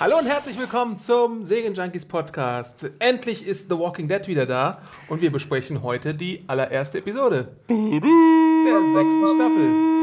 [0.00, 2.88] Hallo und herzlich willkommen zum Segen Junkies Podcast.
[3.00, 8.92] Endlich ist The Walking Dead wieder da und wir besprechen heute die allererste Episode der
[8.94, 9.88] sechsten Staffel.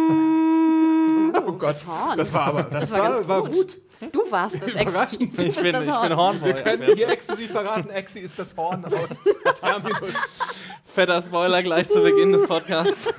[1.48, 1.76] Oh Gott,
[2.16, 3.52] das war aber das, Das war war, ganz war gut.
[3.52, 3.78] gut.
[4.14, 4.92] Du warst das Ex.
[4.92, 5.38] Überraschend.
[5.38, 6.16] Du Ich bin, das ich bin Horn.
[6.16, 6.48] Hornboy.
[6.48, 10.14] Wir können hier exklusiv verraten, Exi ist das Horn aus Terminus.
[10.86, 13.10] Fetter Spoiler gleich zu Beginn des Podcasts.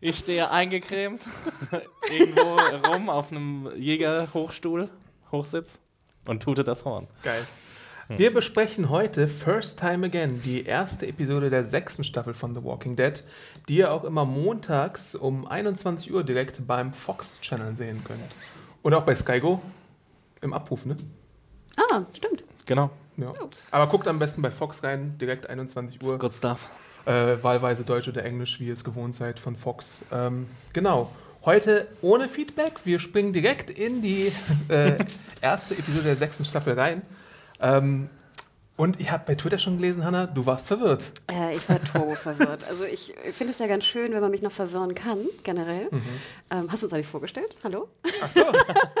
[0.00, 1.22] Ich stehe eingecremt
[2.10, 2.56] irgendwo
[2.88, 4.88] rum auf einem Jägerhochstuhl,
[5.32, 5.78] Hochsitz
[6.26, 7.06] und tute das Horn.
[7.22, 7.44] Geil.
[8.16, 12.96] Wir besprechen heute First Time Again, die erste Episode der sechsten Staffel von The Walking
[12.96, 13.22] Dead,
[13.68, 18.20] die ihr auch immer montags um 21 Uhr direkt beim Fox Channel sehen könnt.
[18.82, 19.60] Und auch bei SkyGo
[20.40, 20.96] im Abruf, ne?
[21.76, 22.44] Ah, stimmt.
[22.64, 22.90] Genau.
[23.18, 23.34] Ja.
[23.70, 26.18] Aber guckt am besten bei Fox rein, direkt 21 Uhr.
[26.18, 26.66] Good stuff.
[27.04, 30.02] Äh, wahlweise Deutsch oder Englisch, wie ihr es gewohnt seid von Fox.
[30.10, 31.10] Ähm, genau.
[31.48, 32.74] Heute ohne Feedback.
[32.84, 34.30] Wir springen direkt in die
[34.68, 34.98] äh,
[35.40, 37.00] erste Episode der sechsten Staffel rein.
[37.58, 38.10] Ähm,
[38.76, 41.10] und ich habe bei Twitter schon gelesen, Hanna, du warst verwirrt.
[41.26, 42.64] Äh, ich war turbo verwirrt.
[42.64, 45.88] Also ich finde es ja ganz schön, wenn man mich noch verwirren kann, generell.
[45.90, 46.02] Mhm.
[46.50, 47.56] Ähm, hast du uns eigentlich vorgestellt?
[47.64, 47.88] Hallo?
[48.22, 48.42] Ach so,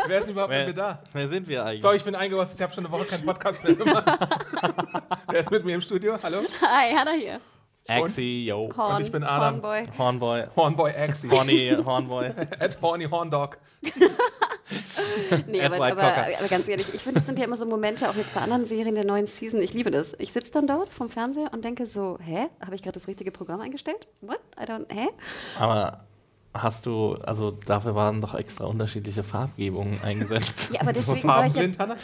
[0.06, 1.02] wer ist denn überhaupt mit Wer, mir da?
[1.12, 1.82] wer sind wir eigentlich?
[1.82, 4.06] Sorry, ich bin eingerostet, ich habe schon eine Woche keinen Podcast mehr gemacht.
[5.28, 6.16] wer ist mit mir im Studio?
[6.22, 6.38] Hallo?
[6.62, 7.40] Hi, Hannah hier.
[7.88, 8.70] Axi, yo.
[8.76, 9.62] Horn, ich bin Adam.
[9.62, 9.84] Hornboy.
[9.96, 10.42] Hornboy.
[10.54, 11.30] Hornboy Axie.
[11.30, 12.26] Horny Hornboy.
[12.60, 13.58] At Horny Horndog.
[15.46, 18.08] Nee, Ed aber, aber, aber ganz ehrlich, ich finde, das sind ja immer so Momente,
[18.08, 19.62] auch jetzt bei anderen Serien der neuen Season.
[19.62, 20.14] Ich liebe das.
[20.18, 22.48] Ich sitze dann dort vom Fernseher und denke so, hä?
[22.62, 24.06] Habe ich gerade das richtige Programm eingestellt?
[24.20, 24.40] What?
[24.60, 25.08] I don't, hä?
[25.58, 26.04] Aber
[26.62, 30.70] hast du, also dafür waren doch extra unterschiedliche Farbgebungen eingesetzt.
[30.72, 31.68] Ja, aber deswegen war ich ja?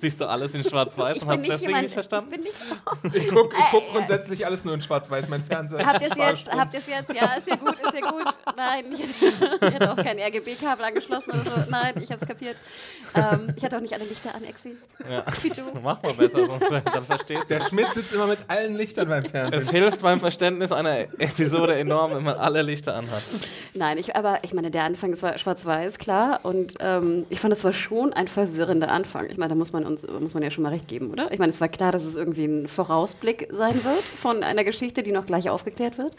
[0.00, 2.30] Siehst du alles in schwarz-weiß Ich und hast deswegen jemand, nicht verstanden?
[2.30, 2.58] Ich bin nicht
[3.24, 5.86] Ich gucke guck grundsätzlich alles nur in Schwarz-Weiß, mein Fernseher.
[5.86, 6.52] Habt ihr es jetzt?
[6.52, 7.14] Habt ihr es jetzt?
[7.14, 8.34] Ja, ist ja gut, ist ja gut.
[8.56, 11.70] Nein, ich hätte, auch kein RGB-Kabel angeschlossen oder so.
[11.70, 12.56] Nein, ich habe es kapiert.
[13.14, 14.76] Ähm, ich hatte auch nicht alle Lichter an, Exi.
[15.10, 15.24] Ja.
[15.42, 15.62] Wie du.
[15.82, 19.60] Mach mal besser, sonst dann versteht Der Schmidt sitzt immer mit allen Lichtern beim Fernsehen.
[19.60, 23.22] Es hilft beim Verständnis einer Episode enorm, wenn man alle Lichter anhat.
[23.74, 26.40] Nein, ich, aber ich meine, der Anfang, das war schwarz-weiß, klar.
[26.42, 29.28] Und ähm, ich fand, es war schon ein verwirrender Anfang.
[29.30, 31.32] Ich meine, da muss man uns muss man ja schon mal recht geben, oder?
[31.32, 35.02] Ich meine, es war klar, dass es irgendwie ein Vorausblick sein wird von einer Geschichte,
[35.02, 36.14] die noch gleich aufgeklärt wird.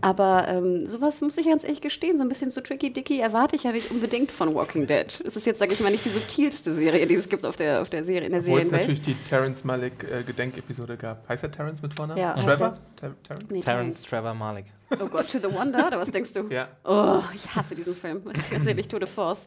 [0.00, 3.56] Aber ähm, sowas muss ich ganz ehrlich gestehen, so ein bisschen so tricky dicky erwarte
[3.56, 5.22] ich ja nicht unbedingt von Walking Dead.
[5.26, 7.80] Es ist jetzt, sage ich mal, nicht die subtilste Serie, die es gibt auf der,
[7.80, 8.88] auf der Serie, in der Obwohl es Serienwelt.
[8.98, 11.28] natürlich die Terrence Malick äh, Gedenkepisode gab.
[11.28, 12.20] Heißt er Terrence mit Vornamen?
[12.20, 12.76] Ja, Trevor?
[12.96, 13.46] Ter Terrence?
[13.50, 14.66] Nee, Terence Trevor Malik.
[14.92, 16.48] Oh Gott, To the Wonder, oder was denkst du?
[16.50, 16.59] Ja.
[16.84, 18.22] Oh, ich hasse diesen Film.
[18.50, 19.46] Ganz ehrlich, Tour de Force.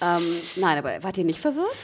[0.00, 0.22] Ähm,
[0.56, 1.74] nein, aber wart ihr nicht verwirrt?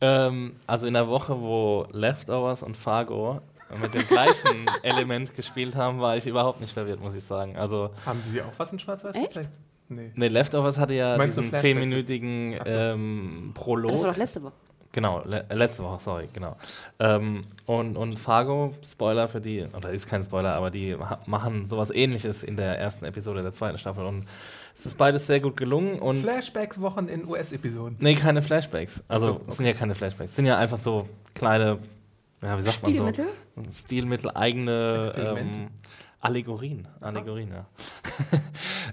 [0.00, 3.40] Ähm, also in der Woche, wo Leftovers und Fargo
[3.80, 7.56] mit dem gleichen Element gespielt haben, war ich überhaupt nicht verwirrt, muss ich sagen.
[7.56, 9.50] Also, Haben sie dir auch was in Schwarz-Weiß gezeigt?
[9.90, 10.12] Nee.
[10.14, 12.70] ne, Leftovers hatte ja Meinst diesen zehnminütigen so.
[12.76, 13.92] ähm, Prolog.
[13.92, 14.52] Das war doch letzte Woche.
[14.98, 16.56] Genau, le letzte Woche, sorry, genau.
[16.98, 21.90] Ähm, und, und Fargo, Spoiler für die, oder ist kein Spoiler, aber die machen sowas
[21.90, 24.04] ähnliches in der ersten Episode der zweiten Staffel.
[24.04, 24.26] Und
[24.76, 26.00] es ist beides sehr gut gelungen.
[26.00, 27.98] Und Flashbacks-Wochen in US-Episoden.
[28.00, 29.00] nee, keine Flashbacks.
[29.06, 30.30] Also es sind ja keine Flashbacks.
[30.30, 31.78] Es sind ja einfach so kleine,
[32.42, 33.26] ja, wie sagt man Stilmittel?
[33.54, 33.62] so?
[33.70, 35.58] Stilmittel, eigene Experimente.
[35.60, 35.68] ähm,
[36.20, 36.88] Allegorien.
[37.00, 37.66] Allegorien, ja.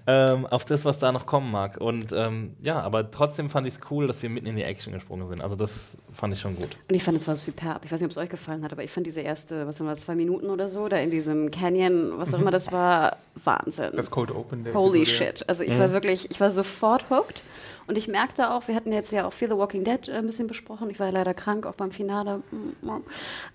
[0.34, 1.78] ähm, auf das, was da noch kommen mag.
[1.82, 4.94] Und ähm, ja, aber trotzdem fand ich es cool, dass wir mitten in die Action
[4.94, 5.42] gesprungen sind.
[5.42, 6.78] Also das fand ich schon gut.
[6.88, 7.84] Und ich fand, es war superb.
[7.84, 9.88] Ich weiß nicht, ob es euch gefallen hat, aber ich fand diese erste, was haben
[9.88, 13.92] wir, zwei Minuten oder so, da in diesem Canyon, was auch immer das war, Wahnsinn.
[13.96, 15.32] Das Cold Open der Holy Episode, ja.
[15.32, 15.50] shit.
[15.50, 17.42] Also ich war wirklich, ich war sofort hooked.
[17.88, 20.26] Und ich merkte auch, wir hatten jetzt ja auch Fear the Walking Dead äh, ein
[20.26, 20.90] bisschen besprochen.
[20.90, 22.42] Ich war ja leider krank, auch beim Finale.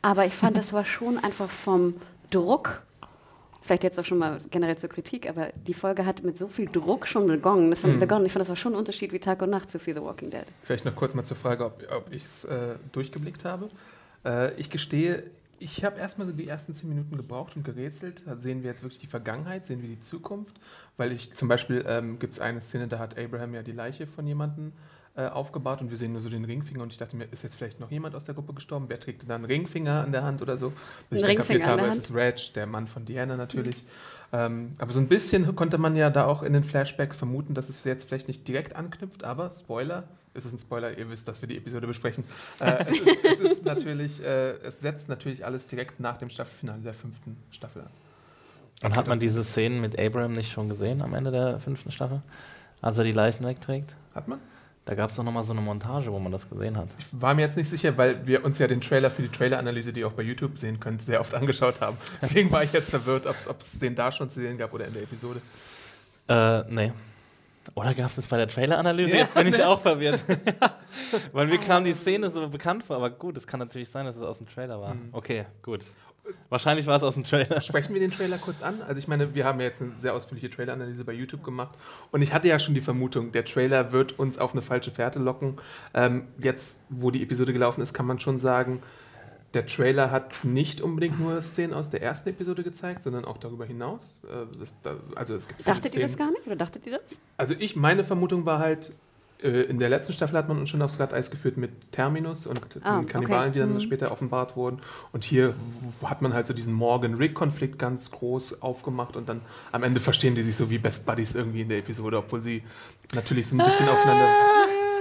[0.02, 1.94] Aber ich fand, das war schon einfach vom
[2.30, 2.82] Druck,
[3.70, 6.66] vielleicht jetzt auch schon mal generell zur Kritik, aber die Folge hat mit so viel
[6.66, 7.76] Druck schon begonnen.
[7.76, 8.26] Fand, begonnen.
[8.26, 10.28] Ich fand, das war schon ein Unterschied wie Tag und Nacht zu Fear the Walking
[10.28, 10.42] Dead.
[10.64, 13.68] Vielleicht noch kurz mal zur Frage, ob, ob ich es äh, durchgeblickt habe.
[14.24, 15.22] Äh, ich gestehe,
[15.60, 18.24] ich habe erstmal so die ersten zehn Minuten gebraucht und gerätselt.
[18.26, 20.56] Da sehen wir jetzt wirklich die Vergangenheit, sehen wir die Zukunft.
[20.96, 24.08] Weil ich zum Beispiel ähm, gibt es eine Szene, da hat Abraham ja die Leiche
[24.08, 24.72] von jemandem
[25.16, 27.56] äh, aufgebaut und wir sehen nur so den Ringfinger und ich dachte mir, ist jetzt
[27.56, 28.86] vielleicht noch jemand aus der Gruppe gestorben?
[28.88, 30.72] Wer trägt denn da einen Ringfinger an der Hand oder so?
[31.08, 33.84] Bis ich Ein dann kapiert Ringfinger habe, es ist Reg, der Mann von Diana natürlich.
[34.32, 37.68] Ähm, aber so ein bisschen konnte man ja da auch in den Flashbacks vermuten, dass
[37.68, 41.42] es jetzt vielleicht nicht direkt anknüpft, aber Spoiler, es ist ein Spoiler, ihr wisst, dass
[41.42, 42.22] wir die Episode besprechen.
[42.60, 46.82] Äh, es, ist, es ist natürlich, äh, es setzt natürlich alles direkt nach dem Staffelfinale
[46.82, 47.90] der fünften Staffel an.
[48.82, 52.22] Und hat man diese Szenen mit Abraham nicht schon gesehen am Ende der fünften Staffel?
[52.80, 53.94] Als er die Leichen wegträgt?
[54.14, 54.40] Hat man?
[54.90, 56.88] Da gab es doch nochmal so eine Montage, wo man das gesehen hat.
[56.98, 59.92] Ich war mir jetzt nicht sicher, weil wir uns ja den Trailer für die Trailer-Analyse,
[59.92, 61.96] die ihr auch bei YouTube sehen könnt, sehr oft angeschaut haben.
[62.20, 64.92] Deswegen war ich jetzt verwirrt, ob es den da schon zu sehen gab oder in
[64.92, 65.40] der Episode.
[66.26, 66.92] Äh, nee.
[67.76, 69.12] Oder gab es das bei der Trailer-Analyse?
[69.12, 70.24] Jetzt bin ich auch verwirrt.
[71.32, 74.16] Weil mir kam die Szene so bekannt vor, aber gut, es kann natürlich sein, dass
[74.16, 74.96] es aus dem Trailer war.
[75.12, 75.84] Okay, gut.
[76.48, 77.60] Wahrscheinlich war es aus dem Trailer.
[77.60, 78.82] Sprechen wir den Trailer kurz an?
[78.82, 81.76] Also ich meine, wir haben ja jetzt eine sehr ausführliche Trailer-Analyse bei YouTube gemacht
[82.10, 85.18] und ich hatte ja schon die Vermutung, der Trailer wird uns auf eine falsche Fährte
[85.18, 85.56] locken.
[85.94, 88.82] Ähm, jetzt, wo die Episode gelaufen ist, kann man schon sagen,
[89.54, 93.64] der Trailer hat nicht unbedingt nur Szenen aus der ersten Episode gezeigt, sondern auch darüber
[93.64, 94.20] hinaus.
[94.24, 96.46] Äh, das, da, also es gibt Dachtet ihr das gar nicht?
[96.46, 97.20] Oder dachtet ihr das?
[97.36, 98.92] Also ich, meine Vermutung war halt,
[99.42, 102.98] in der letzten Staffel hat man uns schon aufs Glatteis geführt mit Terminus und Ah,
[102.98, 103.52] den Kannibalen, okay.
[103.54, 103.80] die dann Mhm.
[103.80, 104.80] später offenbart wurden.
[105.12, 105.54] Und hier
[106.04, 109.40] hat man halt so diesen Morgan-Rick-Konflikt ganz groß aufgemacht und dann
[109.72, 112.62] am Ende verstehen die sich so wie Best Buddies irgendwie in der Episode, obwohl sie
[113.14, 114.28] natürlich so ein bisschen aufeinander...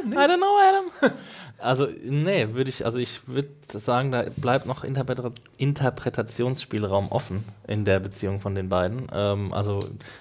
[0.05, 1.11] I don't know, Adam.
[1.61, 7.85] Also, nee, würde ich, also ich würde sagen, da bleibt noch Interpreta Interpretationsspielraum offen in
[7.85, 9.07] der Beziehung von den beiden.
[9.13, 9.79] Ähm, also,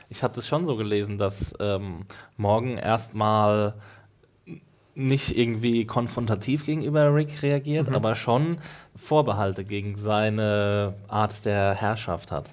[0.09, 2.07] ich habe das schon so gelesen, dass ähm,
[2.37, 3.75] Morgan erstmal
[4.99, 8.57] nicht irgendwie konfrontativ gegenüber Rick reagiert, aber schon
[8.97, 12.51] Vorbehalte gegen seine Art der Herrschaft hat.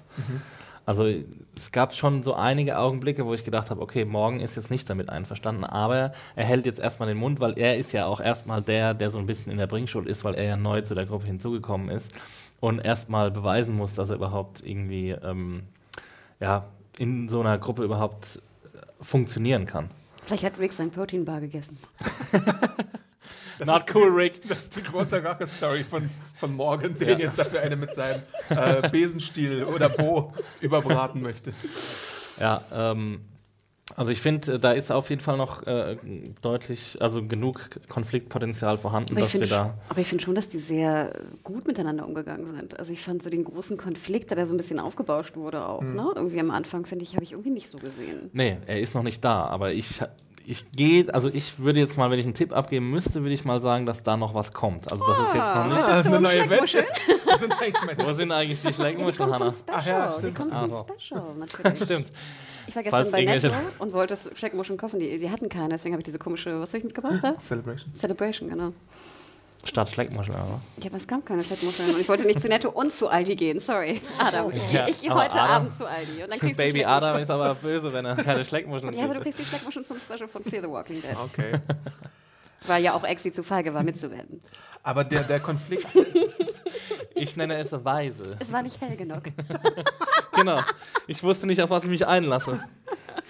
[0.86, 1.06] Also
[1.58, 4.88] es gab schon so einige Augenblicke, wo ich gedacht habe, okay, morgen ist jetzt nicht
[4.88, 8.62] damit einverstanden, aber er hält jetzt erstmal den Mund, weil er ist ja auch erstmal
[8.62, 11.06] der, der so ein bisschen in der Bringschuld ist, weil er ja neu zu der
[11.06, 12.12] Gruppe hinzugekommen ist
[12.60, 15.64] und erstmal beweisen muss, dass er überhaupt irgendwie ähm,
[16.38, 16.66] ja,
[16.98, 18.40] in so einer Gruppe überhaupt
[18.72, 19.90] äh, funktionieren kann.
[20.26, 21.78] Vielleicht hat Rick sein Proteinbar gegessen.
[23.64, 24.46] Not cool, Rick.
[24.48, 28.88] Das ist die große Rache-Story von, von Morgan, den jetzt dafür eine mit seinem äh,
[28.90, 31.54] Besenstiel oder Bo überbraten möchte.
[32.40, 33.20] Ja, ähm,
[33.94, 35.96] also ich finde, da ist auf jeden Fall noch äh,
[36.42, 39.74] deutlich, also genug Konfliktpotenzial vorhanden, Aber dass wir da.
[39.88, 41.12] aber ich finde schon, dass die sehr
[41.44, 42.78] gut miteinander umgegangen sind.
[42.80, 45.82] Also ich fand so den großen Konflikt, der da so ein bisschen aufgebauscht wurde auch.
[45.82, 45.94] Mhm.
[45.94, 46.10] Ne?
[46.16, 48.28] Irgendwie am Anfang, finde ich, habe ich irgendwie nicht so gesehen.
[48.32, 50.00] Nee, er ist noch nicht da, aber ich,
[50.44, 53.44] ich gehe, also ich würde jetzt mal, wenn ich einen Tipp abgeben müsste, würde ich
[53.44, 54.90] mal sagen, dass da noch was kommt.
[54.90, 55.76] Also das ist jetzt noch nicht.
[55.76, 56.46] Möchtest du eine neue
[57.86, 59.54] meine Wo sind eigentlich die Ja, die Schleckmuscheln, kommen Hanna?
[59.68, 60.34] Ach ja, die stimmt.
[60.36, 60.86] kommen Ah, zum so.
[60.98, 61.82] Special, natürlich.
[61.82, 62.06] Stimmt.
[62.66, 64.98] Ich war Falls gestern bei irgendwelche- Netto und wollte Schleckmuscheln kaufen.
[65.00, 67.34] Die, die hatten keine, deswegen habe ich diese komische, was habe ich mitgebracht da?
[67.40, 67.94] Celebration.
[67.94, 68.72] Celebration, genau.
[69.64, 70.60] Statt Schleckmuscheln, aber.
[70.80, 71.94] Ja, aber es gab keine Schleckmuscheln.
[71.94, 73.58] Und ich wollte nicht zu Netto und zu Aldi gehen.
[73.58, 74.00] Sorry.
[74.18, 76.22] Adam, ich gehe Ja, ich geh aber heute Adam- Abend zu Aldi.
[76.22, 76.84] Und dann kriegst du Baby.
[76.84, 79.98] Adam ist aber böse, wenn er keine Schleckmuscheln Ja, aber du kriegst die Schleckmuscheln zum
[79.98, 81.16] Special von Fear the Walking Dead.
[81.24, 81.52] Okay.
[82.66, 84.40] Weil ja auch Exi zu feige war, mitzuwerden.
[84.84, 85.86] Aber der, der Konflikt,
[87.16, 88.36] Ich nenne es Weise.
[88.38, 89.22] Es war nicht hell genug.
[90.36, 90.60] Genau.
[91.06, 92.60] Ich wusste nicht, auf was ich mich einlasse.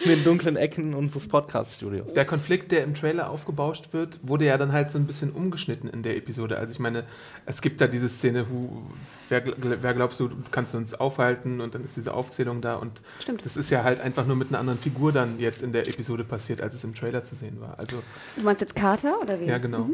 [0.00, 2.12] In den dunklen Ecken unseres Podcast-Studios.
[2.14, 5.88] der Konflikt, der im Trailer aufgebauscht wird, wurde ja dann halt so ein bisschen umgeschnitten
[5.88, 6.58] in der Episode.
[6.58, 7.04] Also ich meine,
[7.46, 8.82] es gibt da diese Szene, wo,
[9.28, 13.02] wer, wer glaubst du, kannst du uns aufhalten und dann ist diese Aufzählung da und
[13.20, 13.46] Stimmt.
[13.46, 16.24] das ist ja halt einfach nur mit einer anderen Figur dann jetzt in der Episode
[16.24, 17.78] passiert, als es im Trailer zu sehen war.
[17.78, 18.02] Also
[18.34, 19.44] Du meinst jetzt Carter oder wie?
[19.44, 19.90] ja, genau.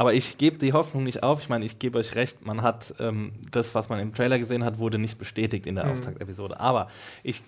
[0.00, 1.42] Aber ich gebe die Hoffnung nicht auf.
[1.42, 4.64] Ich meine, ich gebe euch recht, man hat ähm, das, was man im Trailer gesehen
[4.64, 5.92] hat, wurde nicht bestätigt in der Mhm.
[5.92, 6.58] Auftaktepisode.
[6.58, 6.88] Aber
[7.22, 7.42] ich,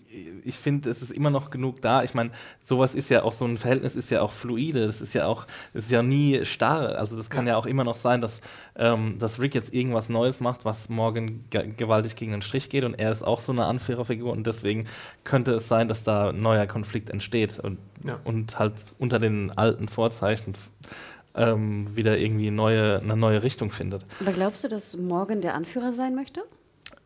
[0.44, 2.02] ich finde, es ist immer noch genug da.
[2.02, 2.30] Ich meine,
[2.62, 4.86] sowas ist ja auch, so ein Verhältnis ist ja auch fluide.
[4.86, 6.98] Das ist ja auch, das ist ja nie starr.
[6.98, 8.42] Also das kann ja, auch immer noch sein, dass,
[8.76, 12.84] ähm, dass Rick jetzt irgendwas Neues macht, was morgen ge gewaltig gegen den Strich geht
[12.84, 14.88] und er ist auch so eine Anführerfigur und deswegen
[15.24, 18.20] könnte es sein, dass da ein neuer Konflikt entsteht und, Ja.
[18.24, 20.52] und halt unter den alten Vorzeichen
[21.34, 24.04] ähm, wieder irgendwie neue, eine neue Richtung findet.
[24.20, 26.42] Aber glaubst du, dass Morgan der Anführer sein möchte?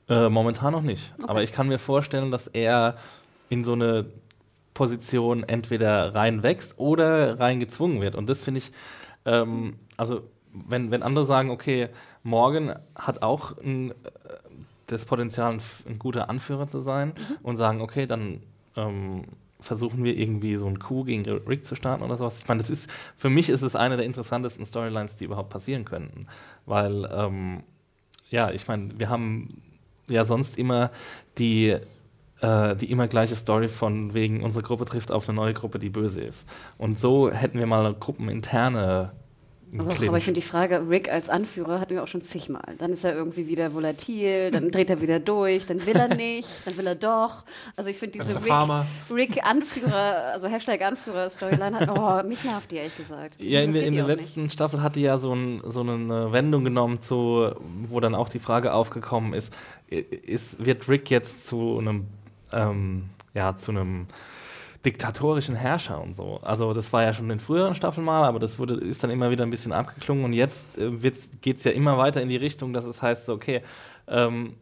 [0.08, 1.12] Äh, momentan noch nicht.
[1.18, 1.28] Okay.
[1.28, 2.96] Aber ich kann mir vorstellen, dass er
[3.48, 4.06] in so eine
[4.74, 8.14] Position entweder reinwächst oder reingezwungen wird.
[8.14, 8.72] Und das finde ich,
[9.24, 11.88] ähm, also wenn, wenn andere sagen, okay,
[12.22, 13.94] Morgan hat auch ein, äh,
[14.86, 18.42] das Potenzial, ein, ein guter Anführer zu sein und sagen, okay, dann
[18.76, 19.24] ähm,
[19.60, 22.38] versuchen wir irgendwie so einen Coup gegen Rick zu starten oder sowas.
[22.38, 25.84] Ich meine, das ist, für mich ist es eine der interessantesten Storylines, die überhaupt passieren
[25.84, 26.26] könnten.
[26.66, 27.62] Weil, ähm,
[28.30, 29.62] ja, ich meine, wir haben
[30.08, 30.90] ja sonst immer
[31.38, 31.76] die,
[32.40, 35.90] äh, die immer gleiche Story von wegen, unsere Gruppe trifft auf eine neue Gruppe, die
[35.90, 36.46] böse ist.
[36.78, 39.12] Und so hätten wir mal gruppeninterne
[39.72, 40.08] Aber, Clinch.
[40.08, 42.74] aber ich finde die Frage, Rick als Anführer hatten wir auch schon zigmal.
[42.78, 46.48] Dann ist er irgendwie wieder volatil, dann dreht er wieder durch, dann will er nicht,
[46.64, 47.44] dann will er doch.
[47.74, 48.86] Also ich finde diese er Farmer.
[49.10, 53.40] Rick, also Hashtag Anführer Storyline hat, oh, mich nervt die ehrlich gesagt.
[53.40, 57.00] Ja, in, in der auch letzten Staffel hatte ja so, ein, so eine Wendung genommen,
[57.00, 57.50] zu,
[57.82, 59.52] wo dann auch die Frage aufgekommen ist,
[59.88, 62.06] ist wird Rick jetzt zu einem,
[62.52, 64.06] ähm, ja, zu einem
[64.86, 66.38] diktatorischen Herrscher und so.
[66.42, 69.30] Also das war ja schon in früheren Staffeln mal, aber das wurde, ist dann immer
[69.30, 70.92] wieder ein bisschen abgeklungen und jetzt äh,
[71.42, 73.62] geht es ja immer weiter in die Richtung, dass es heißt, so, okay,
[74.06, 74.54] ähm,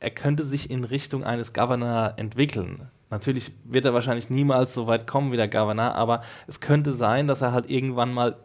[0.00, 2.88] er könnte sich in Richtung eines Governor entwickeln.
[3.10, 7.26] Natürlich wird er wahrscheinlich niemals so weit kommen wie der Governor, aber es könnte sein,
[7.26, 8.36] dass er halt irgendwann mal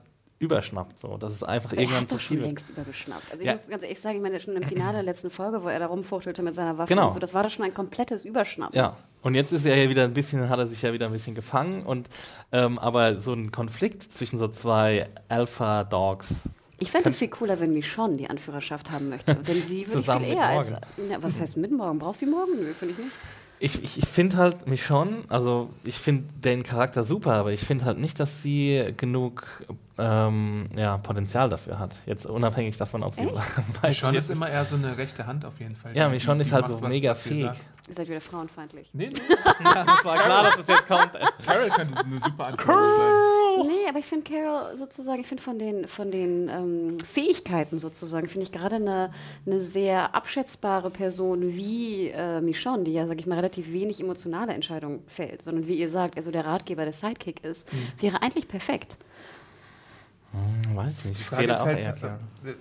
[0.44, 1.00] überschnappt.
[1.00, 1.18] So.
[1.18, 2.46] Das ist einfach er irgendwann hat zu doch schon viel.
[2.46, 3.24] längst übergeschnappt.
[3.32, 3.54] Also ich Ja.
[3.54, 5.88] muss ganz ehrlich sagen, ich meine, schon im Finale der letzten Folge, wo er da
[5.88, 7.08] rumfuchtelte mit seiner Waffe Genau.
[7.08, 8.76] und so, das war doch schon ein komplettes Überschnappen.
[8.78, 11.12] Ja, und jetzt ist er ja wieder ein bisschen, hat er sich ja wieder ein
[11.14, 12.10] bisschen gefangen und
[12.52, 16.28] ähm, aber so ein Konflikt zwischen so zwei Alpha-Dogs.
[16.80, 19.36] Ich fände es viel cooler, wenn Michonne die Anführerschaft haben möchte.
[19.36, 20.74] Denn sie würde ich viel eher als.
[21.10, 22.00] Na, was heißt mit morgen?
[22.00, 22.52] Braucht sie morgen?
[22.60, 23.12] Nö, finde ich nicht.
[23.60, 27.62] Ich, ich, ich finde halt mich schon, also ich finde den Charakter super, aber ich
[27.62, 29.46] finde halt nicht, dass sie genug
[29.98, 31.96] ähm, ja, Potenzial dafür hat.
[32.06, 33.28] Jetzt unabhängig davon, ob sie
[33.84, 35.96] Michonne ist immer eher so eine rechte Hand auf jeden Fall.
[35.96, 37.52] Ja, Michonne ist halt so was, mega was fähig.
[37.90, 38.90] Ihr seid wieder frauenfeindlich.
[38.94, 39.36] Nee, nee.
[39.64, 41.12] Ja, das war klar, dass es jetzt kommt.
[41.46, 43.68] Carol könnte eine super Anführerin sein.
[43.68, 48.28] Nee, aber ich finde Carol sozusagen, ich finde von den, von den ähm, Fähigkeiten sozusagen,
[48.28, 49.12] finde ich gerade eine,
[49.46, 54.54] eine sehr abschätzbare Person wie äh, Michonne, die ja, sag ich mal, relativ wenig emotionale
[54.54, 57.68] Entscheidungen fällt, sondern wie ihr sagt, also der Ratgeber, der Sidekick ist,
[58.00, 58.98] wäre eigentlich perfekt.
[60.34, 61.18] Hm, Weiß ich nicht.
[61.18, 61.96] Die Ich Frage ist auch halt, eher
[62.46, 62.54] äh,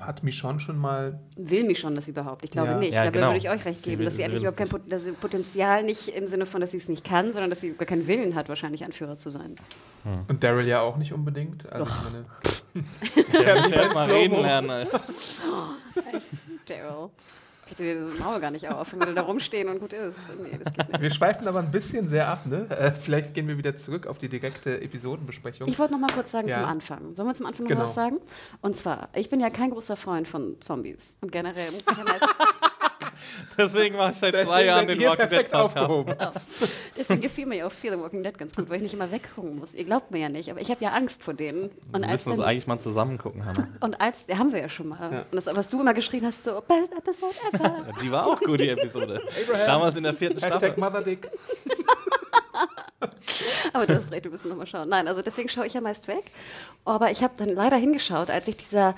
[0.00, 2.44] hat Michonne schon mal Will Michonne das überhaupt?
[2.44, 2.78] Ich glaube Ja.
[2.78, 2.92] nicht.
[2.92, 3.26] Ja, ich glaube, genau.
[3.28, 4.82] da würde ich euch recht Sie geben, will- dass sie sie eigentlich überhaupt kein Pot
[5.00, 7.86] sie Potenzial nicht im Sinne von, dass sie es nicht kann, sondern dass sie gar
[7.86, 9.56] keinen Willen hat, wahrscheinlich Anführer zu sein.
[10.28, 11.66] und Daryl ja auch nicht unbedingt.
[11.72, 12.84] Also ich meine,
[13.44, 14.86] Der muss erst mal reden lernen.
[16.68, 17.08] Daryl.
[17.70, 20.18] Ich kriege dir das Maul gar nicht auf, wenn wir da rumstehen und gut ist.
[20.42, 21.00] Nee, das geht nicht.
[21.02, 22.66] wir schweifen aber ein bisschen sehr ab, ne?
[22.70, 25.68] Äh, vielleicht gehen wir wieder zurück auf die direkte Episodenbesprechung.
[25.68, 26.56] Ich wollte noch mal kurz sagen Ja.
[26.56, 27.14] zum Anfang.
[27.14, 27.82] Sollen wir zum Anfang noch Genau.
[27.84, 28.18] was sagen?
[28.62, 31.18] Und zwar, ich bin ja kein großer Freund von Zombies.
[31.20, 32.24] Und generell muss ich ja meist,
[33.56, 36.14] Deswegen mache ich seit Deswegen zwei Jahren den Walking Dead aufgehoben.
[36.96, 39.10] deswegen gefiel mir ja auch Fear the Walking Dead ganz gut, weil ich nicht immer
[39.10, 39.74] weggucken muss.
[39.74, 41.70] Ihr glaubt mir ja nicht, aber ich habe ja Angst vor denen.
[41.92, 43.66] Und Wir müssen uns eigentlich mal zusammen gucken, Hannah.
[43.80, 45.12] und als, haben wir ja schon mal.
[45.12, 45.18] Ja.
[45.30, 47.57] Und das, was du immer geschrien hast, so, best episode ever.
[48.02, 49.20] Die war auch gut, die Episode.
[49.66, 50.68] Damals in der vierten Staffel.
[50.68, 51.30] Hashtag Motherdick.
[53.72, 54.88] Aber du hast recht, wir müssen nochmal schauen.
[54.88, 56.24] Nein, also deswegen schaue ich ja meist weg.
[56.84, 58.94] Aber ich habe dann leider hingeschaut, als sich dieser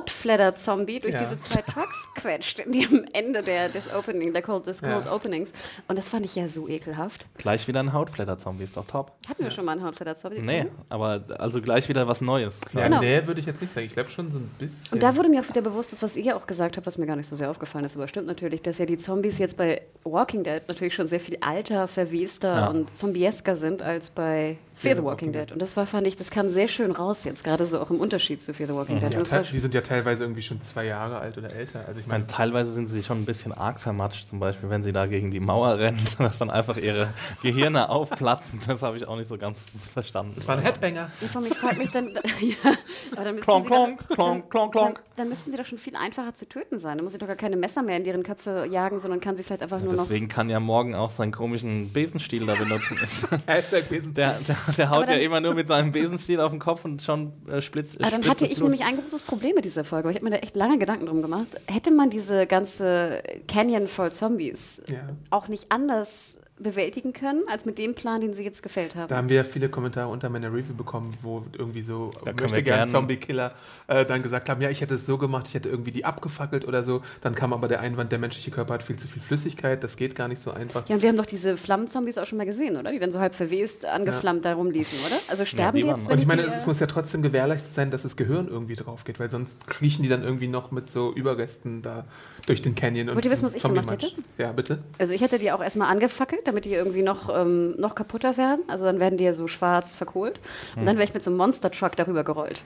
[0.00, 1.20] Hautfledder-Zombie durch Ja.
[1.20, 5.04] diese zwei Trucks quetscht, in die am Ende der, des Opening, der Cold, des Cold
[5.06, 5.12] Ja.
[5.12, 5.50] Openings.
[5.88, 7.26] Und das fand ich ja so ekelhaft.
[7.38, 9.12] Gleich wieder ein Hautflatter-Zombie, ist doch top.
[9.28, 10.40] Hatten wir schon mal einen Hautfledder-Zombie?
[10.40, 12.54] Nee, aber also gleich wieder was Neues.
[12.72, 13.00] Ja, Genau.
[13.00, 13.86] nee, würde ich jetzt nicht sagen.
[13.86, 14.94] Ich glaube schon so ein bisschen.
[14.94, 17.06] Und da wurde mir auch wieder bewusst, das, was ihr auch gesagt habt, was mir
[17.06, 19.82] gar nicht so sehr aufgefallen ist, aber stimmt natürlich, dass ja die Zombies jetzt bei
[20.04, 22.66] Walking Dead natürlich schon sehr viel alter, verwester Ja.
[22.68, 25.52] und zombiesker sind als bei Fear the Walking Dead.
[25.52, 28.00] Und das war, fand ich, das kam sehr schön raus jetzt, gerade so auch im
[28.00, 29.14] Unterschied zu Fear the Walking Dead.
[29.14, 31.84] ja, die sind ja teilweise irgendwie schon zwei Jahre alt oder älter.
[31.86, 34.68] Also ich Ich meine, meine, teilweise sind sie schon ein bisschen arg vermatscht, zum Beispiel,
[34.68, 38.60] wenn sie da gegen die Mauer rennen, dass dann einfach ihre Gehirne aufplatzen.
[38.66, 39.60] Das habe ich auch nicht so ganz
[39.92, 40.32] verstanden.
[40.34, 41.10] das war ein Headbanger.
[41.20, 42.08] Mir fragt mich dann,
[42.40, 42.72] ja,
[43.12, 45.02] aber dann müssen, Klonk, klonk, klonk, klonk, klonk.
[45.16, 46.98] Dann müssten sie doch schon viel einfacher zu töten sein.
[46.98, 49.42] Dann muss sie doch gar keine Messer mehr in deren Köpfe jagen, sondern kann sie
[49.42, 50.04] vielleicht einfach nur noch.
[50.04, 52.98] Deswegen kann ja morgen auch seinen komischen Besenstiel da benutzen.
[53.46, 54.14] Hashtag Besen.
[54.14, 57.02] Der, der, der haut dann- ja immer nur mit seinem Besenstiel auf den Kopf und
[57.02, 58.00] schon äh, splitzt.
[58.00, 58.70] Aber dann spritzt hatte ich Blut.
[58.70, 60.04] nämlich ein großes Problem mit dieser Folge.
[60.08, 61.48] weil Ich habe mir da echt lange Gedanken drum gemacht.
[61.66, 64.98] Hätte man diese ganze Canyon voll Zombies Ja.
[65.30, 69.08] auch nicht anders bewältigen können, als mit dem Plan, den sie jetzt gefällt haben?
[69.08, 72.88] Da haben wir viele Kommentare unter meiner Review bekommen, wo irgendwie so Da möchte gern
[72.88, 73.52] Zombie-Killer
[73.88, 76.66] äh, dann gesagt haben, ja, ich hätte es so gemacht, ich hätte irgendwie die abgefackelt
[76.66, 77.02] oder so.
[77.20, 80.14] Dann kam aber der Einwand, der menschliche Körper hat viel zu viel Flüssigkeit, das geht
[80.14, 80.88] gar nicht so einfach.
[80.88, 82.90] ja, und wir haben doch diese Flammenzombies auch schon mal gesehen, oder?
[82.90, 85.16] Die dann so halb verwest, angeflammt da rumliefen, oder?
[85.28, 86.86] Also sterben die die, waren- jetzt, wenn Und ich meine, die, es äh, muss ja
[86.86, 90.48] trotzdem gewährleistet sein, dass das Gehirn irgendwie drauf geht, weil sonst kriechen die dann irgendwie
[90.48, 92.06] noch mit so Überresten da
[92.46, 93.14] durch den Canyon.
[93.14, 94.10] Wollt ihr wissen, was ich gemacht hätte?
[94.38, 94.78] Ja, bitte.
[94.98, 98.62] Also ich hätte die auch erstmal angefackelt, damit die irgendwie noch, ähm, noch kaputter werden.
[98.68, 100.38] Also dann werden die ja so schwarz verkohlt.
[100.74, 100.86] Und Hm.
[100.86, 102.62] dann wäre ich mit so einem Monster-Truck darüber gerollt.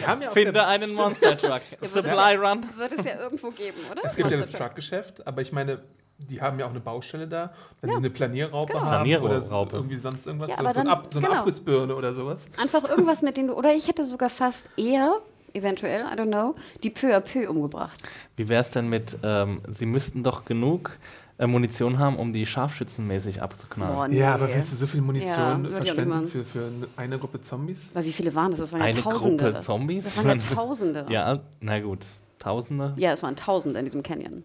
[0.00, 1.62] Ja Finde einen Monster Truck.
[1.80, 2.62] wird Supply Run.
[2.76, 4.02] Wird es ja irgendwo geben, oder?
[4.04, 4.50] es gibt ja das.
[4.52, 5.80] Truck-Geschäft, aber ich meine,
[6.18, 7.54] die haben ja auch eine Baustelle da.
[7.80, 7.96] Wenn Ja.
[7.96, 8.84] die eine Planierraupe Genau.
[8.84, 11.40] haben oder so, irgendwie sonst irgendwas, Ja, so, so, ein dann- Ab, so eine genau.
[11.40, 12.50] Abrissbirne oder sowas.
[12.60, 13.54] Einfach irgendwas, mit dem du.
[13.54, 15.14] Oder ich hätte sogar fast eher,
[15.54, 18.00] eventuell, I don't know, die peu à peu umgebracht.
[18.36, 20.98] Wie wäre es denn mit, ähm, sie müssten doch genug
[21.38, 23.94] äh, Munition haben, um die scharfschützenmäßig abzuknallen.
[23.96, 24.18] Boah, nee.
[24.18, 27.90] Ja, aber willst du so viel Ja, Munition nicht verschwenden für, für eine Gruppe Zombies?
[27.94, 28.60] Weil wie viele waren das?
[28.60, 29.44] Das waren ja Eine Tausende.
[29.44, 30.04] Gruppe Zombies?
[30.04, 31.06] Das waren ja Tausende.
[31.08, 32.00] Ja, na gut.
[32.38, 32.94] Tausende?
[32.98, 34.44] Ja, es waren Tausende in diesem Canyon.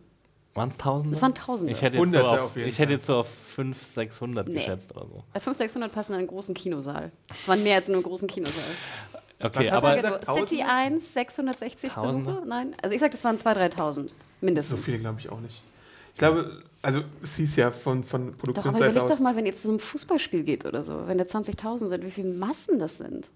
[0.55, 1.15] Waren es Tausende?
[1.15, 1.71] Es waren Tausende.
[1.73, 4.47] Ich hätte jetzt, so Hunderte auf, auf jeden ich hätte jetzt so auf 500, 600
[4.47, 4.53] Nee.
[4.55, 5.23] geschätzt oder so.
[5.31, 7.11] Bei 500, 600 passen in einen großen Kinosaal.
[7.29, 8.63] Es waren mehr als in einem großen Kinosaal.
[9.41, 10.25] Okay, hast du aber gesagt?
[10.25, 10.73] Sage City Tausende?
[10.73, 12.25] 1, 660 Tausende?
[12.25, 12.45] Besucher?
[12.45, 12.75] Nein.
[12.81, 13.93] Also ich sag, das waren 2.000, 3.000.
[13.93, 14.05] So
[14.41, 14.81] Mindestens.
[14.81, 15.63] viele glaube ich auch nicht.
[16.13, 19.11] Ich glaube, also es hieß ja von, von Doch, aber Produktionsseite überleg aus.
[19.11, 22.05] doch mal, wenn ihr zu so einem Fußballspiel geht oder so, wenn da 20.000 sind,
[22.05, 23.29] wie viele Massen das sind.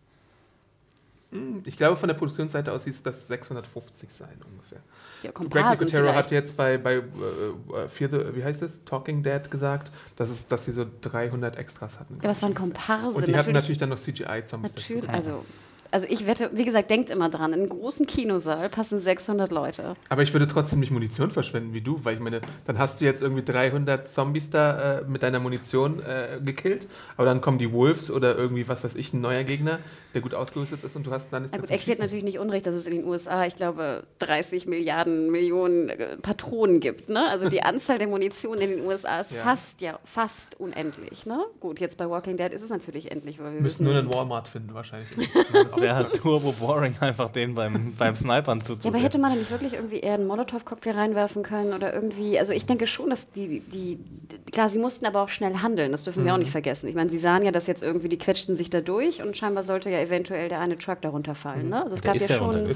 [1.65, 4.79] Ich glaube, von der Produktionsseite aus hieß das 650 sein ungefähr.
[5.23, 9.23] Ja, Greg Nicotero hat jetzt bei, bei äh, äh, Fear the, wie heißt es, Talking
[9.23, 12.19] Dead gesagt, dass, es, dass sie so 300 Extras hatten.
[12.21, 13.13] Ja, was waren Komparsen?
[13.13, 14.93] Und die hatten natürlich dann noch CGI-Zombies dazu.
[14.93, 15.45] Natürlich, also,
[15.93, 19.93] also ich wette, wie gesagt, denkt immer dran, in einen großen Kinosaal passen 600 Leute.
[20.09, 23.05] Aber ich würde trotzdem nicht Munition verschwenden wie du, weil ich meine, dann hast du
[23.05, 27.71] jetzt irgendwie 300 Zombies da äh, mit deiner Munition äh, gekillt, aber dann kommen die
[27.71, 29.79] Wolves oder irgendwie, was weiß ich, ein neuer Gegner,
[30.13, 32.01] der gut ausgerüstet ist und du hast dann nichts mehr gut, Ex Schießen.
[32.01, 36.79] natürlich nicht unrecht, dass es in den USA, ich glaube, 30 Milliarden Millionen äh, Patronen
[36.79, 37.09] gibt.
[37.09, 37.23] Ne?
[37.29, 39.41] Also die Anzahl der Munition in den USA ist Ja.
[39.43, 41.25] fast, ja, fast unendlich.
[41.25, 41.39] Ne?
[41.59, 44.47] Gut, jetzt bei Walking Dead ist es natürlich endlich, weil wir müssen nur einen Walmart
[44.47, 45.09] finden wahrscheinlich.
[45.83, 48.93] Wäre halt turbo boring, einfach den beim, beim Snipern Ja, zuzusehen.
[48.93, 52.53] aber hätte man da nicht wirklich irgendwie eher einen Molotow-Cocktail reinwerfen können oder irgendwie, also
[52.53, 53.99] ich denke schon, dass die, die,
[54.51, 56.25] klar, sie mussten aber auch schnell handeln, das dürfen Mhm.
[56.27, 56.87] wir auch nicht vergessen.
[56.89, 59.63] Ich meine, sie sahen ja, dass jetzt irgendwie, die quetschten sich da durch und scheinbar
[59.63, 61.69] sollte ja eventuell der eine Truck darunter fallen.
[61.69, 61.83] Ne?
[61.83, 62.67] Also es Der gab ja ja schon,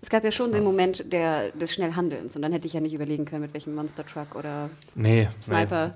[0.00, 2.94] es gab ja schon den Moment der, des Schnellhandelns und dann hätte ich ja nicht
[2.94, 5.28] überlegen können, mit welchem Monster-Truck oder Nee, nee.
[5.44, 5.94] Sniper.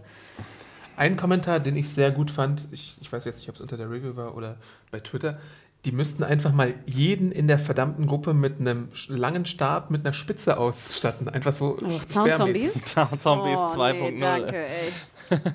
[0.95, 3.79] Ein Kommentar, den ich sehr gut fand, ich, ich weiß jetzt nicht, ob es unter
[3.79, 4.57] der Review war oder
[4.91, 5.39] bei Twitter,
[5.85, 10.13] die müssten einfach mal jeden in der verdammten Gruppe mit einem langen Stab mit einer
[10.13, 11.29] Spitze ausstatten.
[11.29, 12.83] Einfach so Oh, sperrmäßig.
[12.85, 12.85] Zaunzombies?
[12.85, 14.11] Zombie- Zombies oh, 2.0.
[14.13, 15.55] Nee, danke, echt.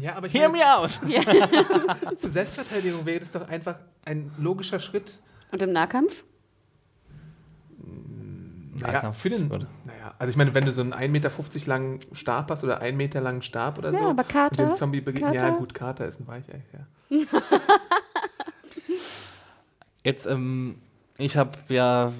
[0.00, 0.90] Ja, aber Hear me out!
[2.18, 5.20] zur Selbstverteidigung wäre das doch einfach ein logischer Schritt.
[5.52, 6.24] Und im Nahkampf?
[7.78, 11.30] Naja, Nahkampf für den, naja, also ich meine, wenn du so einen 1,50 Meter
[11.66, 15.00] langen Stab hast oder 1 Meter langen Stab oder Ja, so, aber Kater, den Zombie
[15.00, 17.20] begegnet, ja gut, Kater ist ein Weichei, ja.
[20.04, 20.76] Jetzt, ähm,
[21.18, 22.12] ich habe ja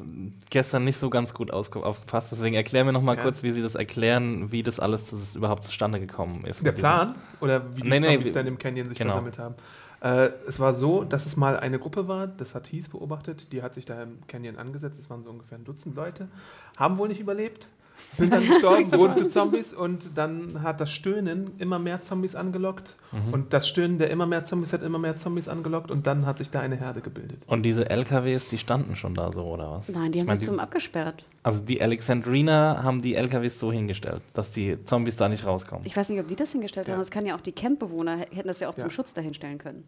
[0.50, 3.22] gestern nicht so ganz gut aufgepasst, deswegen erklär mir noch mal Ja.
[3.22, 6.64] kurz, wie Sie das erklären, wie das alles zu, überhaupt zustande gekommen ist.
[6.64, 9.12] Der Plan oder wie die Nee, nee, Zombies wie- dann im Canyon sich genau.
[9.12, 9.54] versammelt haben.
[10.00, 13.62] Äh, es war so, dass es mal eine Gruppe war, das hat Heath beobachtet, die
[13.62, 16.28] hat sich da im Canyon angesetzt, es waren so ungefähr ein Dutzend Leute,
[16.76, 17.68] haben wohl nicht überlebt,
[18.14, 22.96] sind dann gestorben, wurden zu Zombies und dann hat das Stöhnen immer mehr Zombies angelockt
[23.12, 23.32] Mhm.
[23.32, 26.38] und das Stöhnen der immer mehr Zombies hat immer mehr Zombies angelockt und dann hat
[26.38, 27.42] sich da eine Herde gebildet.
[27.46, 29.88] Und diese LKWs, die standen schon da so, oder was?
[29.88, 31.24] Nein, die haben Ich mein, sich zum abgesperrt.
[31.44, 35.86] Also die Alexandriner haben die LKWs so hingestellt, dass die Zombies da nicht rauskommen.
[35.86, 36.94] Ich weiß nicht, ob die das hingestellt Ja.
[36.94, 37.00] haben.
[37.00, 38.90] Das kann ja auch die Campbewohner hätten das ja auch zum Ja.
[38.90, 39.84] Schutz dahinstellen können.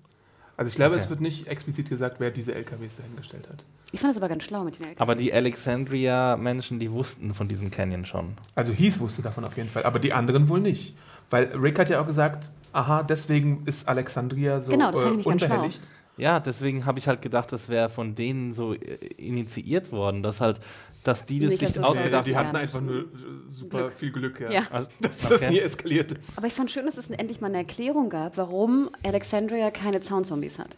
[0.57, 1.05] Also ich glaube, Okay.
[1.05, 3.65] es wird nicht explizit gesagt, wer diese LKWs dahingestellt hat.
[3.93, 5.01] Ich fand das aber ganz schlau mit den LKWs.
[5.01, 8.35] Aber die Alexandria-Menschen, die wussten von diesem Canyon schon.
[8.55, 10.95] Also Heath wusste davon auf jeden Fall, aber die anderen wohl nicht.
[11.31, 15.09] Weil Rick hat ja auch gesagt, aha, deswegen ist Alexandria so Genau, das äh, ich
[15.11, 15.55] nämlich ganz schlau.
[15.55, 15.91] unbehelligt.
[16.19, 18.79] Ja, deswegen habe ich halt gedacht, das wäre von denen so äh,
[19.19, 20.59] initiiert worden, dass halt,
[21.07, 23.05] dass die das Nicht, sich ausgedacht die ja hatten einfach nur
[23.49, 23.93] super Glück.
[23.97, 24.51] viel Glück, ja.
[24.51, 24.63] Ja.
[24.71, 25.51] Also, Dass das okay.
[25.51, 26.37] nie eskaliert ist.
[26.39, 30.59] aber ich fand schön, dass es endlich mal eine Erklärung gab, warum Alexandria keine Zaunzombies
[30.59, 30.77] hat.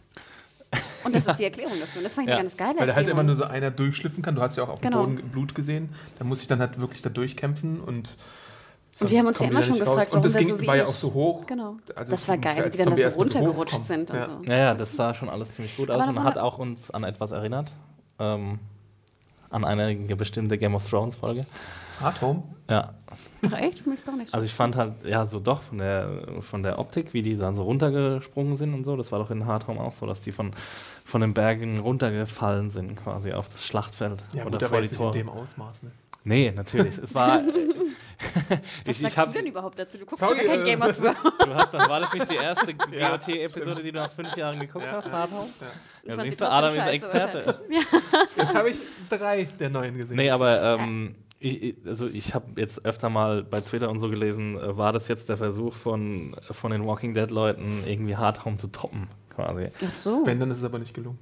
[1.03, 1.97] Und das ist die Erklärung dafür.
[1.99, 2.35] Und das fand ich Ja.
[2.37, 4.35] eine ganz geile Weil da halt immer nur so einer durchschlüpfen kann.
[4.35, 5.03] Du hast ja auch auf Genau.
[5.05, 5.89] dem Boden Blut gesehen.
[6.19, 8.15] Da muss ich dann halt wirklich da durchkämpfen und.
[8.99, 10.13] Und wir haben uns ja immer die schon gefragt, raus.
[10.13, 11.45] Und das warum ging, so war ja auch so hoch.
[11.47, 11.77] Genau.
[11.95, 14.25] Also das war geil, wie die dann da so runtergerutscht sind und Ja.
[14.25, 14.31] so.
[14.43, 17.31] Ja, ja, das sah schon alles ziemlich gut aus und hat auch uns an etwas
[17.31, 17.71] erinnert.
[18.19, 18.59] Ähm,
[19.49, 21.45] an eine bestimmte Game of Thrones Folge.
[21.99, 22.43] Hard Home.
[22.69, 22.93] Ja,
[23.41, 23.85] Ach echt?
[23.87, 24.33] Mich gar nicht so.
[24.35, 27.55] also ich fand halt, ja, so doch von der, von der Optik, wie die dann
[27.55, 30.31] so runtergesprungen sind und so, das war doch in Hard Home auch so, dass die
[30.31, 30.51] von,
[31.03, 34.85] von den Bergen runtergefallen sind, quasi auf das Schlachtfeld Ja, oder gut, aber vor die
[34.85, 35.83] jetzt nicht in dem Ausmaß.
[35.83, 35.91] Ne?
[36.23, 36.97] Nee, natürlich.
[36.97, 37.41] Es war.
[38.49, 39.97] Was ich, sagst ich hab, du denn überhaupt dazu?
[39.97, 41.17] Du guckst Sorry, kein äh, Game of Thrones.
[41.39, 44.59] du hast dann, war das nicht die erste Ja, GOT-Episode, die du nach fünf Jahren
[44.59, 44.93] geguckt Ja.
[44.93, 45.49] hast, Hard Home?
[46.03, 47.61] Ich Ja, sie siehst du, Adam ist Experte.
[48.35, 50.17] Jetzt habe ich drei der neuen gesehen.
[50.17, 54.57] Nee, aber ähm, ich, also ich habe jetzt öfter mal bei Twitter und so gelesen,
[54.57, 58.67] äh, war das jetzt der Versuch von, von den Walking Dead-Leuten, irgendwie Hard Home zu
[58.67, 59.69] toppen, quasi.
[59.87, 60.25] Ach so.
[60.25, 61.17] Wenn, dann ist es aber nicht gelungen.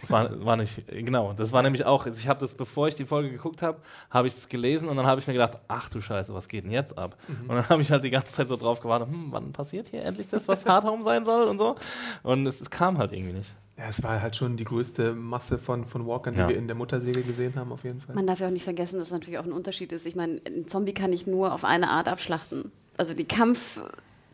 [0.00, 3.04] Das war, war nicht, genau, das war nämlich auch, ich habe das, bevor ich die
[3.04, 3.78] Folge geguckt habe,
[4.10, 6.64] habe ich es gelesen und dann habe ich mir gedacht, ach du Scheiße, was geht
[6.64, 7.16] denn jetzt ab?
[7.28, 10.04] Und dann habe ich halt die ganze Zeit so drauf gewartet, hm, wann passiert hier
[10.04, 11.74] endlich das, was Hard Home sein soll und so.
[12.22, 13.54] Und es, es kam halt irgendwie nicht.
[13.76, 16.48] Ja, es war halt schon die größte Masse von, von Walkern, die Ja.
[16.48, 18.14] wir in der Mutterserie gesehen haben, auf jeden Fall.
[18.14, 20.04] Man darf ja auch nicht vergessen, dass es natürlich auch ein Unterschied ist.
[20.06, 22.72] Ich meine, ein Zombie kann ich nur auf eine Art abschlachten.
[22.96, 23.24] Also die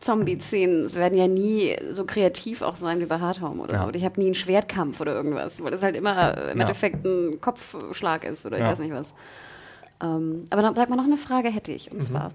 [0.05, 3.81] Kampf-Zombie-Szenen werden ja nie so kreativ auch sein wie bei Hard Home oder Ja.
[3.81, 3.87] so.
[3.87, 6.63] Und ich habe nie einen Schwertkampf oder irgendwas, weil das halt immer im Ja.
[6.63, 8.71] Endeffekt ein Kopfschlag ist oder ich Ja.
[8.71, 9.15] weiß nicht was.
[10.03, 11.91] Ähm, aber dann bleibt mal noch eine Frage hätte ich.
[11.91, 12.33] Und zwar,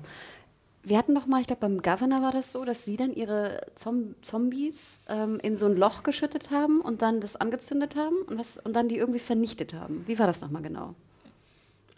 [0.84, 3.62] wir hatten doch mal, ich glaube beim Governor war das so, dass sie dann ihre
[3.76, 8.40] Zom Zombies ähm, in so ein Loch geschüttet haben und dann das angezündet haben und,
[8.40, 10.04] was, und dann die irgendwie vernichtet haben.
[10.08, 10.96] Wie war das nochmal genau?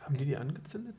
[0.01, 0.95] Haben die die angezündet?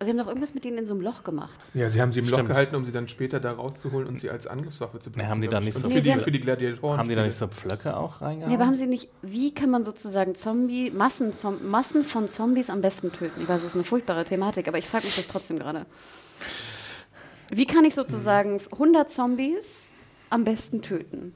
[0.00, 1.60] Also sie haben doch irgendwas mit denen in so einem Loch gemacht.
[1.74, 2.48] Ja, sie haben sie im Loch Stimmt.
[2.48, 5.30] gehalten, um sie dann später da rauszuholen und sie als Angriffswaffe zu benutzen.
[5.30, 6.98] haben die da nicht so für, die, für die Gladiatoren.
[6.98, 8.50] Haben die da nicht so Pflöcke auch reingehauen?
[8.50, 12.70] Ja, aber haben sie nicht, wie kann man sozusagen Zombie, Massen, Zom Massen von Zombies
[12.70, 13.42] am besten töten?
[13.42, 15.84] Ich weiß, es ist eine furchtbare Thematik, aber ich frage mich das trotzdem gerade.
[17.50, 19.92] Wie kann ich sozusagen 100 Zombies
[20.30, 21.34] am besten töten?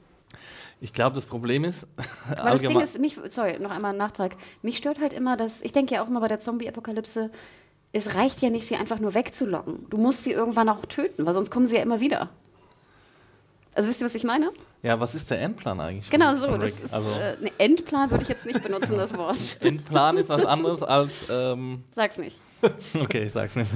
[0.81, 1.87] ich glaube, das Problem ist,
[2.37, 4.35] Weil das Ding ist, mich, sorry, noch einmal ein Nachtrag.
[4.61, 7.31] Mich stört halt immer, dass, ich denke ja auch immer bei der Zombie-Apokalypse,
[7.95, 9.87] es reicht ja nicht, sie einfach nur wegzulocken.
[9.89, 12.29] Du musst sie irgendwann auch töten, weil sonst kommen sie ja immer wieder.
[13.73, 14.51] Also wisst ihr, was ich meine?
[14.83, 16.09] ja, was ist der Endplan eigentlich?
[16.09, 16.57] Genau so.
[16.57, 19.57] Das ist, also, äh, ne, Endplan würde ich jetzt nicht benutzen, das Wort.
[19.59, 22.37] Endplan ist was anderes als, ähm, Sag's nicht.
[22.99, 23.71] okay, ich sag's nicht.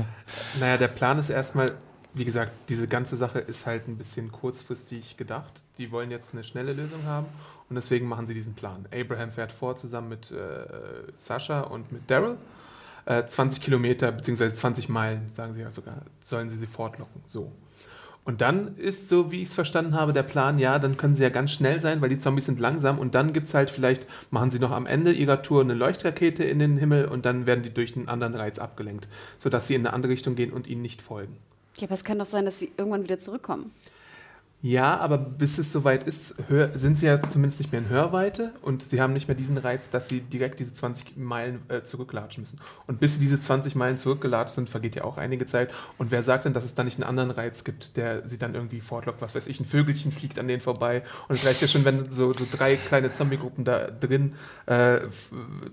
[0.59, 1.73] Naja, der Plan ist erstmal,
[2.13, 5.63] wie gesagt, diese ganze Sache ist halt ein bisschen kurzfristig gedacht.
[5.77, 7.27] Die wollen jetzt eine schnelle Lösung haben
[7.69, 8.85] und deswegen machen sie diesen Plan.
[8.93, 10.35] Abraham fährt vor zusammen mit äh,
[11.15, 12.37] Sascha und mit Daryl.
[13.09, 14.53] Äh, 20 Kilometer bzw.
[14.53, 17.23] 20 Meilen, sagen sie ja sogar, sollen sie sie fortlocken.
[17.25, 17.51] So.
[18.23, 21.23] Und dann ist, so wie ich es verstanden habe, der Plan, ja, dann können sie
[21.23, 24.07] ja ganz schnell sein, weil die Zombies sind langsam und dann gibt es halt vielleicht,
[24.29, 27.63] machen sie noch am Ende ihrer Tour eine Leuchtrakete in den Himmel und dann werden
[27.63, 29.07] die durch einen anderen Reiz abgelenkt,
[29.39, 31.35] sodass sie in eine andere Richtung gehen und ihnen nicht folgen.
[31.77, 33.71] Ja, aber es kann doch sein, dass sie irgendwann wieder zurückkommen.
[34.61, 36.35] Ja, aber bis es soweit ist,
[36.73, 39.89] sind sie ja zumindest nicht mehr in Hörweite und sie haben nicht mehr diesen Reiz,
[39.89, 42.59] dass sie direkt diese 20 Meilen äh, zurücklatschen müssen.
[42.85, 45.73] Und bis sie diese 20 Meilen zurückgelatscht sind, vergeht ja auch einige Zeit.
[45.97, 48.53] Und wer sagt denn, dass es da nicht einen anderen Reiz gibt, der sie dann
[48.53, 49.21] irgendwie fortlockt?
[49.21, 51.03] Was weiß ich, ein Vögelchen fliegt an denen vorbei.
[51.29, 54.33] Und es reicht ja schon, wenn so, so drei kleine Zombie-Gruppen da drin
[54.65, 54.99] äh,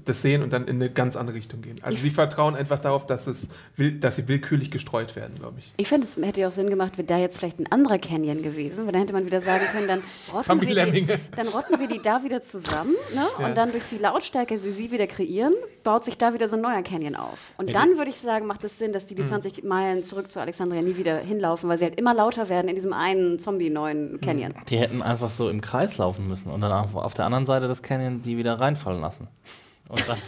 [0.04, 1.78] das sehen und dann in eine ganz andere Richtung gehen.
[1.82, 5.72] Also sie vertrauen einfach darauf, dass, es will, dass sie willkürlich gestreut werden, glaube ich.
[5.76, 8.42] Ich finde, es hätte ja auch Sinn gemacht, wäre da jetzt vielleicht ein anderer Canyon
[8.42, 10.02] gewesen, weil dann hätte man wieder sagen können, dann
[10.34, 13.26] rotten, wir die, dann rotten wir die da wieder zusammen ne?
[13.38, 13.46] Ja.
[13.46, 16.62] und dann durch die Lautstärke, die sie wieder kreieren, baut sich da wieder so ein
[16.62, 17.52] neuer Canyon auf.
[17.56, 19.18] Und Ja, dann würde ich sagen, macht es Sinn, dass die Mhm.
[19.20, 22.68] die 20 Meilen zurück zu Alexandria nie wieder hinlaufen, weil sie halt immer lauter werden
[22.68, 24.54] in diesem einen Zombie-neuen Canyon.
[24.68, 27.68] Die hätten einfach so im Kreis laufen müssen und dann auf, auf der anderen Seite
[27.68, 29.28] des Canyon die wieder reinfallen lassen.
[29.88, 30.18] Und dann,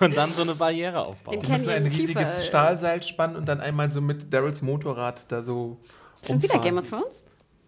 [0.00, 1.34] und dann so eine Barriere aufbauen.
[1.34, 5.30] Den Die müssen ein riesiges äh, Stahlseil spannen und dann einmal so mit Daryls Motorrad
[5.30, 5.78] da so.
[6.26, 6.58] Schon wieder.
[6.58, 7.24] Game of Thrones?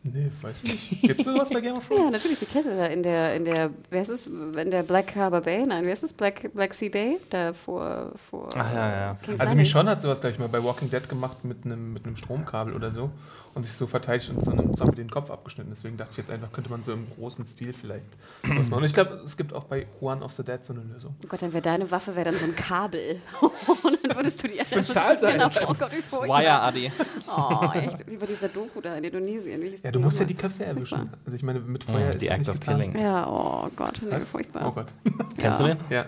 [0.06, 1.00] Nee, weiß ich nicht.
[1.02, 2.12] Gibt es sowas bei Game of Ja, Thrones?
[2.12, 5.40] natürlich, die Kette da in der, in der, wer ist es, in der Black Harbor
[5.40, 5.64] Bay?
[5.64, 6.12] Nein, wer ist es?
[6.12, 7.18] Black, Black Sea Bay?
[7.30, 9.16] Da vor, vor Ach ja, ja.
[9.22, 9.54] King's Also.
[9.54, 12.92] Michonne hat sowas gleich mal bei Walking Dead gemacht mit einem mit einem Stromkabel oder
[12.92, 13.10] so
[13.54, 15.70] und sich so verteidigt und so einem Zombie den Kopf abgeschnitten.
[15.70, 18.06] Deswegen dachte ich jetzt einfach, könnte man so im großen Stil vielleicht
[18.42, 18.72] sowas machen.
[18.74, 21.14] Und ich glaube, es gibt auch bei Juan of the Dead so eine Lösung.
[21.22, 23.20] Oh Gott, dann wäre deine Waffe wäre dann so ein Kabel.
[23.84, 25.32] Und dann würdest du die ein Stahlseil.
[25.38, 26.40] Genau, oh Gott, wie furchtbar.
[26.40, 26.92] Wire Adi.
[27.28, 28.10] Oh, echt.
[28.10, 29.62] Wie bei dieser Doku da in Indonesien.
[29.62, 31.10] Ja, die du musst ja die Köpfe erwischen.
[31.24, 32.78] Also ich meine, mit Feuer Mm, ist the es act nicht of getan.
[32.80, 32.98] killing.
[32.98, 34.28] Ja, oh Gott, nee, Was?
[34.28, 34.66] furchtbar.
[34.68, 34.86] Oh Gott.
[35.38, 35.56] Kennst Ja.
[35.58, 35.78] du den?
[35.90, 36.04] Ja.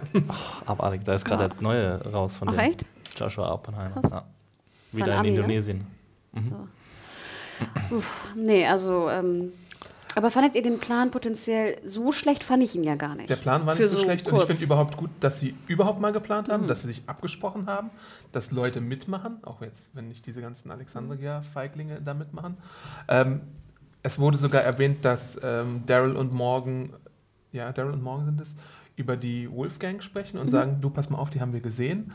[0.67, 1.49] Abartig, da ist gerade Ja.
[1.49, 2.61] der neue raus von Ach, dem.
[2.61, 2.85] echt?
[3.17, 4.03] Joshua Oppenheimer.
[4.11, 4.25] Ja.
[4.93, 5.37] Wieder in Ami, ne?
[5.37, 5.87] Indonesien.
[7.91, 9.53] Uff, nee, also, ähm,
[10.15, 12.43] aber fandet ihr den Plan potenziell so schlecht?
[12.43, 13.29] Fand ich ihn ja gar nicht.
[13.29, 14.47] Der Plan war Für nicht so, schlecht und ich kurz.
[14.49, 16.53] finde überhaupt gut, dass sie überhaupt mal geplant Mhm.
[16.53, 17.91] haben, dass sie sich abgesprochen haben,
[18.33, 22.57] dass Leute mitmachen, auch jetzt, wenn nicht diese ganzen Alexandria-Feiglinge da mitmachen.
[23.09, 23.41] Ähm,
[24.03, 26.95] es wurde sogar erwähnt, dass ähm, Daryl und Morgan,
[27.53, 28.57] ja, Daryl und Morgan sind es,
[28.97, 30.43] über die Wolfgang sprechen Mhm.
[30.43, 32.13] und sagen, du pass mal auf, die haben wir gesehen.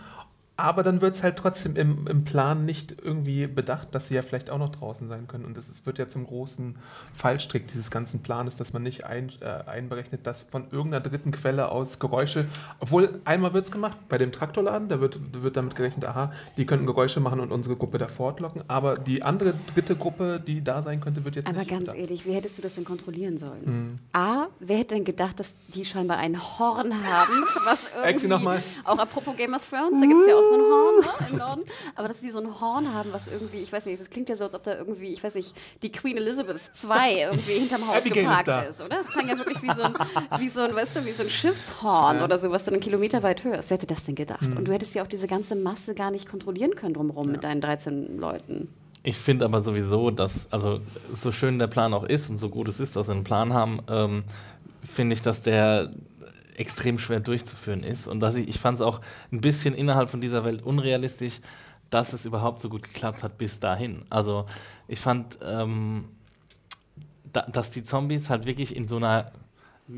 [0.61, 4.21] Aber dann wird es halt trotzdem im, im Plan nicht irgendwie bedacht, dass sie ja
[4.21, 5.45] vielleicht auch noch draußen sein können.
[5.45, 6.75] Und ist, wird ja zum großen
[7.13, 11.69] Fallstrick dieses ganzen Planes, dass man nicht ein, äh, einberechnet, dass von irgendeiner dritten Quelle
[11.69, 12.45] aus Geräusche,
[12.79, 16.67] obwohl einmal wird es gemacht, bei dem Traktorladen, da wird, wird damit gerechnet, aha, die
[16.67, 18.61] könnten Geräusche machen und unsere Gruppe da fortlocken.
[18.67, 21.97] Aber die andere dritte Gruppe, die da sein könnte, wird jetzt Aber nicht ganz bedacht.
[21.97, 23.63] ehrlich, wie hättest du das denn kontrollieren sollen?
[23.65, 23.99] Mhm.
[24.13, 27.43] A, wer hätte denn gedacht, dass die scheinbar ein Horn haben?
[27.65, 28.61] Was irgendwie, noch mal.
[28.83, 31.37] auch apropos Game of Thrones, da gibt es ja auch so ein Horn ne, im
[31.39, 31.61] Norden.
[31.95, 34.35] Aber dass die so ein Horn haben, was irgendwie, ich weiß nicht, das klingt ja
[34.35, 36.89] so, als ob da irgendwie, ich weiß nicht, die Queen Elizabeth II
[37.23, 38.61] irgendwie hinterm Haus Abigail ist geparkt da.
[38.61, 38.97] ist, oder?
[38.97, 39.93] Das klang ja wirklich wie so ein,
[40.39, 42.23] wie so ein weißt du, wie so ein Schiffshorn Ja.
[42.23, 43.69] oder so, was du einen Kilometer weit hörst.
[43.69, 44.41] Wer hätte das denn gedacht?
[44.41, 44.57] Mhm.
[44.57, 47.61] Und du hättest ja auch diese ganze Masse gar nicht kontrollieren können drumherum mit deinen
[47.61, 48.69] 13 Leuten.
[49.03, 50.79] Ich finde aber sowieso, dass, also
[51.19, 53.51] so schön der Plan auch ist und so gut es ist, dass sie einen Plan
[53.53, 54.23] haben, ähm,
[54.83, 55.91] finde ich, dass der
[56.61, 58.07] extrem schwer durchzuführen ist.
[58.07, 61.41] Und dass ich, ich fand es auch ein bisschen innerhalb von dieser Welt unrealistisch,
[61.89, 64.05] dass es überhaupt so gut geklappt hat bis dahin.
[64.09, 64.45] Also
[64.87, 66.05] ich fand, ähm,
[67.33, 69.31] da, dass die Zombies halt wirklich in so einer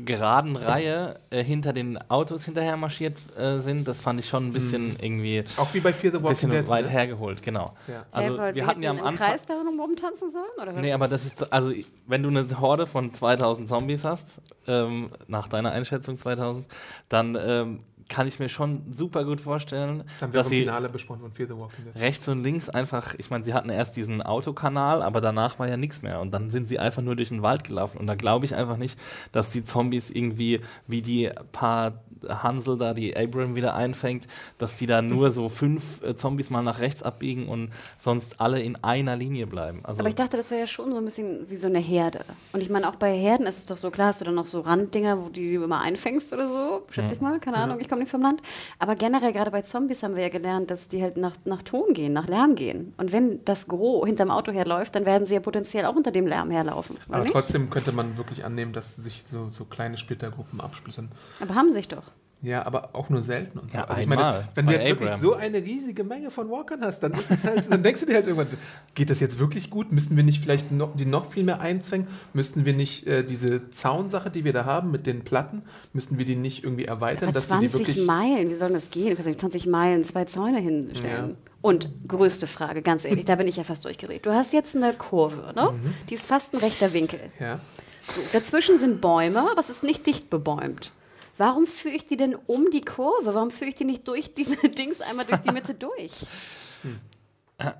[0.04, 4.52] geraden Reihe äh, hinter den Autos hinterher marschiert äh, sind, das fand ich schon ein
[4.52, 6.68] bisschen irgendwie Auch wie bei Fear the ein Walking bisschen Dead.
[6.68, 6.90] weit ne?
[6.90, 7.74] hergeholt, genau.
[7.86, 8.04] Ja.
[8.10, 9.28] Also weil wir hatten ja am im Anfang.
[9.28, 10.44] Kreis da noch rumtanzen sollen?
[10.60, 10.80] Oder was?
[10.80, 11.72] Nee, aber das ist, so- also
[12.06, 16.64] wenn du eine Horde von 2000 Zombies hast, ähm, nach deiner Einschätzung 2000,
[17.08, 20.58] dann ähm, kann ich mir schon super gut vorstellen, Das haben wir dass auch im
[20.58, 21.96] Finale besprochen von Fear the Walking Dead.
[21.96, 25.76] rechts und links einfach, ich meine, sie hatten erst diesen Autokanal, aber danach war ja
[25.76, 26.20] nichts mehr.
[26.20, 27.98] Und dann sind sie einfach nur durch den Wald gelaufen.
[27.98, 28.98] Und da glaube ich einfach nicht,
[29.32, 34.26] dass die Zombies irgendwie, wie die paar Hansel da, die Abram wieder einfängt,
[34.58, 38.60] dass die da nur so fünf äh, Zombies mal nach rechts abbiegen und sonst alle
[38.60, 39.80] in einer Linie bleiben.
[39.84, 42.24] Also, Aber ich dachte, das wäre ja schon so ein bisschen wie so eine Herde.
[42.52, 44.46] Und ich meine, auch bei Herden ist es doch so, klar hast du dann noch
[44.46, 47.88] so Randdinger, wo du die immer einfängst oder so, schätze ich mal, keine Ahnung, ich
[47.88, 48.40] komme nicht vom Land.
[48.78, 51.94] Aber generell, gerade bei Zombies haben wir ja gelernt, dass die halt nach, nach Ton
[51.94, 52.94] gehen, nach Lärm gehen.
[52.96, 56.26] Und wenn das Gros hinterm Auto herläuft, dann werden sie ja potenziell auch unter dem
[56.26, 56.96] Lärm herlaufen.
[57.08, 57.32] Aber nicht?
[57.32, 61.10] trotzdem könnte man wirklich annehmen, dass sich so, so kleine Splittergruppen absplittern.
[61.40, 62.04] Aber haben sich doch.
[62.44, 63.78] Ja, aber auch nur selten und so.
[63.78, 65.20] Ja, also ich einmal meine, wenn du jetzt wirklich Abraham.
[65.20, 68.16] so eine riesige Menge von Walkern hast, dann ist es halt, dann denkst du dir
[68.16, 68.48] halt irgendwann,
[68.94, 69.92] geht das jetzt wirklich gut?
[69.92, 72.06] Müssten wir nicht vielleicht noch, die noch viel mehr einzwängen?
[72.34, 75.62] Müssten wir nicht äh, diese Zaunsache, die wir da haben mit den Platten,
[75.94, 78.06] müssten wir die nicht irgendwie erweitern, Aber dass wir die 20 wirklich.
[78.06, 79.08] Meilen, wie soll das gehen?
[79.08, 81.30] Du kannst nicht 20 Meilen zwei Zäune hinstellen.
[81.30, 81.50] Ja.
[81.62, 84.26] Und größte Frage, ganz ehrlich, da bin ich ja fast durchgedreht.
[84.26, 85.70] Du hast jetzt eine Kurve, ne?
[85.72, 85.94] Mhm.
[86.10, 87.20] Die ist fast ein rechter Winkel.
[87.40, 87.58] Ja.
[88.06, 90.92] So, dazwischen sind Bäume, aber es ist nicht dicht bebäumt.
[91.36, 93.34] Warum führe ich die denn um die Kurve?
[93.34, 96.12] Warum führe ich die nicht durch diese Dings einmal durch die Mitte durch?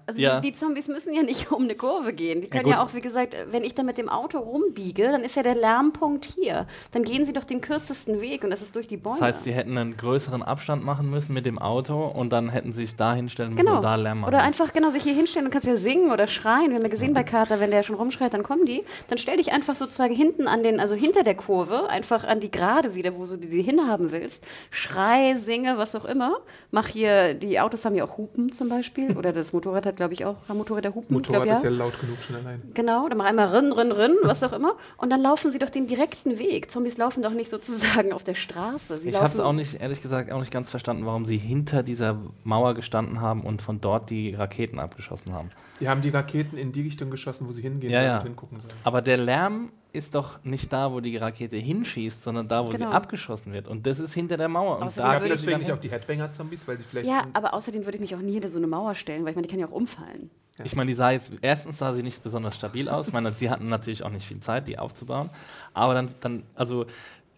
[0.06, 0.38] Also Ja.
[0.40, 2.40] die, Zombies müssen ja nicht um eine Kurve gehen.
[2.40, 2.72] Die Ja, können gut.
[2.74, 5.56] ja, auch, wie gesagt, wenn ich dann mit dem Auto rumbiege, dann ist ja der
[5.56, 6.66] Lärmpunkt hier.
[6.92, 9.16] Dann gehen sie doch den kürzesten Weg und das ist durch die Bäume.
[9.18, 12.72] das heißt, sie hätten einen größeren Abstand machen müssen mit dem Auto und dann hätten
[12.72, 13.76] sie sich da hinstellen müssen Genau.
[13.78, 14.28] und da Lärm machen.
[14.32, 16.68] Oder einfach genau sich hier hinstellen und kannst ja singen oder schreien.
[16.70, 18.84] Wir haben ja gesehen bei Carter, wenn der schon rumschreit, dann kommen die.
[19.08, 22.50] Dann stell dich einfach sozusagen hinten an den, also hinter der Kurve, einfach an die
[22.52, 24.44] Gerade wieder, wo du die hinhaben willst.
[24.70, 26.36] Schrei, singe, was auch immer.
[26.70, 29.16] Mach hier, die Autos haben ja auch Hupen zum Beispiel.
[29.16, 31.14] Oder das Motorrad hat, glaube ich, auch, haben Motorräder Hupen?
[31.14, 32.62] Motorrad glaub, ist ja laut genug schon allein.
[32.74, 34.76] Genau, dann mach einmal rin, rin, rin, was auch immer.
[34.96, 36.70] Und dann laufen sie doch den direkten Weg.
[36.70, 38.98] Zombies laufen doch nicht sozusagen auf der Straße.
[38.98, 41.82] Sie Ich habe es auch nicht, ehrlich gesagt, auch nicht ganz verstanden, warum sie hinter
[41.82, 45.50] dieser Mauer gestanden haben und von dort die Raketen abgeschossen haben.
[45.84, 48.18] Die haben die Raketen in die Richtung geschossen, wo sie hingehen Ja, sollen ja.
[48.20, 48.72] und hingucken sollen.
[48.84, 52.88] Aber der Lärm ist doch nicht da, wo die Rakete hinschießt, sondern da, wo Genau.
[52.88, 53.68] sie abgeschossen wird.
[53.68, 54.78] Und das ist hinter der Mauer.
[54.78, 57.06] Und Außerdem da Gab es sie deswegen nicht auch die Headbanger-Zombies, weil die vielleicht.
[57.06, 59.36] Ja, aber außerdem würde ich mich auch nie hinter so eine Mauer stellen, weil ich
[59.36, 60.30] meine, die kann ja auch umfallen.
[60.64, 63.08] Ich meine, die sah jetzt, erstens sah sie nicht besonders stabil aus.
[63.08, 65.28] Ich meine, sie hatten natürlich auch nicht viel Zeit, die aufzubauen.
[65.74, 66.86] Aber dann, dann also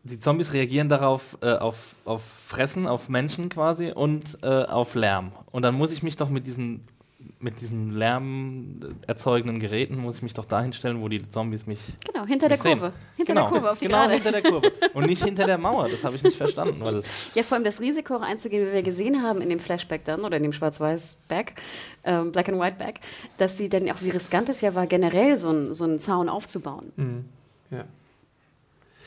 [0.05, 5.33] die Zombies reagieren darauf, äh, auf, auf Fressen, auf Menschen quasi und äh, auf Lärm.
[5.51, 6.87] Und dann muss ich mich doch mit diesen
[7.39, 11.81] mit diesen Lärm erzeugenden Geräten muss ich mich doch dahin stellen, wo die Zombies mich
[12.11, 12.79] Genau, hinter der nicht sehen.
[12.79, 12.93] Kurve.
[13.17, 14.15] Hinter genau, der Kurve, auf die genau Gerade.
[14.15, 15.89] hinter der Kurve und nicht hinter der Mauer.
[15.91, 17.03] Das habe ich nicht verstanden, weil
[17.35, 20.21] Ja, vor allem das Risiko auch einzugehen, wie wir gesehen haben in dem Flashback dann
[20.23, 21.55] oder in dem Schwarz-Weiß-Back,
[22.05, 23.01] ähm, Black and White Back,
[23.37, 26.29] dass sie dann auch, wie riskant es ja war, generell so, ein, so einen Zaun
[26.31, 26.93] aufzubauen.
[26.97, 27.25] Mhm.
[27.71, 27.85] Ja.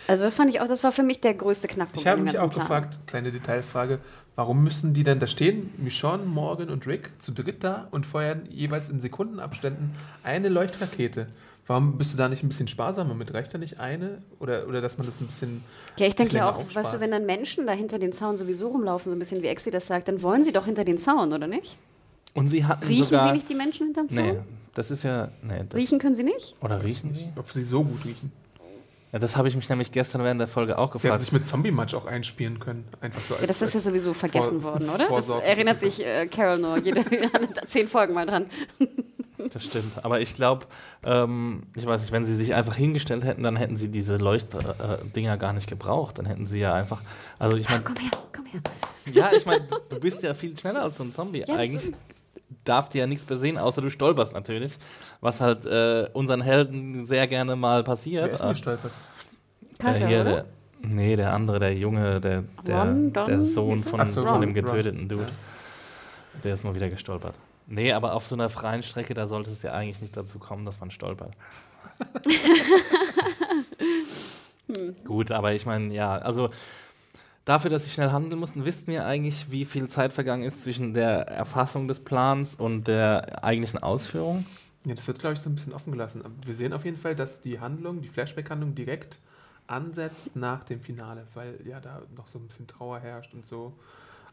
[0.10, 2.02] Also das fand ich auch, das war für mich der größte Knackpunkt.
[2.02, 2.66] Ich habe dem mich auch Plan.
[2.66, 4.00] gefragt, kleine Detailfrage,
[4.36, 8.48] warum müssen die denn da stehen, Michonne, Morgan und Rick, zu dritt da und feuern
[8.50, 9.92] jeweils in Sekundenabständen
[10.24, 11.28] eine Leuchtrakete?
[11.68, 13.32] Warum bist du da nicht ein bisschen sparsamer mit?
[13.36, 14.24] Reicht da nicht eine?
[14.40, 15.64] Oder, oder dass man das ein bisschen.
[16.00, 16.96] Ja, ich denke ja auch, weißt aufspart?
[16.96, 19.70] du, wenn dann Menschen da hinter dem Zaun sowieso rumlaufen, so ein bisschen wie Exi
[19.70, 21.78] das sagt, dann wollen sie doch hinter den Zaun, oder nicht?
[22.34, 24.24] und sie hatten Riechen sogar sie nicht die Menschen hinterm Zaun?
[24.24, 24.40] Nee,
[24.74, 26.56] das ist ja nee, das, Riechen können sie nicht?
[26.62, 27.30] oder riechen sie?
[27.36, 28.32] Ob sie so gut riechen.
[29.12, 31.22] Ja, das habe ich mich nämlich gestern während der Folge auch Sie hätten gefragt.
[31.24, 32.88] sich mit Zombie-Match auch einspielen können.
[33.02, 35.08] Einfach so als, Ja, das ist ja sowieso vergessen Vor- worden, oder?
[35.10, 37.04] Das erinnert sich äh, Carol nur jede
[37.68, 38.46] zehn Folgen mal dran.
[39.52, 40.04] Das stimmt.
[40.04, 40.68] Aber ich glaube,
[41.04, 45.38] ähm, ich weiß nicht, wenn sie sich einfach hingestellt hätten, dann hätten sie diese Leuchtdinger
[45.38, 46.18] gar nicht gebraucht.
[46.20, 47.02] Dann hätten sie ja einfach.
[47.40, 48.62] Also ich meine, Komm her, komm her.
[49.12, 51.46] ja, ich meine, du bist ja viel schneller als so ein Zombie.
[51.48, 51.94] das Eigentlich ist-
[52.64, 54.78] darf dir ja nichts mehr sehen, außer du stolperst natürlich.
[55.22, 58.26] Was halt äh, unseren Helden sehr gerne mal passiert.
[58.26, 58.92] Wer ist denn gestolpert?
[59.80, 60.32] Carter, hier, oder?
[60.32, 60.46] der,
[60.82, 64.50] nee, der andere, der Junge, der, der, Ron, Don, der Sohn von, so, von dem
[64.50, 64.54] Ron.
[64.54, 65.30] getöteten Dude.
[66.44, 67.36] Der ist mal wieder gestolpert.
[67.68, 70.66] Nee, aber auf so einer freien Strecke, da sollte es ja eigentlich nicht dazu kommen,
[70.66, 71.34] dass man stolpert.
[75.06, 76.50] Gut, aber ich meine, ja, also
[77.46, 80.94] dafür, dass sie schnell handeln mussten, wisst ihr eigentlich, wie viel Zeit vergangen ist zwischen
[80.94, 84.46] der Erfassung des Plans und der eigentlichen Ausführung?
[84.86, 86.24] Ja, das wird, glaube ich, so ein bisschen offen gelassen.
[86.46, 89.20] Wir sehen auf jeden Fall, dass die Handlung, die Flashback-Handlung direkt
[89.68, 93.74] ansetzt nach dem Finale, weil ja da noch so ein bisschen Trauer herrscht und so.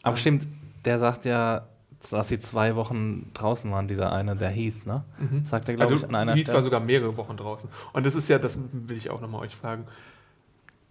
[0.02, 0.46] Aber Ähm, stimmt,
[0.84, 1.66] der sagt ja,
[2.10, 5.02] dass sie zwei Wochen draußen waren, dieser eine, der Heath, ne?
[5.18, 5.44] Mhm.
[5.46, 6.62] Sagt er, glaube Also ich, an einer Heath war Stelle.
[6.62, 7.68] sogar mehrere Wochen draußen.
[7.92, 9.84] Und das ist ja, das will ich auch nochmal euch fragen.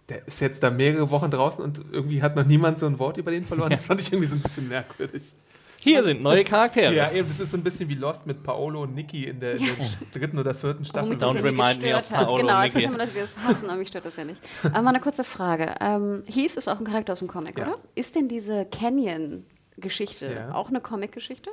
[0.08, 3.16] Der ist jetzt da mehrere Wochen draußen und irgendwie hat noch niemand so ein Wort
[3.16, 3.70] über den verloren.
[3.70, 5.34] Das fand ich irgendwie so ein bisschen merkwürdig.
[5.80, 6.92] Hier sind neue Charaktere.
[6.94, 9.52] Ja, eben, das ist so ein bisschen wie Lost mit Paolo und Nikki in der,
[9.54, 9.74] in der
[10.12, 11.08] dritten oder vierten Staffel.
[11.10, 12.26] Womit Don't ja remind me of gestört hat.
[12.26, 14.40] Paolo Genau, und jetzt könnte man das jetzt hassen, aber mich stört das ja nicht.
[14.64, 15.74] Aber mal eine kurze Frage.
[15.80, 17.66] Ähm, Heath ist auch ein Charakter aus dem Comic, Ja.
[17.66, 17.74] oder?
[17.94, 20.54] Ist denn diese Canyon-Geschichte Ja.
[20.54, 21.50] auch eine Comic-Geschichte?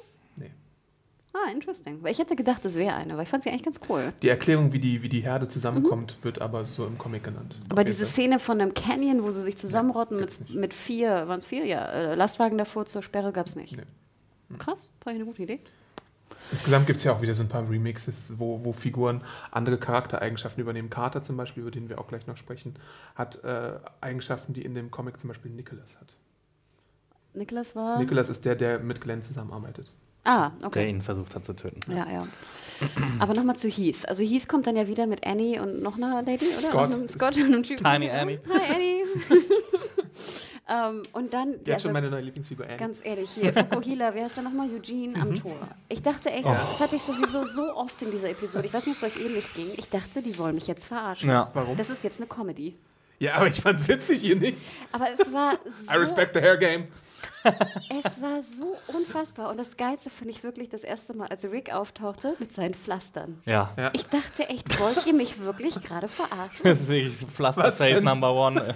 [1.33, 1.39] Nee.
[1.39, 2.01] Ah, interesting.
[2.03, 4.13] Weil ich hätte gedacht, das wäre eine, weil ich fand sie eigentlich ganz cool.
[4.21, 7.57] Die Erklärung, wie die, wie die Herde zusammenkommt, wird aber so im Comic genannt.
[7.69, 8.05] Aber diese.
[8.05, 11.65] Szene von einem Canyon, wo sie sich zusammenrotten gibt's mit, mit vier, waren es vier?
[11.65, 13.75] Ja, äh, Lastwagen davor zur Sperre gab es nicht.
[13.75, 14.57] Nee.
[14.59, 15.59] Krass, war eine gute Idee.
[16.51, 20.61] Insgesamt gibt es ja auch wieder so ein paar Remixes, wo, wo Figuren andere Charaktereigenschaften
[20.61, 20.89] übernehmen.
[20.89, 22.75] Carter zum Beispiel, über den wir auch gleich noch sprechen,
[23.15, 26.15] hat äh, Eigenschaften, die in dem Comic zum Beispiel Nicholas hat.
[27.33, 27.97] Nicholas war.
[27.97, 29.91] Nicholas ist der, der mit Glenn zusammenarbeitet.
[30.23, 30.89] Ah, Der okay.
[30.89, 31.91] ihn versucht hat zu töten.
[31.91, 32.27] Ja, ja.
[33.19, 34.07] Aber nochmal zu Heath.
[34.07, 36.67] Also Heath kommt dann ja wieder mit Annie und noch einer Lady, oder?
[36.67, 36.87] Scott.
[36.87, 37.83] Und einem Scott und einem Typen.
[37.83, 38.39] Tiny Annie.
[38.49, 39.03] Hi, Annie.
[40.97, 42.77] ähm, und dann, Die ja, hat schon also, meine neue Lieblingsfigur Annie.
[42.77, 44.69] ganz ehrlich, hier, Fukuhila, wie heißt der nochmal?
[44.69, 45.55] Eugene am Tor.
[45.89, 48.65] Ich dachte echt, das hatte ich sowieso so oft in dieser Episode.
[48.67, 49.67] Ich weiß nicht, ob es euch ähnlich ging.
[49.77, 51.29] Ich dachte, die wollen mich jetzt verarschen.
[51.29, 51.49] Ja.
[51.53, 51.77] Warum?
[51.77, 52.75] Das ist jetzt eine Comedy.
[53.19, 54.57] Ja, aber ich fand's witzig hier nicht.
[54.91, 56.87] Aber es war I so, respect the hair game.
[57.89, 59.49] Es war so unfassbar.
[59.49, 63.41] Und das Geilste fand ich wirklich das erste Mal, als Rick auftauchte mit seinen Pflastern.
[63.45, 63.71] Ja.
[63.77, 63.91] Ja.
[63.93, 66.63] Ich dachte echt, wollt ihr mich wirklich gerade verarschen?
[66.73, 68.05] Das ist wirklich Pflaster Was Face denn?
[68.05, 68.73] Number One.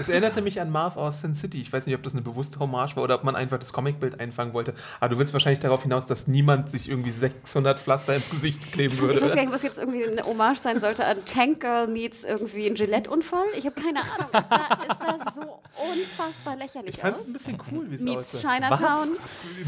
[0.00, 1.60] Es erinnerte mich an Marv aus Sin City.
[1.60, 4.18] Ich weiß nicht, ob das eine bewusste Hommage war oder ob man einfach das Comicbild
[4.18, 4.72] einfangen wollte.
[4.98, 8.94] Aber du willst wahrscheinlich darauf hinaus, dass niemand sich irgendwie 600 Pflaster ins Gesicht kleben
[8.94, 9.20] Ich würde.
[9.20, 12.66] weiß gar nicht, was jetzt irgendwie eine Hommage sein sollte an Tank Girl meets irgendwie
[12.66, 13.44] ein Gillette-Unfall.
[13.58, 14.28] Ich habe keine Ahnung.
[14.32, 15.60] Es sah, es sah so
[15.92, 17.26] unfassbar lächerlich Ich fand's aus.
[17.26, 18.54] ein bisschen cool, wie es Meets aussah.
[18.54, 19.08] Chinatown.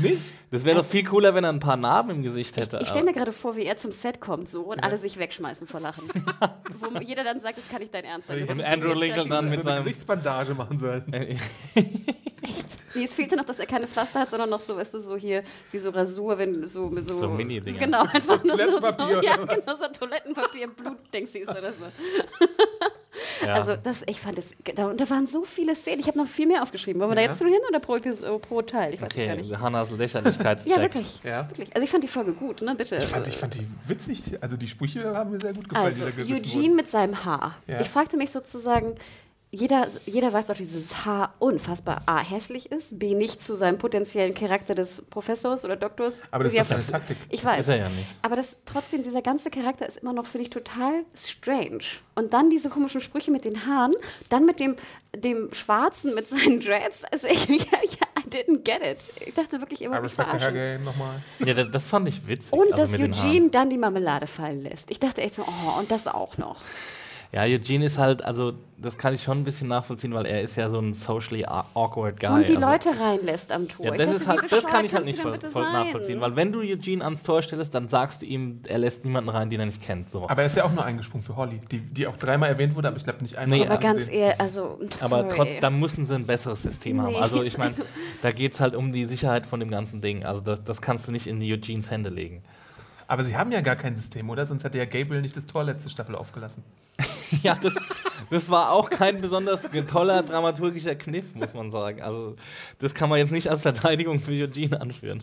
[0.01, 0.33] Nicht?
[0.51, 2.79] Das wäre doch viel cooler, wenn er ein paar Narben im Gesicht hätte.
[2.83, 5.67] Ich stelle mir gerade vor, wie er zum Set kommt so und alle sich wegschmeißen
[5.67, 6.05] vor Lachen.
[6.81, 8.41] Wo jeder dann sagt, das kann nicht dein Ernst sein.
[8.41, 9.87] Das Und ist Andrew Lincoln dann mit so eine seinem.
[10.23, 11.13] Gesichtsbandage machen sollen.
[11.13, 11.37] Äh,
[12.95, 15.17] Nee, es fehlte noch, dass er keine Pflaster hat, sondern noch so, weißt du, so
[15.17, 17.19] hier, wie so Rasur, wenn so mit so.
[17.21, 17.79] So Mini-Dinger.
[17.79, 21.87] Genau, einfach nur so, so, Toilettenpapier ja, genau, so Toilettenpapier, Blutdingsies oder so.
[23.47, 23.55] ja.
[23.55, 26.01] Also, das, ich fand es, da, und da waren so viele Szenen.
[26.01, 27.01] Ich habe noch viel mehr aufgeschrieben.
[27.01, 27.29] Wollen wir da Ja.
[27.29, 28.93] jetzt nur hin oder pro, Episode, pro Teil?
[28.93, 29.59] Ich weiß es gar okay, nicht.
[29.59, 30.67] Hannas Lächerlichkeitscheck.
[30.71, 31.21] Ja, wirklich.
[31.25, 31.49] Ja.
[31.49, 31.69] wirklich.
[31.75, 32.75] Also, ich fand die Folge gut, ne?
[32.75, 32.97] Bitte.
[32.97, 34.23] Ich fand, ich fand die witzig.
[34.43, 36.77] Also die Sprüche haben mir sehr gut gefallen, Also, da Eugene wurden.
[36.77, 37.57] mit seinem Haar.
[37.67, 37.81] Ja.
[37.81, 38.97] Ich fragte mich sozusagen,
[39.55, 43.77] jeder, jeder weiß doch, dass dieses Haar unfassbar A, hässlich ist, B, nicht zu seinem
[43.77, 46.23] potenziellen Charakter des Professors oder Doktors.
[46.31, 47.19] Aber das Ja, ist doch eine Taktik.
[47.29, 47.61] Ich weiß.
[47.61, 48.07] Ist er ja nicht.
[48.23, 51.83] Aber das trotzdem, dieser ganze Charakter ist immer noch, finde ich, total strange.
[52.15, 53.93] Und dann diese komischen Sprüche mit den Haaren,
[54.31, 54.75] dann mit dem,
[55.15, 57.05] dem Schwarzen mit seinen Dreads.
[57.13, 59.07] Also ich, ich, I didn't get it.
[59.27, 60.55] Ich dachte wirklich immer, hair verarschen.
[60.55, 61.23] game nochmal.
[61.41, 62.55] Ja, das, das fand ich witzig.
[62.55, 64.91] Und also dass Eugene dann die Marmelade fallen lässt.
[64.91, 66.57] Ich dachte echt so, oh, und das auch noch.
[67.33, 70.57] Ja, Eugene ist halt, also das kann ich schon ein bisschen nachvollziehen, weil er ist
[70.57, 72.29] ja so ein socially awkward guy.
[72.29, 73.87] und die also, Leute reinlässt am Tor.
[73.87, 76.61] Ja, das ist halt, das kann ich halt nicht voll, voll nachvollziehen, weil wenn du
[76.61, 79.81] Eugene ans Tor stellst, dann sagst du ihm, er lässt niemanden rein, den er nicht
[79.81, 80.11] kennt.
[80.11, 80.29] So.
[80.29, 82.89] Aber er ist ja auch nur eingesprungen für Holly, die, die auch dreimal erwähnt wurde,
[82.89, 83.61] aber ich glaube nicht einmal.
[83.61, 85.29] Nee, Aber ganz ehrlich, also, Aber sorry.
[85.35, 87.13] trotzdem, da müssen sie ein besseres System haben.
[87.13, 87.85] Nee, Also ich meine, also-
[88.23, 90.25] da geht es halt um die Sicherheit von dem ganzen Ding.
[90.25, 92.43] Also das, das kannst du nicht in die Eugenes Hände legen.
[93.13, 94.47] Aber sie haben ja gar kein System, oder?
[94.47, 96.65] Sonst hätte ja Gabriel nicht das Tor letzte Staffel aufgelassen.
[97.43, 97.75] Ja, das,
[98.31, 102.03] das war auch kein besonders toller dramaturgischer Kniff, muss man sagen.
[102.03, 102.37] Also
[102.79, 105.23] das kann man jetzt nicht als Verteidigung für Eugene anführen.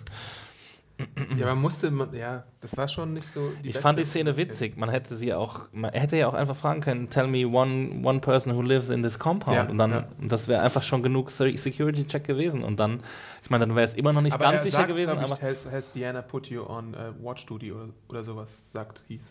[1.37, 3.51] Ja, man musste, man- ja, das war schon nicht so.
[3.63, 4.75] Ich fand die Szene witzig.
[4.77, 8.19] Man hätte sie auch, man hätte ja auch einfach fragen können, tell me one, one
[8.19, 9.55] person who lives in this compound.
[9.55, 10.07] Ja, und dann, ja.
[10.19, 12.63] und das wäre einfach schon genug Se- Security-Check gewesen.
[12.63, 13.01] Und dann,
[13.43, 15.33] ich meine, dann wäre es immer noch nicht Aber ganz er sicher sagt, gewesen, aber.
[15.35, 19.21] Ich, has, has Diana put you on uh, Watch Duty oder, oder sowas, sagt Heath.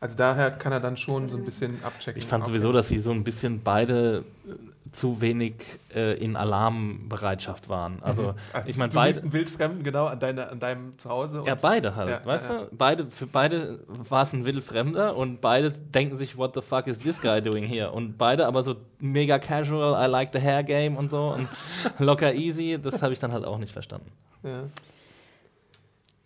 [0.00, 2.20] Also daher kann er dann schon so ein bisschen abchecken.
[2.22, 4.52] Ich fand sowieso, dass sie so ein bisschen beide äh,
[4.92, 5.54] zu wenig
[5.92, 7.98] äh, in Alarmbereitschaft waren.
[8.02, 9.20] Also, Also, ich meine, beide.
[9.20, 11.42] einen Wildfremden genau an, deine, an deinem Zuhause.
[11.44, 12.68] Ja, beide halt, Ja, weißt ja, du?
[12.76, 16.98] Beide, für beide war es ein Wildfremder und beide denken sich, what the fuck is
[17.00, 17.90] this guy doing here?
[17.90, 21.48] Und beide aber so mega casual, I like the hair game und so und
[21.98, 24.10] locker easy, das habe ich dann halt auch nicht verstanden.
[24.44, 24.62] ja.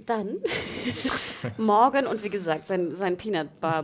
[0.07, 0.37] Dann
[1.59, 3.83] Morgan und wie gesagt, sein, sein Peanut Bar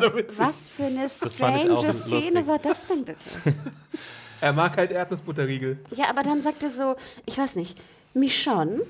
[0.00, 0.38] doch witzig.
[0.38, 3.20] Was für eine strange Szene war das denn bitte?
[4.40, 5.78] Er mag halt Erdnussbutterriegel.
[5.94, 7.78] Ja, aber dann sagt er so, ich weiß nicht,
[8.12, 8.82] Michonne,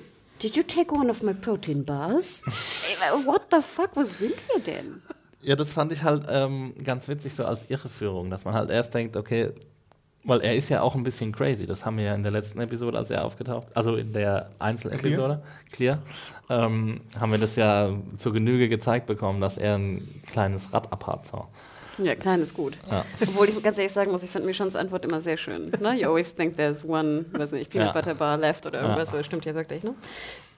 [0.42, 2.42] did you take one of my protein bars?
[3.24, 5.02] What the fuck, wo sind wir denn?
[5.42, 8.92] Ja, das fand ich halt ähm, ganz witzig, so als Irreführung, dass man halt erst
[8.94, 9.52] denkt, okay,
[10.26, 11.66] weil er ist ja auch ein bisschen crazy.
[11.66, 15.42] Das haben wir ja in der letzten Episode, als er aufgetaucht, also in der Einzelepisode,
[15.70, 15.98] Clear,
[16.50, 21.26] ähm, haben wir das ja zur Genüge gezeigt bekommen, dass er ein kleines Rad abhat.
[21.26, 21.46] So.
[21.98, 22.76] Ja, klein ist gut.
[22.90, 23.04] Ja.
[23.22, 25.70] Obwohl ich ganz ehrlich sagen muss, ich finde Michons Antwort immer sehr schön.
[25.80, 25.94] Ne?
[26.00, 27.92] You always think there's one, weiß nicht, Peanut Ja.
[27.92, 29.12] Butter Bar left oder irgendwas, Ja.
[29.14, 29.94] weil das stimmt ja wirklich, ne?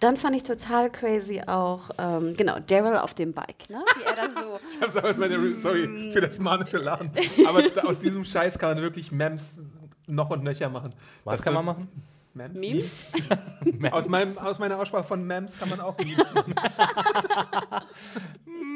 [0.01, 3.83] Dann fand ich total crazy auch, ähm, genau, Daryl auf dem Bike, ne?
[3.97, 7.11] Wie er dann so, Ich hab's sorry für das manische Laden.
[7.47, 9.61] Aber aus diesem Scheiß kann man wirklich Mems
[10.07, 10.93] noch und nöcher machen.
[11.25, 11.89] Was Das kann man machen?
[12.35, 12.61] Mems?
[12.61, 13.13] Memes?
[13.91, 16.55] Aus, meinem, aus meiner Aussprache von Mems kann man auch Memes machen.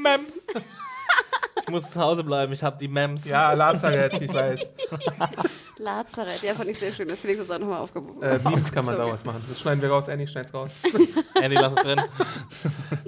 [0.02, 0.42] Mems.
[1.73, 3.25] Ich muss zu Hause bleiben, ich habe die Mems.
[3.25, 4.61] Ja, Lazarett, ich weiß.
[5.79, 8.23] Lazarett, ja, fand ich sehr schön, deswegen ist das auch nochmal aufgehoben.
[8.23, 9.43] Äh, Memes kann man daraus machen.
[9.49, 10.75] Das schneiden wir raus, Annie, schneid's raus.
[11.43, 12.01] Andy, lass es drin.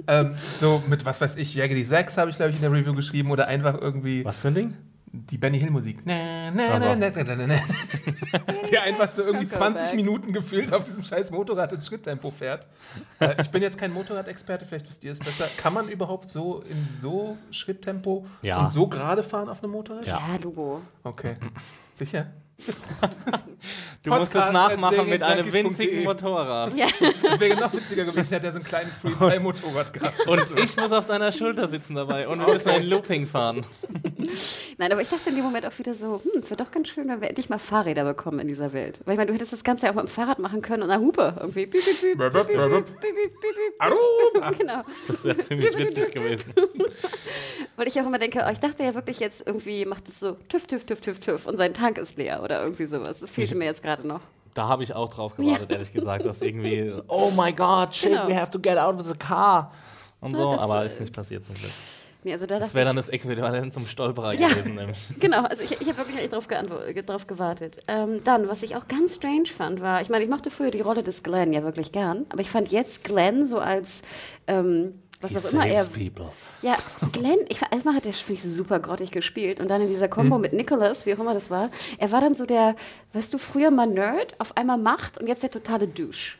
[0.07, 2.95] ähm, so mit, was weiß ich, Jaggedy 6 habe ich, glaube ich, in der Review
[2.95, 4.73] geschrieben oder einfach irgendwie Was für ein Ding?
[5.29, 5.99] Die Benny Hill Musik.
[6.05, 7.55] Na, na, na, na, na, na, na.
[8.71, 9.95] Die einfach so irgendwie Go 20 back.
[9.95, 12.67] Minuten gefühlt auf diesem scheiß Motorrad in Schritttempo fährt.
[13.19, 15.47] Äh, ich bin jetzt kein Motorradexperte, vielleicht wisst ihr es besser.
[15.61, 18.59] Kann man überhaupt so in so Schritttempo Ja.
[18.59, 20.05] und so gerade fahren auf einem Motorrad?
[20.07, 20.21] Ja.
[20.41, 20.81] Logo.
[21.03, 21.35] Okay.
[21.95, 22.27] Sicher?
[24.01, 26.73] Du musst es Podcast nachmachen mit einem winzigen Motorrad.
[26.75, 26.87] Ja,
[27.21, 30.25] Das wäre noch witziger gewesen, hätte er so ein kleines Polizeimotorrad gehabt.
[30.25, 33.65] Und ich muss auf deiner Schulter sitzen dabei und wir müssen ein Looping fahren.
[34.77, 36.87] nein, aber ich dachte in dem Moment auch wieder so, hm, es wäre doch ganz
[36.89, 38.99] schön, wenn wir endlich mal Fahrräder bekommen in dieser Welt.
[39.05, 40.91] Weil ich meine, du hättest das Ganze ja auch mit dem Fahrrad machen können und
[40.91, 41.69] einer Hupe irgendwie.
[44.57, 44.81] Genau.
[45.07, 46.53] Das wäre ziemlich witzig gewesen.
[47.75, 50.33] Weil ich auch immer denke, oh, ich dachte ja wirklich jetzt irgendwie macht es so
[50.49, 53.19] tüff, tüff, tüff, tüff, tüff und sein Tank ist leer oder irgendwie sowas.
[53.19, 54.21] Das fehlte mir jetzt gerade noch.
[54.53, 58.27] Da habe ich auch drauf gewartet, ehrlich gesagt, dass irgendwie, oh my god, shit, Genau.
[58.29, 59.73] we have to get out of the car.
[60.21, 61.71] Und Ja, so, das, aber äh, ist nicht passiert zum Glück.
[62.25, 64.47] Nee, also da Das wäre dann das Äquivalent zum Stolperer Ja.
[64.49, 64.97] gewesen, nämlich.
[65.19, 66.47] Genau, also ich, ich habe wirklich echt drauf,
[67.27, 67.77] gewartet.
[67.87, 70.81] Ähm, dann, was ich auch ganz strange fand, war, ich meine, ich mochte früher die
[70.81, 74.01] Rolle des Glenn ja wirklich gern, aber ich fand jetzt Glenn so als,
[74.47, 75.85] ähm, was He auch immer er.
[75.85, 76.31] people.
[76.63, 76.73] Ja,
[77.11, 80.07] Glenn, ich, fa- erstmal hat er finde ich, super grottig gespielt und dann in dieser
[80.07, 81.69] Kombo mit Nicholas, wie auch immer das war,
[81.99, 82.75] er war dann so der,
[83.13, 86.37] weißt du, früher mal Nerd, auf einmal Macht und jetzt der totale Douche.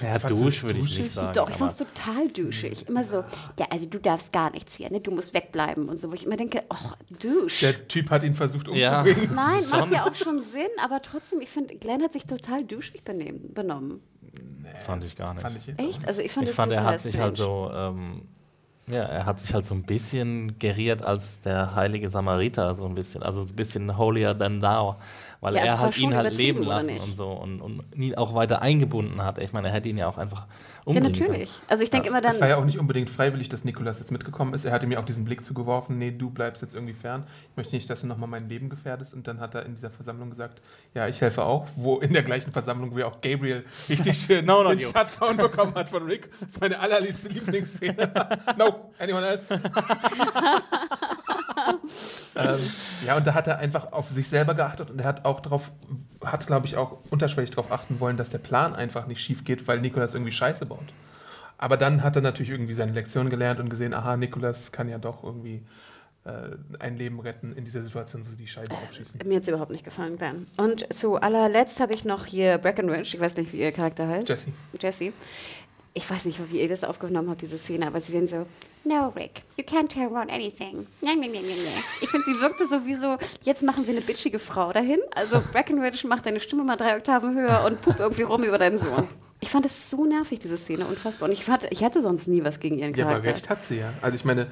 [0.00, 0.98] Ja, Dusch würde ich duschig?
[1.04, 1.32] nicht sagen.
[1.34, 2.88] Doch, ich fand es total douchig.
[2.88, 3.24] Immer so,
[3.58, 5.00] ja, also du darfst gar nichts hier, ne?
[5.00, 6.92] du musst wegbleiben und so, wo ich immer denke, oh,
[7.22, 7.60] Douche.
[7.60, 9.00] Der Typ hat ihn versucht Ja.
[9.00, 9.34] umzubringen.
[9.34, 9.92] Nein, macht Schon.
[9.92, 14.00] ja auch schon Sinn, aber trotzdem, ich finde, Glenn hat sich total duschig benehmen, benommen.
[14.84, 15.42] fand ich gar nicht.
[15.42, 16.06] Fand ich jetzt Echt?
[16.06, 17.68] Also ich fand ich fand, er total hat sich halt strange.
[17.70, 18.22] so, ähm,
[18.88, 22.94] ja, er hat sich halt so ein bisschen geriert als der heilige Samariter, so ein
[22.94, 24.96] bisschen, also so ein bisschen holier than thou,
[25.46, 28.62] weil Ja, er halt ihn halt leben lassen und so und, und ihn auch weiter
[28.62, 29.38] eingebunden hat.
[29.38, 30.46] Ich meine, er hätte ihn ja auch einfach
[30.86, 31.50] Ja, umbringen natürlich.
[31.66, 34.12] Also ich denke immer Es war dann, ja auch nicht unbedingt freiwillig, dass Nikolas jetzt
[34.12, 34.64] mitgekommen ist.
[34.64, 37.24] Er hatte mir auch diesen Blick zugeworfen, nee, du bleibst jetzt irgendwie fern.
[37.50, 39.12] Ich möchte nicht, dass du nochmal mein Leben gefährdest.
[39.12, 40.62] Und dann hat er in dieser Versammlung gesagt,
[40.94, 41.66] ja, ich helfe auch.
[41.74, 44.86] Wo in der gleichen Versammlung, wie auch Gabriel richtig schön No, den you.
[44.88, 46.30] Shutdown bekommen hat von Rick.
[46.38, 48.12] Das ist meine allerliebste Lieblingsszene.
[48.56, 49.60] no, anyone else?
[52.36, 52.70] ähm,
[53.04, 55.72] ja, und da hat er einfach auf sich selber geachtet und er hat auch darauf,
[56.24, 59.66] hat glaube ich auch unterschwellig darauf achten wollen, dass der Plan einfach nicht schief geht,
[59.66, 60.75] weil Nikolas irgendwie Scheiße baut.
[61.58, 64.98] Aber dann hat er natürlich irgendwie seine Lektion gelernt und gesehen, aha, Nikolas kann ja
[64.98, 65.62] doch irgendwie
[66.24, 69.20] äh, ein Leben retten in dieser Situation, wo sie die Scheibe aufschießen.
[69.24, 70.46] mir hat es überhaupt nicht gefallen, Glenn.
[70.58, 74.28] Und zu allerletzt habe ich noch hier Breckenridge, ich weiß nicht, wie ihr Charakter heißt.
[74.28, 74.50] Jesse.
[74.80, 75.12] Jesse.
[75.94, 78.44] Ich weiß nicht, wie ihr das aufgenommen habt, diese Szene, aber sie sind so,
[78.84, 80.86] no, Rick, you can't tell Ron anything.
[81.00, 81.82] Nee, nee, nee, nee.
[82.02, 84.98] Ich finde, sie wirkte so wie so, jetzt machen wir eine bitchige Frau dahin.
[85.14, 88.76] Also Breckenridge macht deine Stimme mal drei Oktaven höher und pup irgendwie rum über deinen
[88.76, 89.08] Sohn.
[89.46, 91.28] Ich fand das so nervig, diese Szene, unfassbar.
[91.28, 93.30] Und ich, fand, ich hatte sonst nie was gegen ihren Ja, aber Charakter.
[93.32, 93.92] recht hat sie ja.
[94.02, 94.48] Also ich meine,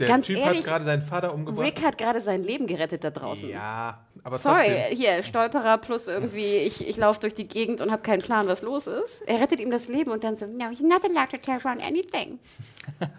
[0.00, 1.66] der Ganz Typ ehrlich, hat gerade seinen Vater umgebracht.
[1.66, 3.50] Rick hat gerade sein Leben gerettet da draußen.
[3.50, 4.96] ja, aber Sorry, trotzdem.
[4.96, 8.62] hier, Stolperer plus irgendwie, ich, ich laufe durch die Gegend und habe keinen Plan, was
[8.62, 9.22] los ist.
[9.22, 11.80] Er rettet ihm das Leben und dann so, no, you're not allowed to tell Ron
[11.80, 12.38] anything.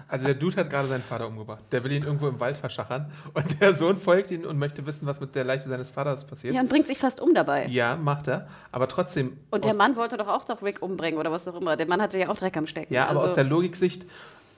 [0.07, 1.63] Also der Dude hat gerade seinen Vater umgebracht.
[1.71, 5.07] Der will ihn irgendwo im Wald verschachern und der Sohn folgt ihm und möchte wissen,
[5.07, 6.53] was mit der Leiche seines Vaters passiert.
[6.53, 7.67] Ja, und bringt sich fast um dabei.
[7.67, 8.47] Ja, macht er.
[8.71, 9.38] Aber trotzdem.
[9.49, 11.77] Und der Mann wollte doch auch doch Rick umbringen oder was auch immer.
[11.77, 12.93] Der Mann hatte ja auch Dreck am Stecken.
[12.93, 14.05] Ja, aber also, aus der Logiksicht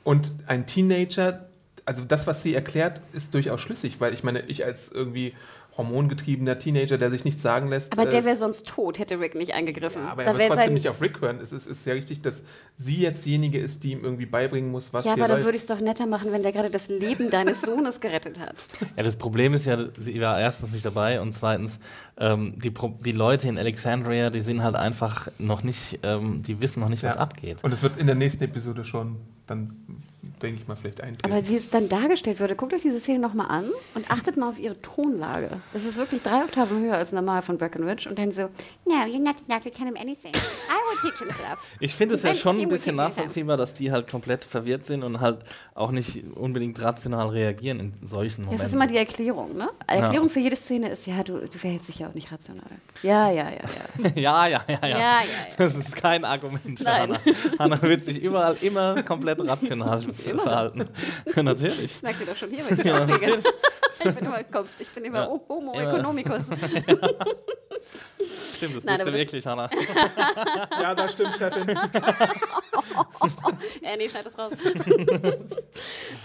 [0.04, 1.46] und ein Teenager,
[1.86, 5.34] also das, was sie erklärt, ist durchaus schlüssig, weil ich meine, ich als irgendwie
[5.78, 7.94] hormongetriebener Teenager, der sich nichts sagen lässt.
[7.94, 10.04] aber der äh, wäre sonst tot, hätte Rick nicht eingegriffen.
[10.04, 11.40] ja, aber da er wird trotzdem nicht auf Rick hören.
[11.42, 12.44] Es ist, ist ja richtig, dass
[12.78, 15.56] sie jetzt diejenige ist, die ihm irgendwie beibringen muss, was ja, hier aber dann würde
[15.56, 18.56] ich es doch netter machen, wenn der gerade das Leben deines Sohnes gerettet hat.
[18.96, 21.80] Ja, das Problem ist ja, sie war erstens nicht dabei und zweitens,
[22.18, 26.62] ähm, die, Pro die Leute in Alexandria, die sind halt einfach noch nicht, ähm, die
[26.62, 27.22] wissen noch nicht, was Ja.
[27.22, 27.58] abgeht.
[27.64, 29.16] Und es wird in der nächsten Episode schon,
[29.48, 29.74] dann
[30.44, 31.32] denke ich mal, vielleicht eintreten.
[31.34, 33.66] Aber wie es dann dargestellt wurde, guckt euch diese Szene nochmal an
[33.96, 35.50] und achtet mal auf ihre Tonlage.
[35.74, 38.44] Das ist wirklich drei Oktaven höher als normal von Breckenridge und dann so,
[38.86, 40.32] No, you're not allowed to tell him anything.
[40.34, 41.60] I will teach himself.
[41.80, 45.20] Ich finde es ja schon ein bisschen nachvollziehbar, dass die halt komplett verwirrt sind und
[45.22, 45.40] halt
[45.74, 48.68] auch nicht unbedingt rational reagieren in solchen Das Momenten.
[48.68, 49.70] ist immer die Erklärung, ne?
[49.88, 52.64] Erklärung für jede Szene ist, ja, du, du verhältst dich ja auch nicht rational.
[53.02, 53.56] Ja, ja, ja,
[54.04, 54.10] ja.
[54.16, 54.88] ja, ja, ja, ja.
[54.88, 55.24] Ja, ja, ja.
[55.58, 57.02] Das ist kein Argument für Nein.
[57.02, 57.20] Hannah.
[57.60, 60.02] Hannah wird sich überall immer komplett rational
[60.40, 60.86] verhalten.
[61.44, 61.94] natürlich.
[61.94, 62.84] Das merkt ihr doch schon hier, wenn ich
[63.20, 63.38] mich Ja.
[64.06, 65.40] Ich bin immer, komm, ich bin immer Ja.
[65.48, 65.94] Homo Immer.
[65.94, 66.42] economicus.
[68.56, 69.70] Stimmt, das Nein, bist du das- wirklich, Hannah.
[70.82, 71.78] Ja, das stimmt, Chefin.
[73.82, 74.52] Ja, nee, schneid das raus.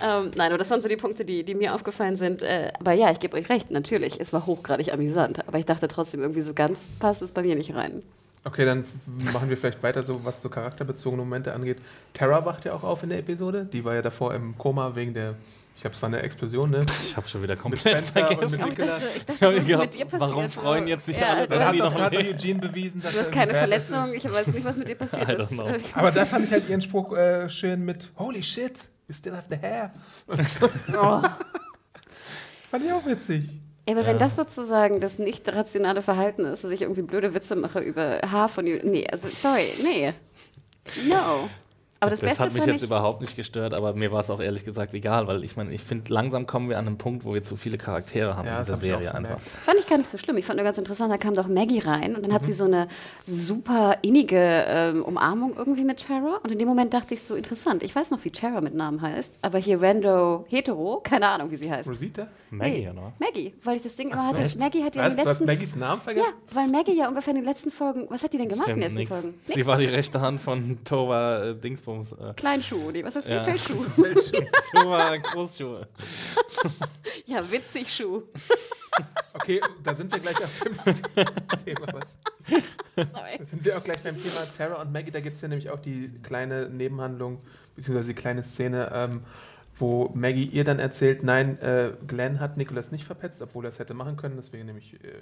[0.03, 2.43] ähm, nein, aber das waren so die Punkte, die, die mir aufgefallen sind.
[2.43, 5.47] Äh, aber ja, ich gebe euch recht, natürlich, es war hochgradig amüsant.
[5.47, 8.01] Aber ich dachte trotzdem, irgendwie so ganz passt es bei mir nicht rein.
[8.45, 8.85] Okay, dann
[9.33, 11.79] machen wir vielleicht weiter so, was so charakterbezogene Momente angeht.
[12.13, 13.65] Terra wacht ja auch auf in der Episode.
[13.65, 15.35] Die war ja davor im Koma wegen der,
[15.75, 16.87] ich glaube, es war eine Explosion, ne?
[17.05, 18.61] Ich habe schon wieder Mit komplett vergessen.
[18.61, 20.13] mit ich dachte, ich dachte, Ich passiert?
[20.21, 22.31] warum freuen jetzt sich ja, alle, dass hast- hat sie doch noch gerade lebt.
[22.43, 24.25] Eugene bewiesen, dass Du hast keine Verletzung, ist.
[24.25, 25.61] ich weiß nicht, was mit dir passiert ist.
[25.95, 29.47] Aber da fand ich halt ihren Spruch äh, schön mit Holy shit, you still have
[29.51, 29.93] the hair.
[30.29, 31.23] Oh.
[32.71, 33.49] Fand ich auch witzig.
[33.89, 34.09] Ja, aber Ja.
[34.09, 38.21] wenn das sozusagen das nicht rationale Verhalten ist, dass ich irgendwie blöde Witze mache über
[38.31, 40.13] Haar von Nee, also sorry, nee.
[41.09, 41.49] No.
[42.01, 44.41] Aber das, Das, Beste hat mich jetzt überhaupt nicht gestört, aber mir war es auch
[44.41, 47.35] ehrlich gesagt egal, weil ich meine, ich finde, langsam kommen wir an einen Punkt, wo
[47.35, 49.41] wir zu viele Charaktere haben Ja, in dieser Serie einfach.
[49.65, 50.37] fand ich gar nicht so schlimm.
[50.37, 52.35] Ich fand nur ganz interessant, da kam doch Maggie rein und dann Mhm.
[52.35, 52.87] hat sie so eine
[53.27, 54.39] super innige
[54.69, 56.39] ähm, Umarmung irgendwie mit Tara.
[56.43, 59.03] Und in dem Moment dachte ich so, interessant, ich weiß noch, wie Tara mit Namen
[59.03, 61.89] heißt, aber hier Rando Hetero, keine Ahnung, wie sie heißt.
[61.89, 62.29] Rosita?
[62.51, 63.13] Maggie, Nee, oder?
[63.19, 64.43] Maggie, weil ich das Ding immer Ach hatte.
[64.45, 64.59] echt?
[64.59, 66.27] Maggie hat ja in den du letzten Maggies Namen Ja, vergessen?
[66.53, 68.07] weil Maggie ja ungefähr in den letzten Folgen.
[68.09, 69.35] Was hat die denn gemacht in den Stimmt, letzten nix.
[69.45, 69.55] Folgen?
[69.55, 71.55] Sie war die rechte Hand von Tova äh,
[71.89, 72.13] Dingsbums.
[72.13, 73.41] Äh, Kleinschuh, nee, was heißt Ja.
[73.45, 73.85] Feldschuh.
[74.73, 75.89] Tova Großschuhe.
[77.27, 78.23] Ja, witzig Schuh.
[79.35, 81.93] Okay, da sind wir gleich auf dem Thema.
[81.93, 82.17] Was?
[82.97, 83.39] Sorry.
[83.39, 85.11] Da sind wir auch gleich beim Thema Tara und Maggie.
[85.11, 87.41] Da gibt es ja nämlich auch die kleine Nebenhandlung,
[87.77, 89.23] beziehungsweise die kleine Szene, ähm,
[89.77, 93.79] wo Maggie ihr dann erzählt, nein, äh, Glenn hat Nicholas nicht verpetzt, obwohl er es
[93.79, 94.37] hätte machen können.
[94.37, 95.13] Deswegen nämlich äh,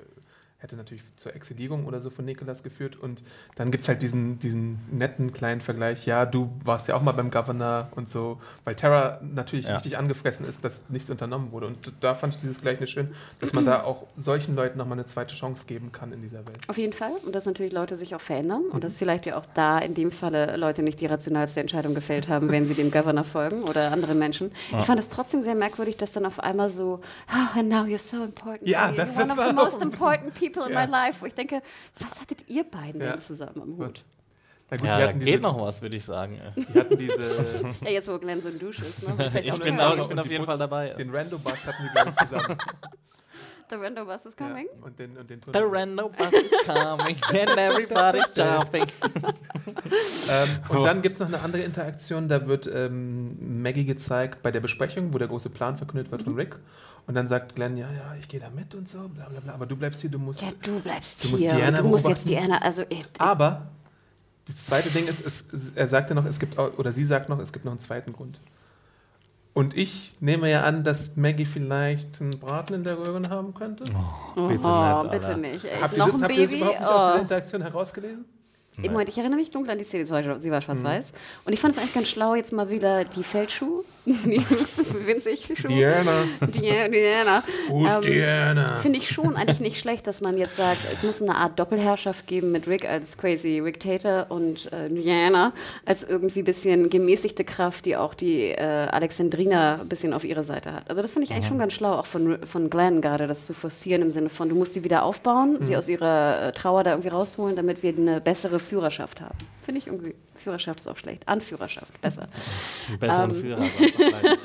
[0.59, 2.97] hätte natürlich zur Exilierung oder so von Nicholas geführt.
[2.97, 3.23] Und
[3.57, 7.13] dann gibt es halt diesen, diesen netten kleinen Vergleich, ja, du warst ja auch mal
[7.13, 9.75] beim Governor und so, weil Tara natürlich Ja.
[9.75, 11.67] richtig angefressen ist, dass nichts unternommen wurde.
[11.67, 15.05] Und da fand ich dieses Gleichnis schön, dass man da auch solchen Leuten nochmal eine
[15.07, 16.59] zweite Chance geben kann in dieser Welt.
[16.69, 17.13] Auf jeden Fall.
[17.27, 18.63] Und dass natürlich Leute sich auch verändern.
[18.71, 22.29] Und dass vielleicht ja auch da in dem Falle Leute nicht die rationalste Entscheidung gefällt
[22.31, 24.53] haben, wenn sie dem Governor folgen oder anderen Menschen.
[24.79, 27.01] Ich fand es trotzdem sehr merkwürdig, dass dann auf einmal so,
[27.31, 28.67] oh, and now you're so important.
[28.67, 30.87] Ja, das- das of war most important people in Ja.
[30.87, 31.21] my life.
[31.21, 31.63] Wo ich denke,
[31.99, 33.13] was hattet ihr beiden Ja.
[33.13, 34.05] denn zusammen am Hut?
[34.71, 36.41] Na gut, Ja, die da hatten geht diese, noch was, würde ich sagen.
[36.57, 37.23] Die hatten diese,
[37.85, 39.07] Ja, jetzt wo Glenn so ein Dusch ist.
[39.07, 39.15] Ne?
[39.45, 40.89] Ich bin, auch, ich bin auf jeden Bus- Fall dabei.
[40.91, 42.59] den Rando-Bus hatten die, glaube ich, zusammen.
[43.71, 44.67] The Rando Bus is coming.
[44.67, 48.87] Ja, und den, und den The random bus is coming and everybody's jumping.
[50.31, 54.51] Ähm, und dann gibt es noch eine andere Interaktion, da wird ähm, Maggie gezeigt bei
[54.53, 56.39] der Besprechung, wo der große Plan verkündet wird von Mhm.
[56.39, 56.57] Rick.
[57.07, 59.55] Und dann sagt Glenn, ja, ja, ich gehe da mit und so, bla bla bla,
[59.55, 60.43] aber du bleibst hier, du musst...
[60.43, 61.55] Ja, du bleibst Du musst hier.
[61.55, 62.49] Diana du musst jetzt beobachten.
[62.49, 63.69] Diana, also ich, Aber
[64.47, 67.39] das zweite Ding ist, es, er sagte noch, es gibt auch, oder sie sagt noch,
[67.39, 68.39] es gibt noch einen zweiten Grund.
[69.57, 73.85] Und ich nehme ja an, dass Maggie vielleicht einen Braten in der Röhre haben könnte.
[74.37, 75.65] oh, Bitte nicht, bitte nicht.
[75.65, 75.71] Ey.
[75.81, 76.57] Habt ihr Noch das, ein habt ihr das Baby?
[76.61, 77.23] überhaupt nicht aus dieser Oh.
[77.23, 78.25] Interaktion herausgelesen?
[78.83, 81.13] Im Moment, ich erinnere mich dunkel an die Szene, sie war, war schwarz-weiß.
[81.47, 83.96] Und ich fand es eigentlich ganz schlau, jetzt mal wieder die Feldschuh, die
[85.07, 85.69] winzig Schuh.
[85.69, 86.25] Diana.
[86.55, 86.89] Diana.
[86.89, 87.43] Diana.
[87.69, 88.77] Who's Ähm, Diana?
[88.77, 92.27] Finde ich schon eigentlich nicht schlecht, dass man jetzt sagt, es muss eine Art Doppelherrschaft
[92.27, 95.53] geben mit Rick als crazy Rick Tater und äh, Diana
[95.85, 100.73] als irgendwie bisschen gemäßigte Kraft, die auch die äh, Alexandrina ein bisschen auf ihre Seite
[100.73, 100.89] hat.
[100.89, 103.55] Also das finde ich eigentlich schon ganz schlau, auch von, von Glenn gerade, das zu
[103.55, 106.91] forcieren im Sinne von, du musst sie wieder aufbauen, sie aus ihrer äh, Trauer da
[106.91, 109.37] irgendwie rausholen, damit wir eine bessere Führerschaft haben.
[109.63, 110.15] Finde ich irgendwie,
[110.47, 111.27] Führerschaft ist auch schlecht.
[111.27, 112.29] Anführerschaft, besser.
[113.01, 113.37] Besseren Ähm.
[113.37, 113.63] Führer.
[113.63, 114.39] sagt vielleicht.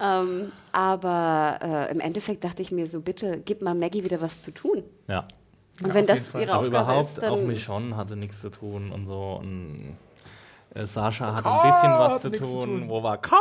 [0.00, 4.42] ähm, aber äh, im Endeffekt dachte ich mir so, bitte, gib mal Maggie wieder was
[4.42, 4.84] zu tun.
[5.08, 5.26] Ja.
[5.82, 8.50] Und Ja, wenn das ihre Aber Aufgabe überhaupt ist, auch dann Michonne hatte nichts zu
[8.50, 9.38] tun und so.
[9.40, 9.96] Und
[10.74, 12.64] äh, Sascha hatte Carl ein bisschen was zu nichts zu tun.
[12.80, 12.88] tun.
[12.88, 13.40] Wo war Carl?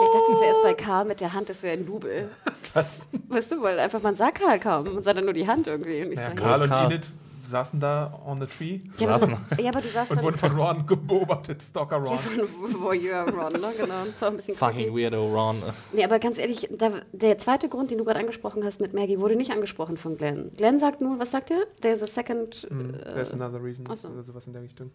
[0.00, 2.30] ich dachte zuerst bei Karl mit der Hand, das wäre ein Double.
[2.74, 3.00] Was?
[3.28, 6.02] Weißt du, weil einfach man sah Karl kaum und sah dann nur die Hand irgendwie.
[6.04, 6.86] Und ich Ja, so, Karl und Karl.
[6.92, 7.08] Enid
[7.48, 9.36] saßen da on the tree ja, aber, saßen.
[9.62, 12.12] ja, aber du saßt und dann wurden von Ron beobachtet, Stalker Ron.
[12.12, 13.72] ja, von Voyeur Ron, ne?
[13.78, 14.04] Genau.
[14.06, 14.96] Das war ein bisschen Fucking creepy.
[15.04, 15.62] weirdo Ron.
[15.92, 19.18] Nee, aber ganz ehrlich, da, der zweite Grund, den du gerade angesprochen hast mit Maggie,
[19.18, 20.50] wurde nicht angesprochen von Glenn.
[20.56, 21.66] Glenn sagt nur, was sagt er?
[21.80, 22.64] There's a second.
[22.70, 24.08] Äh, There's another reason so.
[24.08, 24.90] oder sowas in der Richtung.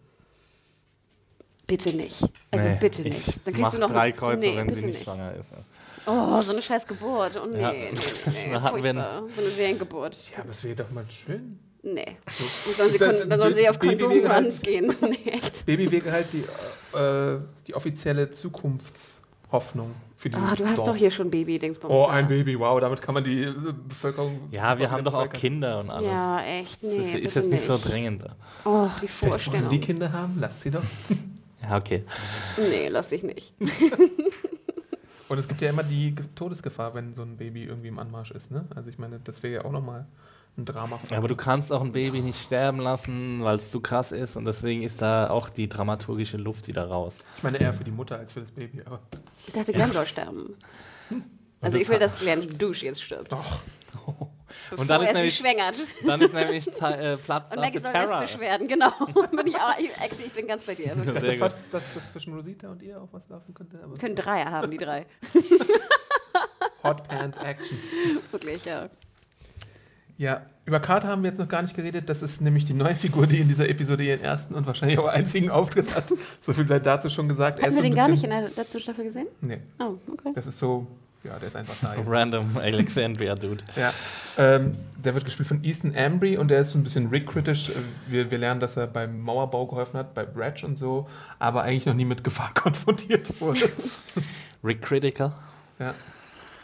[1.66, 2.22] bitte nicht.
[2.50, 3.46] Also Nee, bitte ich nicht.
[3.46, 5.48] Dann kriegst du noch drei Kreuze, nee, wenn sie bitte nicht schwanger ist.
[6.06, 7.40] Oh, so eine scheiß Geburt.
[7.42, 7.72] Oh nee, Ja.
[7.72, 8.54] nee, nee, nee.
[8.60, 9.22] Hatten wir furchtbar.
[9.34, 10.16] So eine Seriengeburt.
[10.36, 11.58] Ja, aber es wäre doch mal schön.
[11.86, 12.16] Nee.
[12.24, 14.94] Dann sollen sie, Das- kon- dann sollen sie auf Kondom wäre halt- Runs gehen.
[15.02, 15.66] nee, echt.
[15.66, 16.40] Baby wäre halt die,
[16.98, 20.88] äh, die offizielle Zukunftshoffnung für dieses Ah, du hast Dorf.
[20.88, 21.92] doch hier schon Baby-Dingsbums.
[21.94, 22.12] Oh, da.
[22.14, 23.52] ein Baby, wow, damit kann man die äh,
[23.86, 24.48] Bevölkerung.
[24.50, 25.28] Ja, wir haben doch auch.
[25.28, 26.06] Kinder und alles.
[26.08, 26.96] Ja, echt, das nee.
[26.96, 28.24] ist, ist bitte jetzt nicht so dringend.
[28.64, 29.68] Oh, die Vorstellung.
[29.68, 30.82] die Kinder haben, lasst sie doch.
[31.66, 32.04] Ja, okay.
[32.58, 33.54] Nee, lass ich nicht.
[35.30, 38.32] Und es gibt ja immer die Ge- Todesgefahr, wenn so ein Baby irgendwie im Anmarsch
[38.32, 38.66] ist, ne?
[38.74, 40.04] Also ich meine, das wäre ja auch nochmal
[40.56, 41.00] ein Drama.
[41.10, 44.36] Ja, aber du kannst auch ein Baby nicht sterben lassen, weil es zu krass ist
[44.36, 47.14] und deswegen ist da auch die dramaturgische Luft wieder raus.
[47.36, 49.00] ich meine eher für die Mutter als für das Baby, aber
[49.46, 50.54] Ich dachte, Glenn soll sterben.
[51.60, 53.32] Also ich will, dass Glenn Dusch jetzt stirbt.
[53.32, 53.60] doch.
[54.70, 55.84] Bevor Und dann ist er sie nämlich- schwängert.
[56.06, 58.20] Dann ist nämlich äh, Platz Und da Maggie soll Terra.
[58.20, 58.90] lesbisch werden, genau.
[59.36, 60.86] bin ich, auch, ich, Exi, ich bin ganz bei dir.
[60.86, 61.38] Ich Sehr dachte gut.
[61.38, 63.78] fast, dass das zwischen Rosita und ihr auch was laufen könnte.
[63.98, 65.06] Können Dreier haben, die drei.
[66.82, 67.78] Hot Pants Action.
[68.30, 68.88] Wirklich, ja.
[70.16, 72.08] Ja, über Carter haben wir jetzt noch gar nicht geredet.
[72.08, 75.08] Das ist nämlich die neue Figur, die in dieser Episode ihren ersten und wahrscheinlich auch
[75.08, 76.04] einzigen Auftritt hat.
[76.40, 77.58] So viel sei dazu schon gesagt.
[77.58, 79.26] Ist wir so den gar nicht in der letzten Staffel gesehen?
[79.40, 80.30] Nee, Oh, okay.
[80.34, 80.86] das ist so,
[81.24, 81.94] ja, der ist einfach da.
[81.96, 82.06] Jetzt.
[82.08, 83.64] Random Alexandria-Dude.
[83.76, 83.92] Ja,
[84.38, 87.72] ähm, der wird gespielt von Ethan Embry und der ist so ein bisschen Rick-kritisch.
[88.08, 91.08] Wir, wir lernen, dass er beim Mauerbau geholfen hat, bei Bratch und so,
[91.40, 93.68] aber eigentlich noch nie mit Gefahr konfrontiert wurde.
[94.62, 95.32] Rick Critical.
[95.78, 95.92] ja.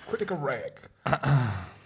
[0.08, 0.88] Critical Rick.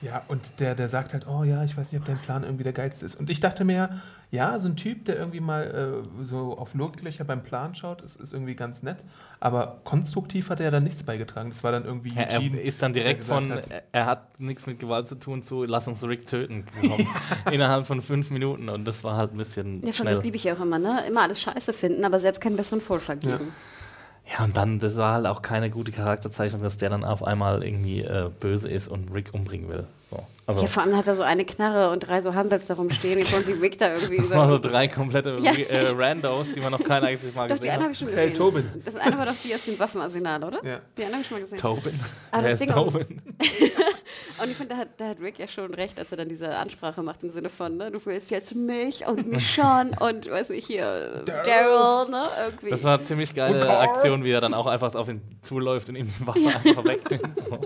[0.05, 2.63] Ja, und der, der sagt halt, oh ja, ich weiß nicht, ob dein Plan irgendwie
[2.65, 3.15] der geilste ist.
[3.15, 3.89] Und ich dachte mir,
[4.31, 8.17] ja, so ein Typ, der irgendwie mal äh, so auf Logiklöcher beim Plan schaut, ist,
[8.21, 8.99] ist irgendwie ganz nett.
[9.41, 11.49] Aber konstruktiv hat er da nichts beigetragen.
[11.51, 14.67] Das war dann irgendwie Ja, er ist dann direkt von, hat- er- er hat nichts
[14.67, 17.07] mit Gewalt zu tun, zu lass uns Rick töten gekommen.
[17.51, 20.15] Innerhalb von fünf Minuten und das war halt ein bisschen Ja, schnell.
[20.15, 21.03] das liebe ich ja auch immer, ne?
[21.09, 23.33] Immer alles scheiße finden, aber selbst keinen besseren Vorschlag geben.
[23.33, 23.41] Ja,
[24.43, 28.01] und dann, das war halt auch keine gute Charakterzeichnung, dass der dann auf einmal irgendwie
[28.03, 29.87] äh, böse ist und Rick umbringen will.
[30.11, 30.23] So.
[30.47, 33.19] Also, Ja, vor allem hat er so eine Knarre und drei so Hansels da rumstehen.
[33.19, 34.69] Jetzt wollen sie Rick da irgendwie das waren so über.
[34.69, 37.75] drei komplette Ja, äh, Randos, die man noch keiner eigentlich mal Doch, die gesehen eine
[37.83, 37.93] habe hat.
[37.93, 38.39] ich schon Hey, gesehen.
[38.39, 38.83] Tobin.
[38.85, 40.65] Das eine war doch die aus dem Waffenarsenal, oder?
[40.65, 40.81] Ja.
[40.99, 41.59] Die andere habe ich schon mal gesehen.
[41.59, 42.01] Tobin.
[42.31, 42.69] Ah, Wer das ist Ding.
[42.71, 43.23] Tobin?
[44.43, 46.57] Und ich finde, da hat, da hat Rick ja schon recht, als er dann diese
[46.57, 50.51] Ansprache macht im Sinne von, ne, du willst jetzt mich und mich schon und weiß
[50.51, 52.11] ich hier, Daryl.
[52.11, 52.71] Ne, irgendwie.
[52.71, 53.67] Das war eine ziemlich geile.
[53.79, 57.39] Aktion, wie er dann auch einfach auf ihn zuläuft und ihm die Waffe einfach wegnimmt.
[57.49, 57.59] So.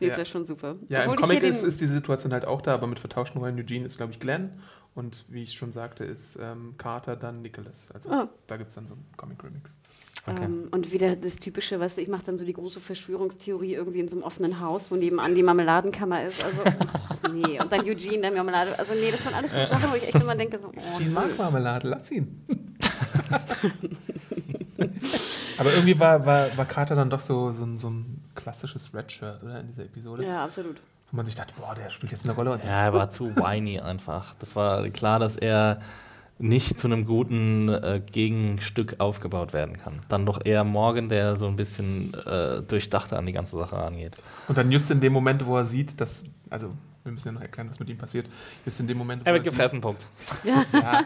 [0.00, 0.18] nee, ist Ja.
[0.18, 0.76] ja schon super.
[0.88, 2.98] Ja, Obwohl im ich Comic hier ist, ist die Situation halt auch da, aber mit
[2.98, 3.58] vertauschten Rollen.
[3.58, 4.50] Eugene ist, glaube ich, Glenn
[4.94, 7.88] und wie ich schon sagte, ist ähm, Carter dann Nicholas.
[7.94, 8.28] Also Ah.
[8.46, 9.74] da gibt es dann so einen Comic-Remix.
[10.26, 10.44] Okay.
[10.44, 13.98] Ähm, und wieder das typische, weißt du, ich mache dann so die große Verschwörungstheorie irgendwie
[14.00, 16.44] in so einem offenen Haus, wo nebenan die Marmeladenkammer ist.
[16.44, 16.62] Also,
[17.32, 17.60] nee.
[17.60, 18.78] Und dann Eugene, der Marmelade.
[18.78, 21.10] Also, nee, das waren alles so Sachen, wo ich echt immer denke, so, oh, Eugene
[21.10, 22.44] mag Marmelade, lass ihn.
[25.58, 29.42] aber irgendwie war, war, war Carter dann doch so, so, ein, so ein klassisches Redshirt,
[29.42, 29.60] oder?
[29.60, 30.24] In dieser Episode.
[30.24, 30.80] Ja, absolut.
[31.12, 32.58] Wo man sich dachte, boah, der spielt jetzt eine Rolle.
[32.64, 34.34] Ja, er war zu whiny einfach.
[34.38, 35.80] Das war klar, dass er
[36.38, 40.00] nicht zu einem guten äh, Gegenstück aufgebaut werden kann.
[40.08, 44.16] Dann doch eher Morgan, der so ein bisschen äh, durchdachter an die ganze Sache rangeht.
[44.48, 46.72] Und dann just in dem Moment, wo er sieht, dass, also
[47.04, 48.26] wir müssen ja noch erklären, was mit ihm passiert,
[48.64, 50.06] just in dem Moment, wo Er wird gefressen, Punkt.
[50.44, 51.02] Ja,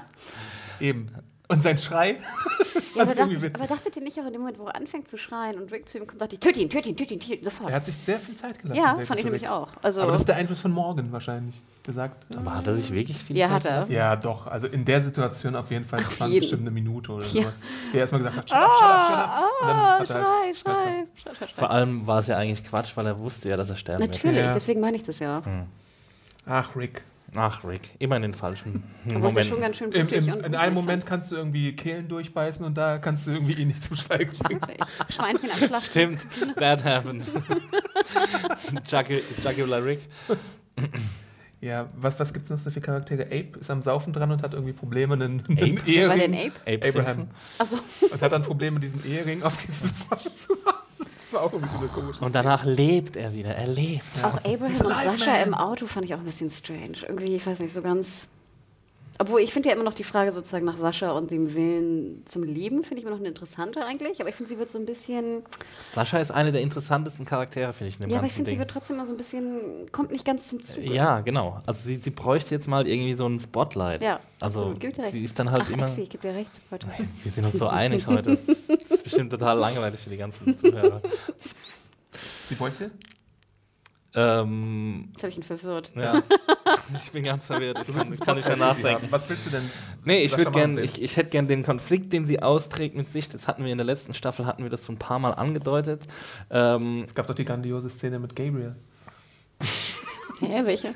[0.80, 1.10] eben.
[1.48, 2.16] Und sein Schrei,
[2.96, 5.16] Ja, aber, dachte, aber dachtet ihr nicht auch in dem Moment, wo er anfängt zu
[5.18, 7.34] schreien und Rick zu ihm kommt, sagt die, töte ihn, töte ihn, töte ihn, töte
[7.34, 7.70] ihn, sofort.
[7.70, 8.80] er hat sich sehr viel Zeit gelassen.
[8.80, 9.68] ja, fand ich nämlich auch.
[9.82, 11.60] Also, Aber das ist der Einfluss von Morgan wahrscheinlich.
[11.84, 12.26] Gesagt.
[12.36, 13.70] Aber hat er sich wirklich viel Ja, Zeit hat er.
[13.74, 13.92] gelassen?
[13.92, 14.48] Ja, doch.
[14.48, 16.02] Also in der Situation auf jeden Fall.
[16.02, 16.40] Das waren jeden.
[16.40, 17.42] bestimmt eine Minute oder Ja.
[17.42, 17.60] sowas.
[17.92, 19.44] Der erstmal gesagt hat, shut up, shut up, shut up.
[19.62, 20.86] Und dann ah, hat er schrei, halt schrei, Fresse.
[21.14, 21.66] schrei, schrei, Vor schrei.
[21.68, 24.14] allem war es ja eigentlich Quatsch, weil er wusste ja, dass er sterben wird.
[24.14, 24.50] Natürlich, Ja.
[24.52, 25.42] deswegen meine ich das ja.
[26.46, 27.02] Ach, Rick.
[27.36, 29.60] Ach, Rick, immer in den falschen der schon Momenten.
[29.60, 32.98] ganz schön Im, im, und in einem Moment kannst du irgendwie Kehlen durchbeißen und da
[32.98, 34.60] kannst du irgendwie ihn nicht zum Schweigen bringen.
[34.60, 35.12] fand.
[35.12, 35.90] Schweinchen am Schlachten.
[35.90, 36.26] Stimmt,
[36.56, 37.32] that happens.
[38.90, 40.00] Jugu- Jugular Rick.
[41.60, 43.24] Ja, was, was gibt es noch so für Charaktere?
[43.24, 45.80] Ape ist am Saufen dran und hat irgendwie Probleme, einen, einen Ape?
[45.86, 46.52] Wer war denn Ehering.
[46.66, 46.76] Ape?
[46.86, 47.28] Ape Abraham.
[47.58, 47.78] Achso,
[48.10, 50.76] Und hat dann Probleme, diesen Ehering auf diese Flasche zu haben.
[51.36, 53.54] War auch irgendwie so eine komische Und danach lebt er wieder.
[53.54, 54.24] Er lebt.
[54.24, 56.96] auch Abraham und Sascha im Auto fand ich auch ein bisschen strange.
[57.06, 58.28] Irgendwie, ich weiß nicht, so ganz.
[59.18, 62.42] Obwohl, ich finde ja immer noch die Frage sozusagen nach Sascha und dem Willen zum
[62.42, 64.20] Leben, finde ich immer noch eine interessante eigentlich.
[64.20, 65.42] Aber ich finde, sie wird so ein bisschen.
[65.92, 68.58] Sascha ist eine der interessantesten Charaktere, finde ich, in dem Ja, aber ich finde, sie
[68.58, 69.90] wird trotzdem immer so ein bisschen.
[69.92, 70.92] kommt nicht ganz zum Zuge.
[70.92, 71.62] Ja, genau.
[71.66, 74.02] Also sie, sie bräuchte jetzt mal irgendwie so ein Spotlight.
[74.02, 75.84] Ja, also absolut, sie ist dann halt Ach, immer.
[75.84, 76.60] Exi, ich gebe dir recht.
[76.70, 76.86] Heute.
[77.22, 78.36] Wir sind uns so einig heute.
[78.36, 81.00] Das ist bestimmt total langweilig für die ganzen Zuhörer.
[82.48, 82.90] Sie bräuchte?
[84.16, 85.92] Ähm, Jetzt habe ich ihn verwirrt.
[85.94, 86.22] ja.
[87.02, 87.78] Ich bin ganz verwirrt.
[87.86, 89.08] Ich kann, ich kann nicht mehr nachdenken.
[89.10, 89.68] Was willst du denn?
[90.04, 93.28] Nee, ich würde gern, ich, ich hätte gern den Konflikt, den sie austrägt mit sich.
[93.28, 96.06] Das hatten wir in der letzten Staffel, hatten wir das so ein paar Mal angedeutet.
[96.48, 98.76] Ähm, Es gab doch die grandiose Szene mit Gabriel.
[100.40, 100.88] Hä, welche?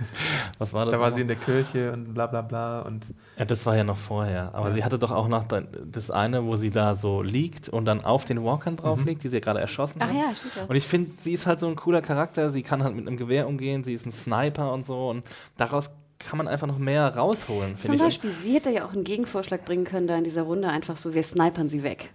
[0.58, 0.92] Was war das?
[0.92, 1.12] Da war nochmal?
[1.12, 3.06] sie in der Kirche und bla bla bla und
[3.38, 4.54] Ja, das war ja noch vorher.
[4.54, 4.74] Aber Ja.
[4.74, 8.04] sie hatte doch auch noch da- das eine, wo sie da so liegt und dann
[8.04, 10.14] auf den Walkern drauf liegt, die sie ja gerade erschossen Ach hat.
[10.14, 10.64] ja, stimmt ja.
[10.64, 12.50] Und ich finde, sie ist halt so ein cooler Charakter.
[12.50, 13.84] Sie kann halt mit einem Gewehr umgehen.
[13.84, 15.08] Sie ist ein Sniper und so.
[15.10, 15.24] Und
[15.56, 18.02] daraus kann man einfach noch mehr rausholen, Zum finde ich.
[18.02, 21.14] Beispiel, sie hätte ja auch einen Gegenvorschlag bringen können da in dieser Runde, einfach so,
[21.14, 22.10] wir snipern sie weg.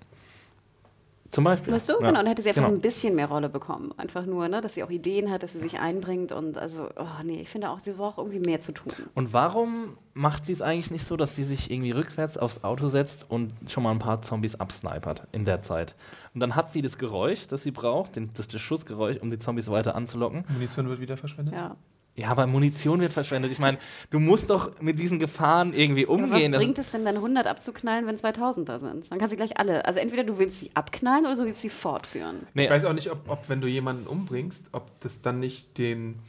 [1.31, 1.73] Zum Beispiel.
[1.73, 1.93] Weißt du?
[1.93, 1.99] Ja.
[1.99, 2.73] Genau, dann hätte sie einfach Genau.
[2.75, 3.93] ein bisschen mehr Rolle bekommen.
[3.97, 7.23] Einfach nur, ne, dass sie auch Ideen hat, dass sie sich einbringt und also, oh
[7.23, 8.93] nee, ich finde auch, sie braucht irgendwie mehr zu tun.
[9.15, 12.87] Und warum macht sie es eigentlich nicht so, dass sie sich irgendwie rückwärts aufs Auto
[12.89, 15.95] setzt und schon mal ein paar Zombies absnipert in der Zeit?
[16.33, 19.39] Und dann hat sie das Geräusch, das sie braucht, den, das, das Schussgeräusch, um die
[19.39, 20.45] Zombies weiter anzulocken.
[20.49, 21.53] Munition wird wieder verschwendet.
[21.55, 21.75] Ja.
[22.17, 23.51] Ja, aber Munition wird verschwendet.
[23.51, 23.77] Ich meine,
[24.09, 26.51] du musst doch mit diesen Gefahren irgendwie Aber was umgehen.
[26.53, 29.11] Das- bringt es denn dann 100 abzuknallen, wenn 2000 da sind?
[29.11, 29.83] Dann kannst du gleich alle.
[29.85, 32.47] Also entweder du willst sie abknallen oder du willst sie fortführen.
[32.53, 35.77] nee, Ich weiß auch nicht, ob, ob wenn du jemanden umbringst, ob das dann nicht
[35.77, 36.19] den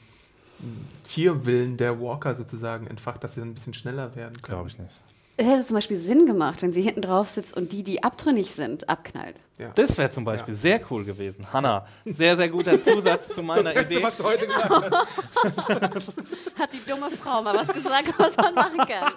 [1.09, 4.57] Tierwillen der Walker sozusagen entfacht, dass sie dann ein bisschen schneller werden können.
[4.57, 4.91] glaube ich nicht.
[5.39, 8.53] Es hätte zum Beispiel Sinn gemacht, wenn sie hinten drauf sitzt und die, die abtrünnig
[8.55, 9.37] sind, abknallt.
[9.59, 9.70] Ja.
[9.74, 11.53] Das wäre zum Beispiel sehr cool gewesen.
[11.53, 14.03] Hanna, sehr, sehr guter Zusatz zu meiner Beste, Idee.
[14.03, 14.91] was du heute gesagt hast.
[16.59, 19.12] Hat die dumme Frau mal was gesagt, was man machen kann?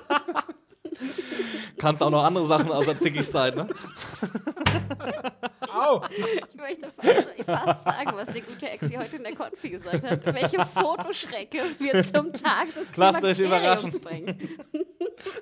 [1.77, 3.67] Kannst auch noch andere Sachen außer zickig sein, ne?
[5.73, 6.01] Au!
[6.09, 10.25] Ich möchte fast, fast sagen, was der gute Exi heute in der Konfi gesagt hat.
[10.25, 14.01] Welche Fotoschrecke wir zum Tag des Lasst euch Klimakteriums überraschen.
[14.01, 14.49] bringen.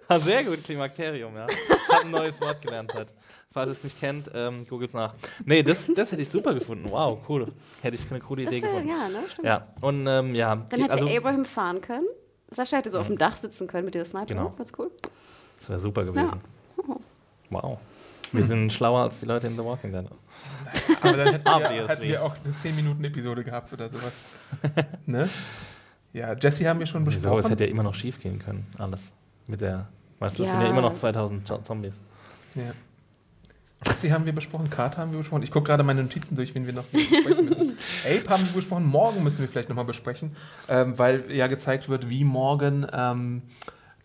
[0.07, 1.45] Ah, sehr gut, Klimakterium, ja.
[1.49, 3.13] Ich habe ein neues Wort gelernt heute.
[3.51, 5.13] Falls ihr es nicht kennt, ähm, googelt's nach.
[5.45, 6.89] Nee, das, das hätte ich super gefunden.
[6.91, 7.53] Wow, cool.
[7.81, 8.89] Hätte ich eine coole Das Idee wär, gefunden.
[8.89, 9.23] ja, ne?
[9.31, 9.45] Stimmt.
[9.47, 10.55] Ja, und ähm, ja.
[10.55, 12.05] Dann die- hätte also, Abraham fahren können.
[12.49, 14.25] Sascha hätte so auf dem Dach sitzen können mit der Sniper.
[14.27, 14.53] Genau.
[14.57, 14.91] Das ist cool.
[15.59, 16.41] Das wäre super gewesen.
[17.49, 17.79] Wow.
[18.33, 20.05] Wir sind schlauer als die Leute in The Walking Dead.
[21.01, 24.11] Aber dann hätten wir, hätten wir auch eine 10-Minuten-Episode gehabt oder sowas.
[25.05, 25.29] ne?
[26.13, 27.17] Ja, Jesse haben wir schon Wieso?
[27.17, 27.49] Es besprochen.
[27.49, 29.03] hätte ja immer noch schief gehen können, alles.
[29.47, 29.87] Mit der,
[30.19, 30.71] weißt du, es sind ja Ja.
[30.71, 31.93] immer noch 2000 Zo- Zombies.
[32.55, 32.63] Ja.
[33.85, 35.43] Jesse haben wir besprochen, Carter haben wir besprochen.
[35.43, 37.77] Ich gucke gerade meine Notizen durch, wen wir noch besprechen müssen.
[38.05, 40.35] Ape haben wir besprochen, morgen müssen wir vielleicht nochmal besprechen,
[40.67, 43.43] ähm, weil ja gezeigt wird, wie morgen ähm,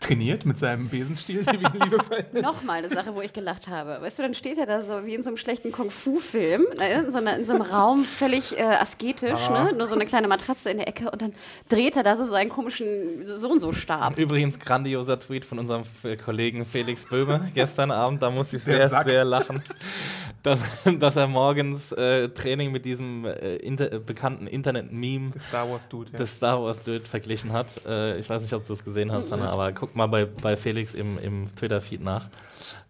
[0.02, 1.44] trainiert mit seinem Besenstiel,
[2.32, 2.40] wie.
[2.40, 3.98] Nochmal eine Sache, wo ich gelacht habe.
[4.00, 7.10] Weißt du, dann steht er da so wie in so einem schlechten Kung-Fu-Film, ne, in,
[7.12, 9.64] so in so einem Raum völlig äh, asketisch, Ah.
[9.64, 9.72] ne?
[9.76, 11.32] nur so eine kleine Matratze in der Ecke und dann
[11.68, 14.18] dreht er da so seinen komischen so und so Stab.
[14.18, 18.22] Übrigens, grandioser Tweet von unserem F- Kollegen Felix Böhme gestern Abend.
[18.22, 19.62] Da musste ich sehr, sehr lachen,
[20.42, 20.60] dass,
[20.98, 26.10] dass er morgens äh, Training mit diesem äh, inter, äh, bekannten Internet-Meme Star Wars Dude,
[26.12, 26.18] ja.
[26.18, 27.68] des Star Wars Dude verglichen hat.
[27.86, 30.56] Äh, ich weiß nicht, ob du das gesehen hast, Hanna, aber guck mal bei, bei
[30.56, 32.26] Felix im, im Twitter-Feed nach.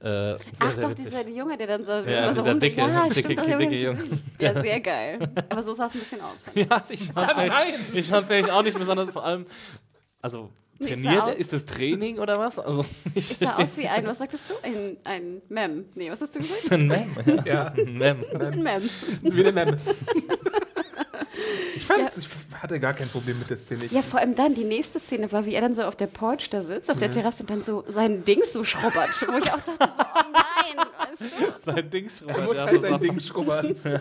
[0.00, 1.04] Äh, sehr, Ach sehr doch, witzig.
[1.06, 3.58] dieser die Junge, der dann so, Ja, immer so dicke, ja, dicke, stimmt, das dicke,
[3.58, 3.98] dicke Junge.
[4.40, 5.18] Ja, sehr geil.
[5.48, 6.44] Aber so sah es ein bisschen aus.
[6.54, 7.74] Ja, ich fand Nein!
[7.92, 9.46] ich fand's nämlich auch nicht besonders, vor allem,
[10.20, 10.50] also
[10.80, 11.36] trainiert, aus?
[11.36, 12.58] ist das Training oder was?
[12.58, 12.84] Also,
[13.14, 14.54] ich sah versteh's aus wie ein, was sagtest du?
[14.62, 15.84] Ein, ein Mem.
[15.94, 16.72] Nee, was hast du gesagt?
[16.72, 17.44] Ein Mem, ja.
[17.44, 18.24] Ja, Ein Mem.
[18.38, 18.90] Ein Mem.
[19.22, 19.78] wie eine Memme.
[21.82, 22.28] Ich fand's, ich
[22.60, 23.86] hatte gar kein Problem mit der Szene.
[23.86, 26.06] Ich, Ja, vor allem dann, die nächste Szene war, wie er dann so auf der
[26.06, 29.10] Porch da sitzt, auf der Terrasse und dann so sein Ding so schrubbert.
[29.26, 30.86] Wo ich auch dachte, so, oh nein,
[31.18, 31.72] weißt du?
[31.72, 32.46] Sein Ding er schrubbert.
[32.46, 33.76] muss ja, halt sein Ding schrubbern.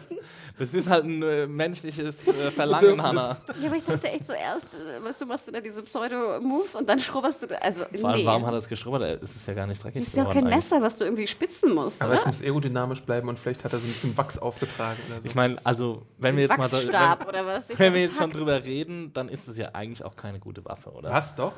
[0.62, 3.04] Das ist halt ein äh, menschliches äh, Verlangen, Bedürfnis.
[3.06, 3.38] Hanna.
[3.60, 6.88] Ja, aber ich dachte echt zuerst, äh, weißt du, machst du da diese Pseudo-Moves und
[6.88, 8.26] dann schrubberst du, da- also Vor allem, nee.
[8.28, 9.02] warum hat er es geschrubbert?
[9.02, 10.58] Äh, Es ist ja gar nicht dreckig Das ist ja auch kein eigentlich.
[10.58, 12.28] Messer, was du irgendwie spitzen musst, Aber es oder?
[12.30, 15.26] muss aerodynamisch bleiben und vielleicht hat er so ein bisschen Wachs aufgetragen oder so.
[15.28, 17.70] Ich meine, also, wenn wir jetzt mal so, Wachsstab wenn, oder was?
[17.72, 18.36] Ich wenn wir jetzt schon hackt.
[18.36, 21.10] drüber reden, dann ist es ja eigentlich auch keine gute Waffe, oder?
[21.10, 21.54] Was doch?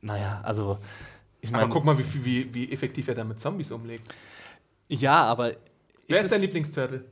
[0.00, 0.78] Naja, also,
[1.40, 4.08] ich Aber meine, guck mal, wie, wie, wie effektiv er da mit Zombies umlegt.
[4.88, 5.52] ja, aber
[6.06, 7.04] Wer ist dein Lieblingsturtle?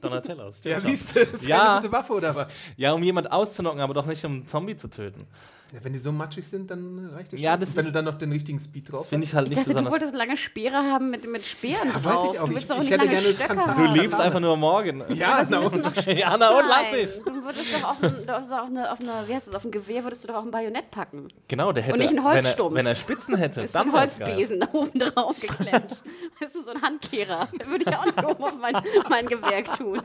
[0.00, 0.52] Donatello.
[0.52, 0.90] stimmt Ja, schon.
[0.90, 1.58] siehst du, das ist Ja.
[1.66, 2.52] keine gute Waffe oder was?
[2.76, 5.26] Ja, um jemand auszunocken, aber doch nicht um einen Zombie zu töten.
[5.72, 7.60] Ja, wenn die so matschig sind, dann reicht das Ja, schon.
[7.60, 9.56] das Und wenn du dann noch den richtigen Speed drauf Das finde ich halt Ich
[9.56, 12.32] nicht dachte, du wolltest lange Speere haben mit, mit Speeren Ja, drauf.
[12.32, 12.44] ich auch.
[12.44, 13.54] Du Ich- willst ich nicht hätte lange gerne das Stöcke.
[13.54, 13.94] Du haben.
[13.94, 15.02] liebst einfach nur morgen.
[15.16, 15.84] Ja, na und?
[15.84, 17.08] doch spitz Ja, na und, lass mich.
[17.24, 20.04] Du würdest doch auch, ein, auf, eine, auf eine, wie heißt das, auf ein Gewehr
[20.04, 21.28] würdest du doch auch ein Bajonett packen.
[21.48, 21.94] Genau, der hätte.
[21.94, 22.74] Und nicht ein wenn, er, Holzstumpf.
[22.76, 24.00] wenn er Spitzen hätte, Das ist dann ein.
[24.00, 26.02] Holzbesen da oben drauf geklemmt.
[26.40, 27.48] Das ist so ein Handkehrer.
[27.58, 28.76] Da würde ich auch nicht oben auf mein,
[29.08, 30.00] mein Gewehr tun.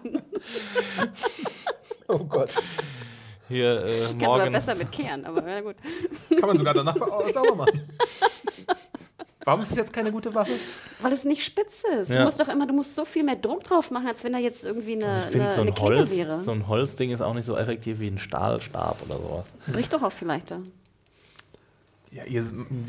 [2.08, 2.52] Oh Gott.
[3.50, 4.52] Hier äh, Kannst aber morgen.
[4.54, 5.76] besser mit kehren, aber na gut.
[6.40, 7.82] Kann man sogar danach au- sauber machen.
[9.46, 10.52] Warum ist es jetzt keine gute Waffe?
[11.02, 12.10] Weil es nicht spitz ist.
[12.10, 12.26] Du Ja.
[12.26, 14.64] musst doch immer, du musst so viel mehr Druck drauf machen, als wenn da jetzt
[14.64, 16.42] irgendwie eine, Ich finde, eine, so, eine ein Klinge Holz, wäre.
[16.42, 19.46] so ein Holzding ist auch nicht so effektiv wie ein Stahlstab oder sowas.
[19.72, 20.60] Bricht doch auch vielleicht da.
[22.12, 22.44] Ja, ihr,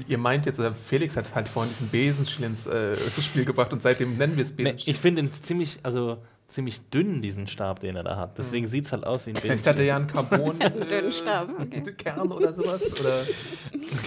[0.08, 3.82] ihr meint jetzt, oder Felix hat halt vorhin diesen Besenstiel ins äh, Spiel gebracht und
[3.82, 4.94] seitdem nennen wir es Nee, Besenstiel.
[4.94, 6.18] ich finde ihn ziemlich, also
[6.50, 8.38] ziemlich dünn, diesen Stab, den er da hat.
[8.38, 10.58] Deswegen sieht es halt aus wie ein Vielleicht hat er ja einen Carbon
[10.90, 11.82] Dünnen Stab, okay.
[11.96, 13.00] Kern oder sowas.
[13.00, 13.24] Oder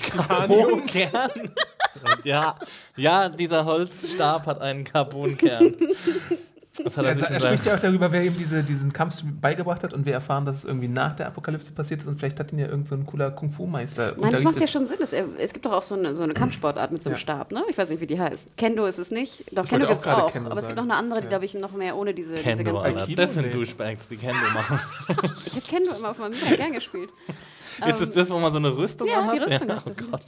[0.27, 1.31] Carbonkern.
[2.23, 2.55] Ja,
[2.95, 5.75] ja, dieser Holzstab hat einen Carbonkern.
[6.83, 9.21] Was hat er, er sich er spricht ja auch darüber, wer ihm diese, diesen Kampf
[9.39, 12.39] beigebracht hat und wir erfahren, dass es irgendwie nach der Apokalypse passiert ist und vielleicht
[12.39, 14.97] hat ihn ja irgend so ein cooler Kung-Fu-Meister Nein, das macht ja schon Sinn.
[14.99, 17.19] Es, es gibt doch auch so eine, so eine Kampfsportart mit so einem Ja.
[17.19, 17.63] Stab, ne?
[17.69, 18.57] Ich weiß nicht, wie die heißt.
[18.57, 19.45] Kendo ist es nicht.
[19.55, 20.31] Doch, Ich Kendo auch gibt es auch.
[20.31, 20.87] Kendo aber es gibt sagen.
[20.87, 21.29] noch eine andere, die, Ja.
[21.29, 22.85] glaube ich, noch mehr ohne diese, diese Kendo, ganze.
[22.85, 23.01] Alter.
[23.03, 23.21] Aikido?
[23.21, 23.51] Das sind Nee.
[23.51, 24.79] Douchebags, die Kendo machen.
[25.45, 27.09] Ich habe Kendo immer auf meinem Mega gern gespielt.
[27.87, 29.35] Ist es das, wo man so eine Rüstung Ja, anhat?
[29.35, 30.07] die Rüstung ja, hast oh du.
[30.09, 30.21] Gott.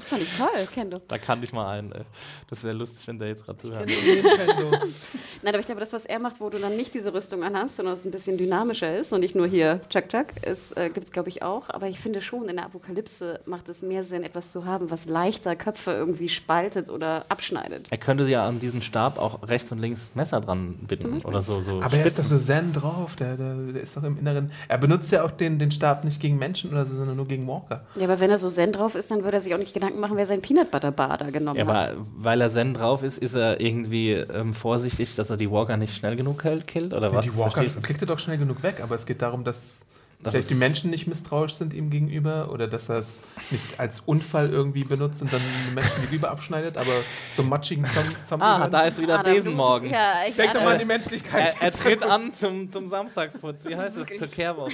[0.00, 0.98] Das fand ich toll, Kendo.
[1.08, 1.92] Da kannte ich mal einen.
[1.92, 2.00] ey.
[2.48, 3.86] Das wäre lustig, wenn der jetzt gerade zuhört.
[5.42, 7.76] Nein, aber ich glaube, das, was er macht, wo du dann nicht diese Rüstung anhast,
[7.76, 11.08] sondern es ein bisschen dynamischer ist und nicht nur hier Chuck Chuck, ist, äh, gibt
[11.08, 11.68] es, glaube ich, auch.
[11.68, 15.04] Aber ich finde schon, in der Apokalypse macht es mehr Sinn, etwas zu haben, was
[15.04, 17.86] leichter Köpfe irgendwie spaltet oder abschneidet.
[17.90, 21.60] Er könnte ja an diesen Stab auch rechts und links Messer dran binden oder so.
[21.60, 22.38] so Aber er ist doch Spitzen.
[22.38, 24.50] so zen drauf, der, der, der ist doch im Inneren.
[24.68, 27.46] Er benutzt ja auch den, den Stab nicht gegen Menschen oder so, sondern nur gegen
[27.46, 27.84] Walker.
[27.96, 29.89] Ja, aber wenn er so zen drauf ist, dann würde er sich auch nicht Gedanken
[29.98, 31.90] machen, wer sein Peanut Butter Bar da genommen Ja, hat.
[31.92, 35.76] aber weil er Zen drauf ist, ist er irgendwie ähm, vorsichtig, dass er die Walker
[35.76, 36.92] nicht schnell genug hält- killt?
[36.92, 37.24] Oder Ja, was?
[37.24, 39.86] die Walker klickt er doch schnell genug weg, aber es geht darum, dass
[40.22, 44.00] Das vielleicht die Menschen nicht misstrauisch sind ihm gegenüber oder dass er es nicht als
[44.00, 46.92] Unfall irgendwie benutzt und dann die Menschen die Rübe abschneidet, aber
[47.34, 48.44] so matschigen Zom Zombie.
[48.44, 49.90] Ah, da ist wieder du- Besenmorgen.
[49.90, 51.54] Ja, ich, Denk doch mal an die Menschlichkeit.
[51.60, 53.64] Er, er tritt an zum, zum Samstagsputz.
[53.64, 54.18] Wie heißt es?
[54.18, 54.72] Zur Kehrwoche.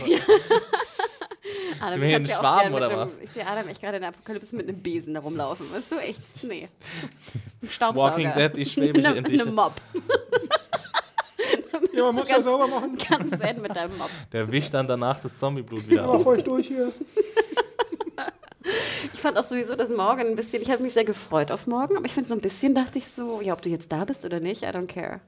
[1.80, 3.18] Adam, Sind wir hier kannst in ja auch Schwaben mit oder einem, was?
[3.22, 5.66] Ich sehe Adam echt gerade in der Apokalypse mit einem Besen da rumlaufen.
[5.72, 6.20] Weißt du, echt?
[6.42, 6.68] Nee.
[7.62, 8.10] Ein Staubsauger.
[8.12, 9.42] Walking Dead, die schwäbische Eine, Indische.
[9.42, 9.72] eine Mob.
[11.92, 12.96] ja, man muss ja sauber machen.
[13.08, 14.10] Ganz zen mit deinem Mob.
[14.32, 16.22] Der wischt dann danach das Zombieblut wieder auf.
[16.22, 16.92] feucht durch hier.
[19.12, 21.96] Ich fand auch sowieso, dass morgen ein bisschen, ich habe mich sehr gefreut auf morgen,
[21.96, 24.24] aber ich finde so ein bisschen dachte ich so, ja, ob du jetzt da bist
[24.24, 25.20] oder nicht, I don't care.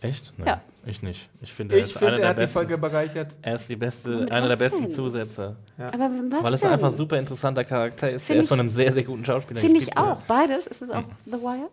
[0.00, 0.32] Echt?
[0.36, 0.60] Nein, Ja.
[0.86, 1.28] ich nicht.
[1.40, 2.52] Ich finde, er Ich ist finde, einer er der hat die besten.
[2.54, 3.36] Folge bereichert.
[3.42, 4.92] Er ist die beste, einer der besten denn?
[4.92, 5.56] Zusätze.
[5.76, 6.70] Aber was Weil es denn?
[6.70, 9.60] einfach ein super interessanter Charakter ist, Find der ich- von einem sehr, sehr guten Schauspieler
[9.60, 10.20] Finde ich auch.
[10.22, 10.66] Beides.
[10.68, 11.68] Ist es auch The Wire?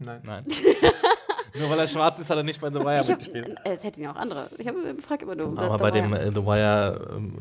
[0.00, 0.20] Nein.
[0.24, 0.44] Nein.
[1.58, 3.56] Nur weil er schwarz ist, hat er nicht bei The Wire mitgespielt.
[3.64, 4.48] äh, es hätten ja auch andere.
[4.58, 5.58] Ich habe frage immer nur.
[5.58, 6.20] Aber The bei dem Wire.
[6.22, 7.38] äh, The Wire ähm,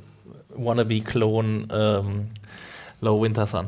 [0.55, 2.29] Wannabe-Klon ähm,
[3.01, 3.67] Low Winter Sun.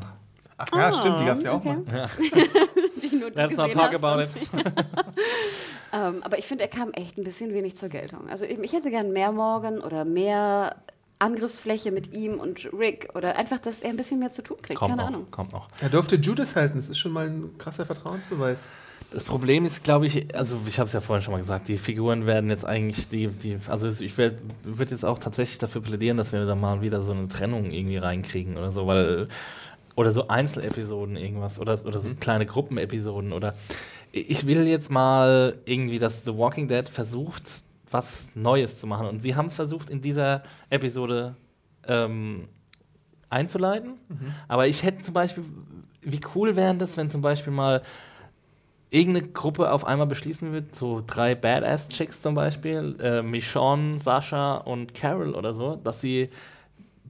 [0.58, 1.76] Ach ja, Ah, stimmt, die gab es ja auch okay.
[1.86, 2.10] mal.
[2.20, 2.91] Die
[3.22, 4.30] nur Let's not talk about it.
[5.94, 8.30] Ähm, aber ich finde, er kam echt ein bisschen wenig zur Geltung.
[8.30, 10.78] Also ich, ich hätte gern mehr Morgan oder mehr
[11.20, 14.80] Angriffsfläche mit ihm und Rick oder einfach, dass er ein bisschen mehr zu tun kriegt.
[14.80, 15.28] Kommt Keine noch, Ahnung.
[15.30, 15.68] kommt noch.
[15.82, 18.70] Er durfte Judas halten, das ist schon mal ein krasser Vertrauensbeweis.
[19.14, 21.78] Das Problem ist, glaube ich, also ich habe es ja vorhin schon mal gesagt, die
[21.78, 24.38] Figuren werden jetzt eigentlich, die, die also ich würde
[24.90, 28.58] jetzt auch tatsächlich dafür plädieren, dass wir da mal wieder so eine Trennung irgendwie reinkriegen
[28.58, 29.28] oder so, weil
[29.96, 33.56] oder so Einzelepisoden irgendwas oder, oder so kleine Gruppenepisoden oder
[34.12, 37.44] ich will jetzt mal irgendwie, dass The Walking Dead versucht,
[37.90, 39.08] was Neues zu machen.
[39.08, 41.36] Und sie haben es versucht in dieser Episode
[41.88, 42.48] ähm,
[43.30, 43.94] einzuleiten,
[44.48, 45.46] aber ich hätte zum Beispiel,
[46.02, 47.82] wie cool wäre das, wenn zum Beispiel mal
[48.90, 54.94] irgendeine Gruppe auf einmal beschließen wird, so drei Badass-Chicks zum Beispiel, äh, Michonne, Sascha und
[54.94, 56.30] Carol oder so, dass sie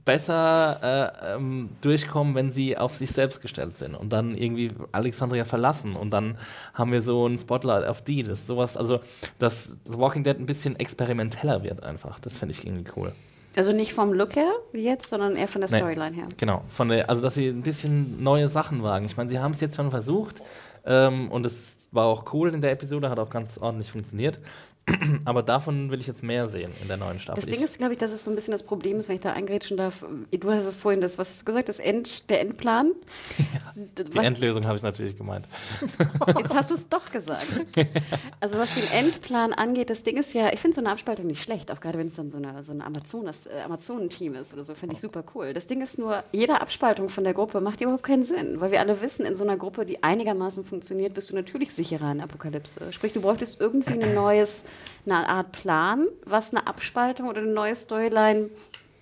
[0.04, 5.44] besser äh, ähm, durchkommen, wenn sie auf sich selbst gestellt sind und dann irgendwie Alexandria
[5.44, 6.36] verlassen und dann
[6.74, 8.22] haben wir so ein Spotlight auf die.
[8.22, 9.00] Das sowas, also
[9.38, 12.18] dass Walking Dead ein bisschen experimenteller wird einfach.
[12.20, 13.12] Das finde ich irgendwie cool.
[13.54, 15.76] Also nicht vom Look her, wie jetzt, sondern eher von der Nee.
[15.76, 16.28] Storyline her.
[16.38, 19.04] Genau, von der, also dass sie ein bisschen neue Sachen wagen.
[19.04, 20.42] Ich meine, sie haben es jetzt schon versucht
[20.86, 24.40] ähm, und es war auch cool in der Episode, hat auch ganz ordentlich funktioniert.
[25.24, 27.40] Aber davon will ich jetzt mehr sehen in der neuen Staffel.
[27.40, 29.22] Das Ding ist, glaube ich, dass es so ein bisschen das Problem ist, wenn ich
[29.22, 30.04] da eingrätschen darf.
[30.30, 32.92] Du hast es vorhin, das, was hast du gesagt, das End, der Endplan.
[33.76, 35.46] D- die was- Endlösung habe ich natürlich gemeint.
[36.38, 37.46] Jetzt hast du es doch gesagt.
[38.40, 41.42] Also was den Endplan angeht, das Ding ist ja, ich finde so eine Abspaltung nicht
[41.42, 44.64] schlecht, auch gerade wenn es dann so, eine, so ein Amazonas, äh, Amazonenteam ist oder
[44.64, 45.52] so, finde ich super cool.
[45.52, 48.80] Das Ding ist nur, jede Abspaltung von der Gruppe macht überhaupt keinen Sinn, weil wir
[48.80, 52.92] alle wissen, in so einer Gruppe, die einigermaßen funktioniert, bist du natürlich sicherer in Apokalypse.
[52.92, 54.64] Sprich, du bräuchtest irgendwie ein neues,
[55.06, 58.50] eine Art Plan, was eine Abspaltung oder eine neue Storyline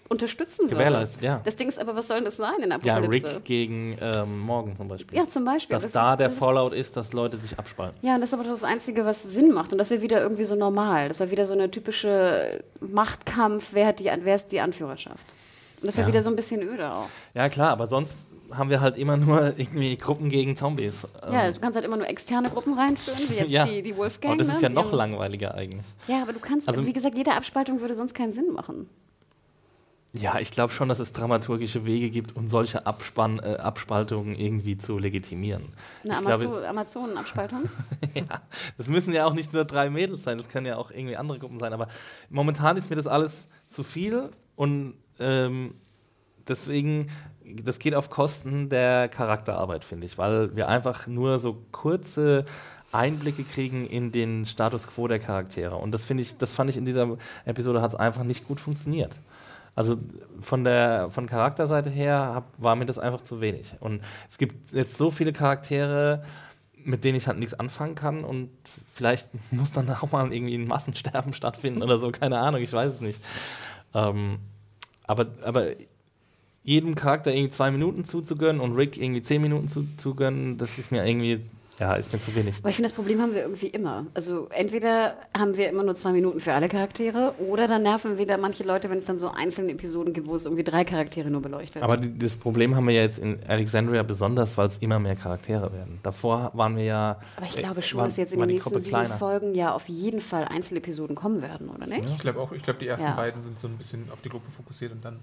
[0.09, 0.75] unterstützen würde.
[0.75, 1.41] Gewährleistet, ja.
[1.45, 3.37] Das Ding ist aber, was soll denn das sein in Ja, Apokalypse?
[3.37, 5.17] Rick gegen ähm, Morgan zum Beispiel.
[5.17, 5.75] Ja, zum Beispiel.
[5.75, 7.97] Dass Das da ist- der das Fallout ist, dass Leute sich abspalten.
[8.03, 9.71] Ja, und das ist aber das Einzige, was Sinn macht.
[9.73, 11.09] Und das wäre wieder irgendwie so normal.
[11.09, 15.33] Das wäre wieder so eine typische Machtkampf, wer, hat die, wer ist die Anführerschaft.
[15.81, 16.13] Und das wäre Ja.
[16.13, 17.09] wieder so ein bisschen öde auch.
[17.35, 18.15] Ja, klar, aber sonst
[18.57, 21.07] haben wir halt immer nur irgendwie Gruppen gegen Zombies.
[21.23, 23.65] Ja, Ähm, du kannst halt immer nur externe Gruppen reinführen, wie jetzt Ja.
[23.65, 24.33] die, die Wolfgang.
[24.33, 25.85] und das ist ne, ja mit noch langweiliger eigentlich.
[26.09, 28.89] Ja, aber du kannst, Also- wie gesagt, jede Abspaltung würde sonst keinen Sinn machen.
[30.13, 34.77] Ja, ich glaube schon, dass es dramaturgische Wege gibt, um solche Abspann, äh, Abspaltungen irgendwie
[34.77, 35.73] zu legitimieren.
[36.05, 37.61] Eine Amazon Amazonen-Abspaltung?
[38.15, 38.25] ja,
[38.77, 41.39] das müssen ja auch nicht nur drei Mädels sein, das können ja auch irgendwie andere
[41.39, 41.87] Gruppen sein, aber
[42.29, 45.75] momentan ist mir das alles zu viel und ähm,
[46.49, 47.09] deswegen,
[47.65, 52.45] das geht auf Kosten der Charakterarbeit, finde ich, weil wir einfach nur so kurze
[52.93, 56.77] Einblicke kriegen in den Status quo der Charaktere und das finde ich, das fand ich
[56.77, 59.15] in dieser Episode hat es einfach nicht gut funktioniert.
[59.77, 59.97] Also
[60.41, 63.75] von der von Charakterseite her hab, war mir das einfach zu wenig.
[63.81, 66.25] Und es gibt jetzt so viele Charaktere,
[66.85, 68.51] mit denen ich halt nichts anfangen kann und
[68.93, 72.95] vielleicht muss dann auch mal irgendwie ein Massensterben stattfinden oder so, keine Ahnung, ich weiß
[72.95, 73.23] es nicht.
[73.95, 74.41] Ähm,
[75.07, 75.69] aber, aber
[76.63, 81.07] jedem Charakter irgendwie zwei Minuten zuzugönnen und Rick irgendwie zehn Minuten zuzugönnen, das ist mir
[81.07, 81.41] irgendwie,
[81.79, 82.57] ja, ist mir zu wenig.
[82.59, 84.05] Aber ich finde, das Problem haben wir irgendwie immer.
[84.13, 88.37] Also entweder haben wir immer nur zwei Minuten für alle Charaktere oder dann nerven wieder
[88.37, 91.41] manche Leute, wenn es dann so einzelne Episoden gibt, wo es irgendwie drei Charaktere nur
[91.41, 91.83] beleuchtet.
[91.83, 95.17] Aber die, das Problem haben wir ja jetzt in Alexandria besonders, weil es immer mehr
[95.17, 95.99] Charaktere werden.
[96.03, 97.19] Davor waren wir ja.
[97.37, 99.15] Aber ich glaube schon, war- dass jetzt in den nächsten sieben kleiner.
[99.15, 102.07] Folgen ja auf jeden Fall Einzelepisoden kommen werden, oder nicht?
[102.11, 103.15] Ich glaube auch, ich glaube, die ersten Ja.
[103.17, 105.19] beiden sind so ein bisschen auf die Gruppe fokussiert und dann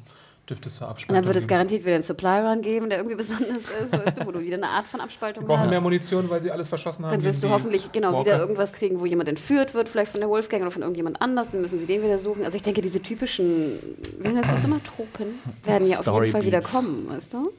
[0.49, 2.99] dürfte es zur Und Abspaltung dann wird es garantiert wieder einen Supply Run geben, der
[2.99, 5.69] irgendwie besonders ist, weißt du, wo du wieder eine Art von Wir Abspaltung brauchen hast.
[5.69, 7.11] mehr Munition, weil sie alles verschossen haben.
[7.11, 8.25] Dann wirst du die hoffentlich genau Walker.
[8.25, 11.51] wieder irgendwas kriegen, wo jemand entführt wird, vielleicht von der Wolfgang oder von irgendjemand anders,
[11.51, 12.45] dann müssen sie den wieder suchen.
[12.45, 13.73] Also ich denke, diese typischen,
[14.19, 15.27] wie nennst du es immer, Tropen,
[15.63, 17.51] werden ja auf jeden Fall wieder kommen, weißt du?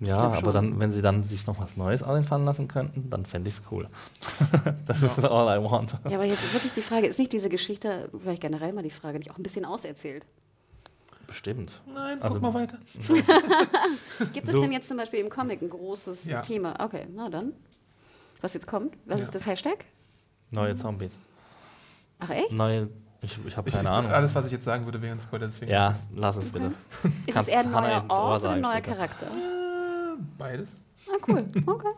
[0.00, 3.48] Ja, aber dann, wenn sie dann sich noch was Neues einfallen lassen könnten, dann fände
[3.48, 3.88] ich es cool.
[4.86, 5.96] das ist all I want.
[6.08, 9.18] Ja, aber jetzt wirklich die Frage, ist nicht diese Geschichte, vielleicht generell mal die Frage,
[9.18, 10.24] nicht auch ein bisschen auserzählt?
[11.28, 11.80] Bestimmt.
[11.86, 12.78] Nein, Also- guck mal weiter.
[14.32, 16.40] Gibt es So- denn jetzt zum Beispiel im Comic ein großes Ja.
[16.42, 16.74] Thema?
[16.82, 17.52] Okay, na dann.
[18.40, 18.96] Was jetzt kommt?
[19.04, 19.24] Was Ja.
[19.26, 19.84] ist das Hashtag?
[20.50, 21.12] Neue Zombies.
[22.18, 22.50] Ach echt?
[22.52, 22.88] Neue.
[23.20, 24.10] Ich, ich habe keine ich, Ahnung.
[24.10, 25.46] alles, was ich jetzt sagen würde, wäre ein Spoiler.
[25.46, 26.66] Deswegen ja, ist es, lass es bitte.
[26.66, 26.74] Ist
[27.26, 28.94] es Kannst eher ein neuer Ort oder ein neuer später.
[28.96, 29.26] Charakter?
[29.26, 30.82] äh, beides.
[31.08, 31.44] Ah, cool.
[31.66, 31.88] Okay.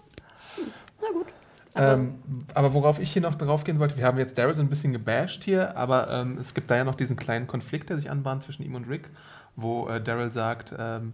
[1.00, 1.26] Na gut.
[1.74, 2.14] Ähm,
[2.54, 4.92] aber worauf ich hier noch drauf gehen wollte, wir haben jetzt Daryl so ein bisschen
[4.92, 8.42] gebasht hier, aber ähm, es gibt da ja noch diesen kleinen Konflikt, der sich anbahnt
[8.42, 9.08] zwischen ihm und Rick,
[9.54, 11.12] wo äh, Daryl sagt, ähm,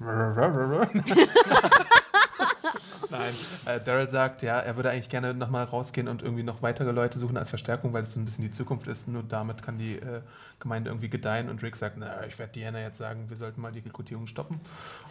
[3.10, 3.32] Nein,
[3.66, 7.18] äh, Daryl sagt, ja, er würde eigentlich gerne nochmal rausgehen und irgendwie noch weitere Leute
[7.18, 9.08] suchen als Verstärkung, weil es so ein bisschen die Zukunft ist.
[9.08, 10.20] Nur damit kann die äh,
[10.60, 11.48] Gemeinde irgendwie gedeihen.
[11.48, 14.60] Und Rick sagt, na, ich werde Diana jetzt sagen, wir sollten mal die Rekrutierung stoppen.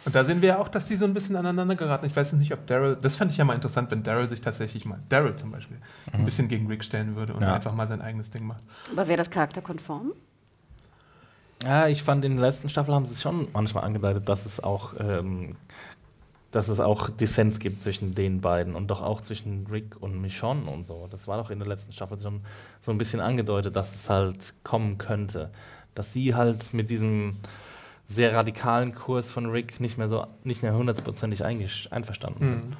[0.04, 2.06] Und da sehen wir ja auch, dass die so ein bisschen aneinander geraten.
[2.06, 4.84] Ich weiß nicht, ob Daryl, das fand ich ja mal interessant, wenn Daryl sich tatsächlich
[4.86, 5.78] mal, Daryl zum Beispiel,
[6.12, 7.54] ein bisschen gegen Rick stellen würde und Ja.
[7.54, 8.62] einfach mal sein eigenes Ding macht.
[8.92, 10.12] Aber wäre das charakterkonform?
[11.64, 14.62] Ja, ich fand in der letzten Staffel haben sie es schon manchmal angedeutet, dass es
[14.62, 15.56] auch, ähm,
[16.50, 20.70] dass es auch Dissens gibt zwischen den beiden und doch auch zwischen Rick und Michonne
[20.70, 21.06] und so.
[21.10, 22.40] Das war doch in der letzten Staffel schon
[22.80, 25.50] so ein bisschen angedeutet, dass es halt kommen könnte.
[25.94, 27.36] Dass sie halt mit diesem
[28.06, 32.70] sehr radikalen Kurs von Rick nicht mehr so nicht mehr hundertprozentig einverstanden sind.
[32.70, 32.76] Mhm.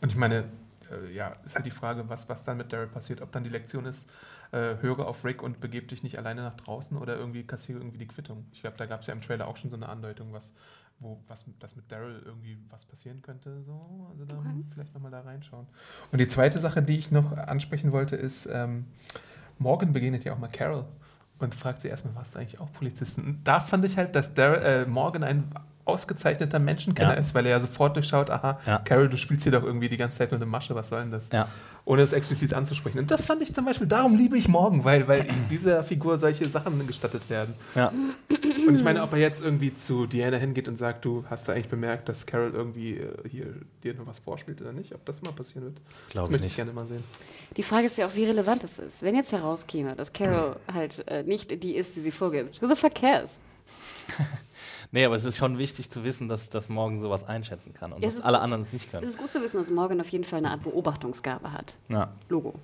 [0.00, 0.44] Und ich meine,
[0.90, 3.20] äh, ja, ist halt die Frage, was, was dann mit Daryl passiert.
[3.20, 4.08] Ob dann die Lektion ist,
[4.52, 7.98] äh, höre auf Rick und begeb dich nicht alleine nach draußen oder irgendwie kassiere irgendwie
[7.98, 8.46] die Quittung.
[8.52, 10.52] Ich glaube, da gab es ja im Trailer auch schon so eine Andeutung, was,
[11.00, 13.62] wo, was mit- dass mit Daryl irgendwie was passieren könnte.
[13.62, 14.08] So.
[14.10, 14.64] Also da Okay.
[14.72, 15.66] vielleicht nochmal da reinschauen.
[16.12, 18.86] Und die zweite Sache, die ich noch ansprechen wollte, ist, ähm,
[19.58, 20.84] Morgan begegnet ja auch mal Carol
[21.38, 23.24] und fragt sie erstmal, warst du eigentlich auch Polizisten?
[23.24, 25.50] Und da fand ich halt, dass Daryl, äh, Morgan ein
[25.88, 27.20] ausgezeichneter Menschenkenner Ja.
[27.20, 28.78] ist, weil er ja sofort durchschaut, aha, Ja.
[28.78, 31.10] Carol, du spielst hier doch irgendwie die ganze Zeit nur eine Masche, was soll denn
[31.10, 31.30] das?
[31.32, 31.48] Ja.
[31.84, 32.98] Ohne es explizit anzusprechen.
[32.98, 36.48] Und das fand ich zum Beispiel, darum liebe ich Morgan, weil, weil dieser Figur solche
[36.48, 37.54] Sachen gestattet werden.
[37.74, 37.88] Ja.
[37.88, 41.52] Und ich meine, ob er jetzt irgendwie zu Diana hingeht und sagt, du hast du
[41.52, 43.46] eigentlich bemerkt, dass Carol irgendwie äh, hier
[43.82, 45.76] dir nur was vorspielt oder nicht, ob das mal passieren wird.
[45.78, 46.56] das Glaube ich möchte ich nicht.
[46.56, 47.02] gerne mal sehen.
[47.56, 49.02] Die Frage ist ja auch, wie relevant das ist.
[49.02, 52.74] Wenn jetzt herauskäme, dass Carol halt äh, nicht die ist, die sie vorgibt, who the
[52.78, 53.38] fuck cares?
[54.90, 58.02] Nee, aber es ist schon wichtig zu wissen, dass, dass Morgan sowas einschätzen kann und
[58.02, 59.04] Ja, es dass alle anderen es nicht Es können.
[59.04, 61.74] ist gut zu wissen, dass Morgan auf jeden Fall eine Art Beobachtungsgabe hat.
[61.88, 62.08] Ja.
[62.28, 62.54] Logo.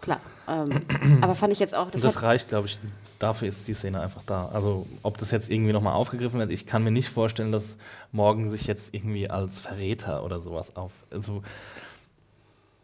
[0.00, 0.20] Klar.
[0.48, 0.82] Ähm,
[1.20, 2.78] aber fand ich jetzt auch, das, das reicht, glaube ich,
[3.18, 4.46] dafür ist die Szene einfach da.
[4.52, 7.76] Also, ob das jetzt irgendwie nochmal aufgegriffen wird, ich kann mir nicht vorstellen, dass
[8.10, 10.92] Morgan sich jetzt irgendwie als Verräter oder sowas auf.
[11.10, 11.42] Also,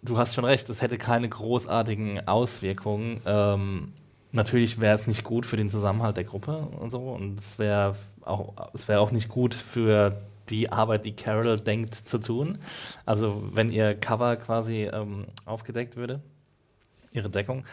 [0.02, 3.20] du hast schon recht, es hätte keine großartigen Auswirkungen.
[3.26, 3.92] Ähm,
[4.32, 6.98] natürlich wäre es nicht gut für den Zusammenhalt der Gruppe und so.
[6.98, 10.20] Und es wäre auch, es wäre auch nicht gut für
[10.50, 12.58] die Arbeit, die Carol denkt zu tun.
[13.04, 16.20] Also, wenn ihr Cover quasi ähm, aufgedeckt würde,
[17.12, 17.64] ihre Deckung.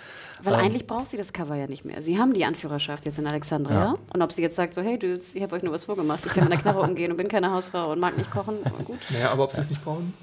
[0.43, 2.01] weil ähm, eigentlich braucht sie das Cover ja nicht mehr.
[2.01, 3.75] Sie haben die Anführerschaft jetzt in Alexandria.
[3.75, 3.95] Ja.
[4.13, 6.33] Und ob sie jetzt sagt, so, hey Dudes, ich habe euch nur was vorgemacht, ich
[6.33, 8.99] kann mit einer Knarre umgehen und bin keine Hausfrau und mag nicht kochen, gut.
[9.09, 10.13] Naja, aber ob sie es nicht brauchen?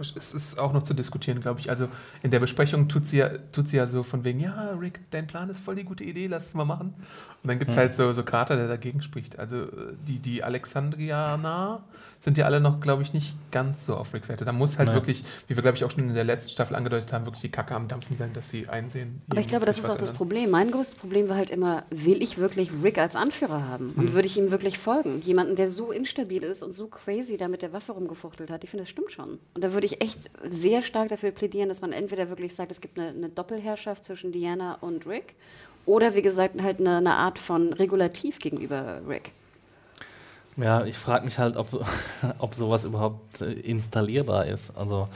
[0.00, 1.70] Es ist auch noch zu diskutieren, glaube ich.
[1.70, 1.88] Also
[2.22, 5.26] in der Besprechung tut sie, ja, tut sie ja so von wegen, ja, Rick, dein
[5.26, 6.94] Plan ist voll die gute Idee, lass es mal machen.
[7.42, 7.80] Und dann gibt es Hm.
[7.82, 9.38] halt so, so Carter, der dagegen spricht.
[9.38, 11.82] Also äh, die, die Alexandrianer
[12.22, 14.44] sind ja alle noch, glaube ich, nicht ganz so auf Ricks Seite.
[14.44, 14.94] Da muss halt Nee.
[14.94, 17.50] wirklich, wie wir, glaube ich, auch schon in der letzten Staffel angedeutet haben, wirklich die
[17.50, 19.20] Kacke am Dampfen sein, dass sie einsehen.
[19.28, 20.16] Aber ich glaube, das ist auch das ändern.
[20.16, 20.50] Problem.
[20.50, 23.92] Mein größtes Problem war halt immer, will ich wirklich Rick als Anführer haben?
[23.96, 25.20] Und würde ich ihm wirklich folgen?
[25.22, 28.62] Jemanden, der so instabil ist und so crazy da mit der Waffe rumgefuchtelt hat.
[28.62, 29.40] Ich finde, das stimmt schon.
[29.54, 32.80] Und da würde ich echt sehr stark dafür plädieren, dass man entweder wirklich sagt, es
[32.80, 35.34] gibt eine, eine Doppelherrschaft zwischen Diana und Rick.
[35.86, 39.32] Oder wie gesagt, halt eine, eine Art von Regulativ gegenüber Rick.
[40.56, 41.68] Ja, ich frage mich halt, ob,
[42.38, 44.70] ob sowas überhaupt äh, installierbar ist.
[44.76, 45.08] Also,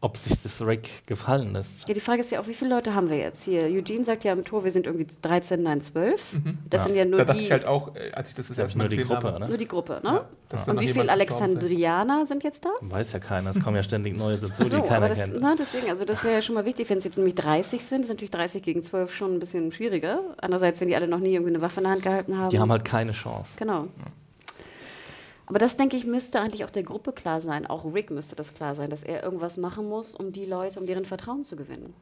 [0.00, 1.88] ob sich das Rick gefallen lässt.
[1.88, 3.62] Ja, die Frage ist ja auch, wie viele Leute haben wir jetzt hier?
[3.62, 6.22] Eugene sagt ja am Tor, wir sind irgendwie 13, nein, 12.
[6.68, 6.86] Das Ja.
[6.88, 8.76] sind ja nur Da dachte die, ich halt auch, äh, als ich das das erste
[8.76, 9.36] Mal Nur die gesehen Gruppe, habe.
[9.38, 9.48] oder?
[9.48, 10.10] nur die Gruppe, ne?
[10.10, 11.10] Ja, da Und wie viele.
[11.10, 12.68] Alexandrianer sind jetzt da?
[12.82, 13.50] Weiß ja keiner.
[13.50, 15.40] Es kommen ja ständig neue dazu, so, die keiner aber das, kennt.
[15.40, 18.02] na, deswegen, also das wäre ja schon mal wichtig, wenn es jetzt nämlich 30 sind,
[18.02, 20.20] ist natürlich 30 gegen 12 schon ein bisschen schwieriger.
[20.36, 22.50] Andererseits, wenn die alle noch nie irgendwie eine Waffe in der Hand gehalten haben.
[22.50, 23.52] Die haben halt keine Chance.
[23.56, 23.86] Genau.
[25.46, 27.66] Aber das, denke ich, müsste eigentlich auch der Gruppe klar sein.
[27.66, 30.86] Auch Rick müsste das klar sein, dass er irgendwas machen muss, um die Leute, um
[30.86, 31.94] deren Vertrauen zu gewinnen.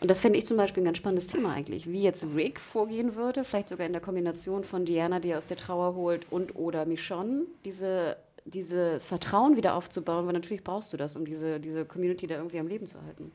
[0.00, 1.90] Und das fände ich zum Beispiel ein ganz spannendes Thema eigentlich.
[1.90, 5.46] Wie jetzt Rick vorgehen würde, vielleicht sogar in der Kombination von Diana, die er aus
[5.46, 10.96] der Trauer holt, und oder Michonne, diese, diese Vertrauen wieder aufzubauen, weil natürlich brauchst du
[10.96, 13.32] das, um diese, diese Community da irgendwie am Leben zu halten.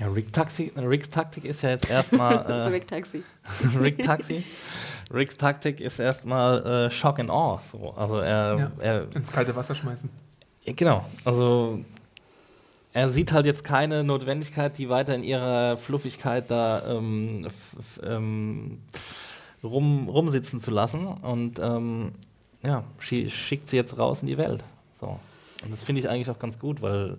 [0.00, 2.34] Ja, Rick Taxi, Ricks Taktik ist ja jetzt erstmal.
[2.48, 3.22] Äh, Rick Taxi.
[3.80, 4.42] Rick Taxi.
[5.12, 7.60] Ricks Taktik ist erstmal äh, Shock and Awe.
[7.70, 7.90] So.
[7.94, 8.72] Also er, Ja.
[8.78, 10.08] er Ins kalte Wasser schmeißen.
[10.64, 11.80] Ja, Genau, also
[12.92, 17.46] er sieht halt jetzt keine Notwendigkeit, die weiter in ihrer Fluffigkeit da ähm,
[18.02, 18.80] ähm,
[19.62, 22.12] rum, rumsitzen zu lassen und ähm,
[22.62, 24.64] ja, schi- schickt sie jetzt raus in die Welt.
[25.00, 25.18] So.
[25.64, 27.16] Und das finde ich eigentlich auch ganz gut, weil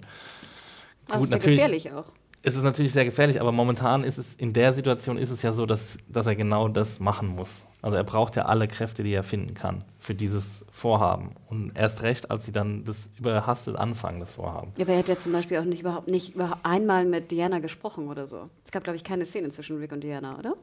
[1.08, 2.06] Aber Gut, ist ja natürlich- gefährlich auch.
[2.44, 5.54] Es ist natürlich sehr gefährlich, aber momentan ist es in der Situation ist es ja
[5.54, 7.62] so, dass, dass er genau das machen muss.
[7.84, 11.32] Also er braucht ja alle Kräfte, die er finden kann für dieses Vorhaben.
[11.50, 14.72] Und erst recht, als sie dann das überhastet anfangen, das Vorhaben.
[14.78, 17.60] Ja, aber er hat ja zum Beispiel auch nicht überhaupt nicht über einmal mit Diana
[17.60, 18.50] gesprochen oder so.
[18.66, 20.56] Es gab, glaube ich, keine Szene zwischen Rick und Diana, oder?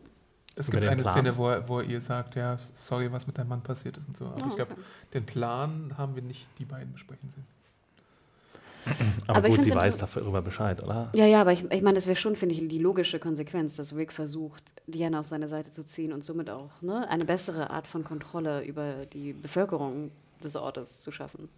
[0.54, 1.12] Es gibt eine Plan.
[1.14, 4.08] Szene, wo er, wo er ihr sagt, ja, sorry, was mit deinem Mann passiert ist
[4.08, 4.26] und so.
[4.26, 4.80] Aber Ah, ich glaube, okay.
[5.14, 7.46] den Plan haben wir nicht die beiden besprechen sehen.
[9.26, 11.10] Aber, Aber ich gut, sie weiß darüber Bescheid, oder?
[11.14, 13.94] Ja, ja, aber ich, ich meine, das wäre schon, finde ich, die logische Konsequenz, dass
[13.94, 17.86] Rick versucht, Diana auf seine Seite zu ziehen und somit auch ne, eine bessere Art
[17.86, 20.10] von Kontrolle über die Bevölkerung
[20.42, 21.48] des Ortes zu schaffen.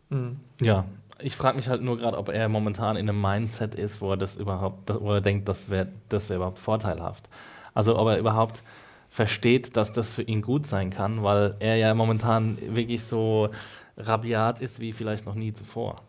[0.60, 0.86] Ja,
[1.18, 4.16] ich frage mich halt nur gerade, ob er momentan in einem Mindset ist, wo er
[4.16, 7.28] das überhaupt, das- wo er denkt, das wäre das wär überhaupt vorteilhaft.
[7.74, 8.62] Also ob er überhaupt
[9.10, 13.50] versteht, dass das für ihn gut sein kann, weil er ja momentan wirklich so
[13.98, 16.02] rabiat ist wie vielleicht noch nie zuvor.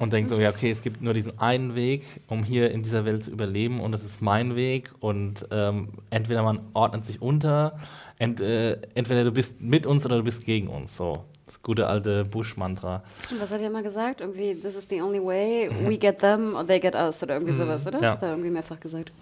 [0.00, 3.04] Und denkt so, ja, okay, es gibt nur diesen einen Weg, um hier in dieser
[3.04, 7.78] Welt zu überleben und das ist mein Weg und ähm, entweder man ordnet sich unter,
[8.18, 10.96] ent, äh, entweder du bist mit uns oder du bist gegen uns.
[10.96, 13.02] So, das gute alte Bush-Mantra.
[13.26, 14.22] Stimmt, was hat er immer gesagt?
[14.22, 17.52] Irgendwie, this is the only way, we get them or they get us oder irgendwie
[17.52, 17.98] sowas, oder?
[17.98, 18.04] Mhm.
[18.04, 18.14] Ja.
[18.14, 19.12] Das hat er irgendwie mehrfach gesagt.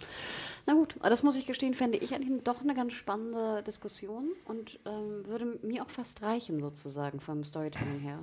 [0.66, 4.78] Na gut, das muss ich gestehen, fände ich eigentlich doch eine ganz spannende Diskussion und
[4.86, 8.20] ähm, würde mir auch fast reichen, sozusagen, vom Storytelling her.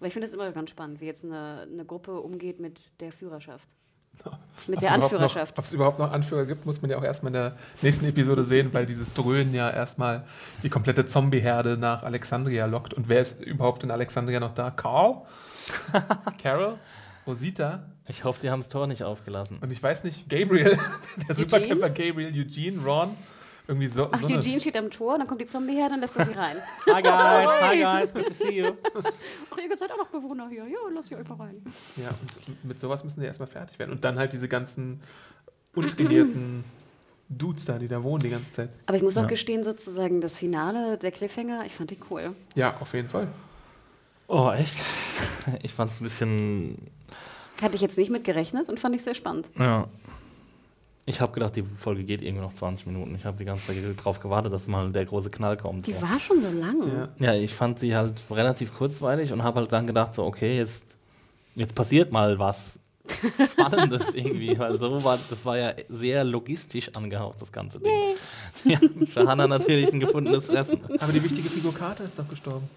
[0.00, 3.12] Weil ich finde es immer ganz spannend, wie jetzt eine, eine Gruppe umgeht mit der
[3.12, 3.68] Führerschaft.
[4.68, 5.58] Mit der Anführerschaft.
[5.58, 8.44] Ob es überhaupt noch Anführer gibt, muss man ja auch erstmal in der nächsten Episode
[8.44, 10.24] sehen, weil dieses Dröhnen ja erstmal
[10.62, 12.92] die komplette Zombie-Herde nach Alexandria lockt.
[12.92, 14.70] Und wer ist überhaupt in Alexandria noch da?
[14.70, 15.22] Carl?
[16.42, 16.76] Carol?
[17.26, 17.84] Rosita?
[18.08, 19.58] Ich hoffe, sie haben das Tor nicht aufgelassen.
[19.60, 20.64] Und ich weiß nicht, Gabriel,
[21.16, 21.34] der Eugene?
[21.34, 23.16] Superkämpfer Gabriel, Eugene, Ron,
[23.70, 24.08] irgendwie so.
[24.10, 26.26] Ach, so eine- Eugene steht am Tor, dann kommt die Zombie her, dann lässt er
[26.26, 26.56] sie rein.
[26.92, 28.72] Hi guys, hi guys, good to see you.
[29.50, 30.66] Ach, ihr seid auch noch Bewohner hier.
[30.66, 31.62] Ja, lass ich euch mal rein.
[31.96, 32.08] Ja,
[32.48, 33.92] und mit sowas müssen die erstmal fertig werden.
[33.92, 35.00] Und dann halt diese ganzen
[35.74, 36.64] untrainierten
[37.28, 38.70] Dudes da, die da wohnen die ganze Zeit.
[38.86, 39.28] Aber ich muss auch Ja.
[39.28, 42.34] gestehen, sozusagen, das Finale, der Cliffhanger, ich fand den cool.
[42.56, 43.28] Ja, auf jeden Fall.
[44.26, 44.76] Oh, echt?
[45.62, 46.76] Ich fand es ein bisschen.
[47.62, 49.48] Hatte ich jetzt nicht mit gerechnet und fand ich sehr spannend.
[49.58, 49.86] Ja.
[51.10, 53.16] Ich habe gedacht, die Folge geht irgendwie noch 20 Minuten.
[53.16, 55.88] Ich habe die ganze Zeit darauf gewartet, dass mal der große Knall kommt.
[55.88, 56.02] Die so.
[56.02, 57.08] war schon so lang.
[57.18, 57.32] Ja.
[57.32, 60.84] Ja, ich fand sie halt relativ kurzweilig und habe halt dann gedacht, so, okay, jetzt,
[61.56, 62.78] jetzt passiert mal was
[63.52, 67.92] Spannendes irgendwie, weil so war, das war ja sehr logistisch angehaucht, das ganze Ding.
[68.64, 70.78] Ja, für Hannah natürlich ein gefundenes Fressen.
[71.00, 72.70] Aber die wichtige Figur Carter ist doch gestorben.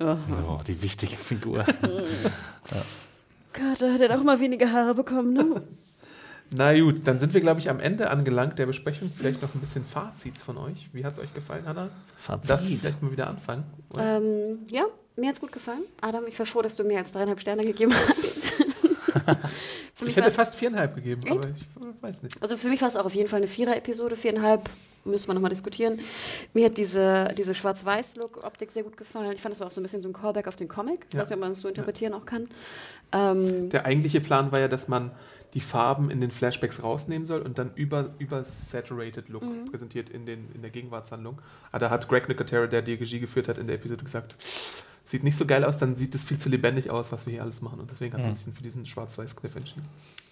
[0.00, 0.16] Oh.
[0.48, 1.64] Oh, die wichtige Figur.
[3.52, 5.62] Gott, da hat er auch mal weniger Haare bekommen, ne?
[6.56, 9.12] Na gut, dann sind wir, glaube ich, am Ende angelangt der Besprechung.
[9.14, 10.88] Vielleicht noch ein bisschen Fazits von euch.
[10.92, 12.78] Wie hat es euch gefallen, du Fazit.
[12.80, 13.64] vielleicht mal wieder anfangen?
[13.98, 14.84] ähm, ja,
[15.16, 15.82] mir hat's gut gefallen.
[16.00, 18.38] Adam, ich war froh, dass du mir als dreieinhalb Sterne gegeben hast.
[20.06, 21.32] Ich hätte fast viereinhalb gegeben, Echt?
[21.36, 22.40] aber ich weiß nicht.
[22.40, 24.68] Also für mich war es auch auf jeden Fall eine Vierer-Episode, viereinhalb,
[25.04, 25.98] müssen wir nochmal diskutieren.
[26.54, 29.32] Mir hat diese, diese Schwarz-Weiß-Look-Optik sehr gut gefallen.
[29.32, 31.06] Ich fand, das war auch so ein bisschen so ein Callback auf den Comic.
[31.12, 31.22] Ja.
[31.22, 32.48] ob man es so interpretieren auch kann.
[33.12, 35.10] Ähm, Der eigentliche Plan war ja, dass man
[35.58, 39.70] die Farben in den Flashbacks rausnehmen soll und dann über, über Saturated Look Mhm.
[39.70, 41.40] präsentiert in, den, in der Gegenwartshandlung.
[41.72, 44.36] Aber da hat Greg Nicotero, der die Regie geführt hat, in der Episode gesagt,
[45.04, 47.42] sieht nicht so geil aus, dann sieht es viel zu lebendig aus, was wir hier
[47.42, 47.80] alles machen.
[47.80, 48.36] Und deswegen hat man Mhm.
[48.36, 49.82] sich für diesen Schwarz-Weiß-Kniff entschieden.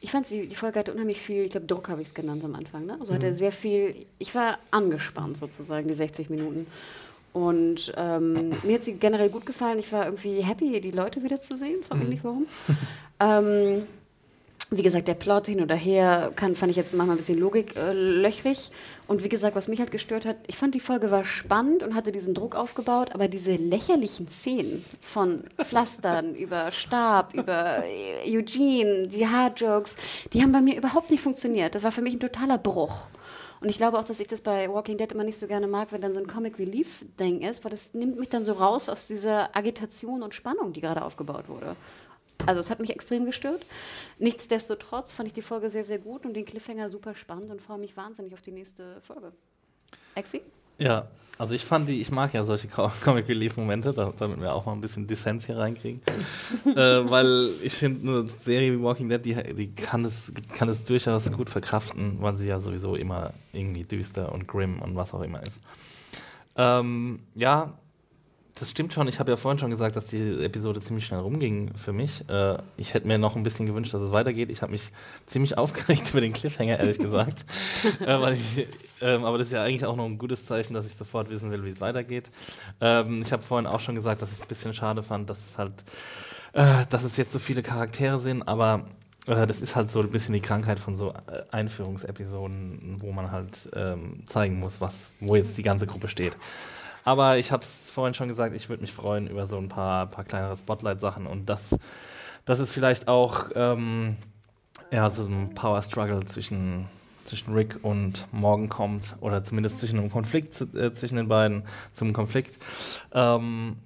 [0.01, 2.45] ich fand, sie, die Folge hatte unheimlich viel, ich glaube, Druck habe ich es genannt
[2.45, 2.85] am Anfang.
[2.87, 2.97] Ne?
[3.01, 3.17] Also Mhm.
[3.17, 6.67] hatte sehr viel, ich war angespannt sozusagen, die 60 Minuten.
[7.33, 9.79] Und ähm, mir hat sie generell gut gefallen.
[9.79, 11.83] Ich war irgendwie happy, die Leute wiederzusehen.
[11.83, 12.11] Frag mich Mhm.
[12.13, 12.47] nicht warum.
[13.21, 13.83] ähm,
[14.71, 18.71] wie gesagt, der Plot hin oder her kann, fand ich jetzt manchmal ein bisschen logiklöchrig.
[18.71, 18.73] Äh,
[19.07, 21.95] und wie gesagt, was mich halt gestört hat, ich fand die Folge war spannend und
[21.95, 29.07] hatte diesen Druck aufgebaut, aber diese lächerlichen Szenen von Pflastern über Stab, über äh, Eugene,
[29.07, 29.97] die Hard-Jokes,
[30.33, 31.77] die haben bei mir überhaupt nicht funktioniert.
[31.77, 33.03] Das war für mich ein totaler Bruch.
[33.61, 35.93] Und ich glaube auch, dass ich das bei Walking Dead immer nicht so gerne mag,
[35.93, 38.89] wenn dann so ein Comic Relief Ding ist, weil das nimmt mich dann so raus
[38.89, 41.77] aus dieser Agitation und Spannung, die gerade aufgebaut wurde.
[42.47, 43.67] Also es hat mich extrem gestört.
[44.19, 47.79] Nichtsdestotrotz fand ich die Folge sehr, sehr gut und den Cliffhanger super spannend und freue
[47.79, 49.33] mich wahnsinnig auf die nächste Folge.
[50.15, 50.41] Exi?
[50.79, 51.09] Ja,
[51.39, 54.53] also ich fand die, ich mag ja solche Co- Comic Relief Momente, da, damit wir
[54.53, 56.03] auch mal ein bisschen Dissens hier reinkriegen.
[56.67, 60.83] äh, weil ich finde, eine Serie wie Walking Dead, die, die kann, es, kann es
[60.85, 65.23] durchaus gut verkraften, weil sie ja sowieso immer irgendwie düster und grim und was auch
[65.23, 65.59] immer ist.
[66.57, 67.73] Ähm, ja,
[68.59, 69.07] das stimmt schon.
[69.07, 72.29] Ich habe ja vorhin schon gesagt, dass die Episode ziemlich schnell rumging für mich.
[72.29, 74.51] Äh, ich hätte mir noch ein bisschen gewünscht, dass es weitergeht.
[74.51, 74.91] Ich habe mich
[75.27, 77.45] ziemlich aufgeregt über den Cliffhanger, ehrlich gesagt.
[78.01, 78.67] äh, ich,
[79.03, 81.51] ähm, aber das ist ja eigentlich auch noch ein gutes Zeichen, dass ich sofort wissen
[81.51, 82.31] will, wie es weitergeht.
[82.81, 85.39] Ähm, ich habe vorhin auch schon gesagt, dass ich es ein bisschen schade fand, dass
[85.39, 85.85] es halt,
[86.55, 88.87] äh, dass es jetzt so viele Charaktere sind, aber
[89.27, 93.31] äh, das ist halt so ein bisschen die Krankheit von so äh, Einführungsepisoden, wo man
[93.31, 96.37] halt ähm, zeigen muss, was, wo jetzt die ganze Gruppe steht.
[97.05, 100.07] Aber ich habe es vorhin schon gesagt, ich würde mich freuen über so ein paar,
[100.07, 101.75] paar kleinere Spotlight-Sachen und das,
[102.45, 104.19] das ist vielleicht auch ähm,
[104.93, 106.89] ja, so ein Power-Struggle zwischen,
[107.25, 111.65] zwischen Rick und Morgan kommt oder zumindest zwischen einem Konflikt zu, äh, zwischen den beiden
[111.95, 112.59] zum Konflikt.
[113.15, 113.79] Ähm,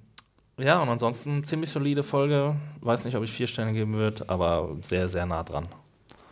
[0.58, 2.56] ja, und ansonsten ziemlich solide Folge.
[2.80, 5.68] Weiß nicht, ob ich vier Sterne geben würde, aber sehr, sehr nah dran.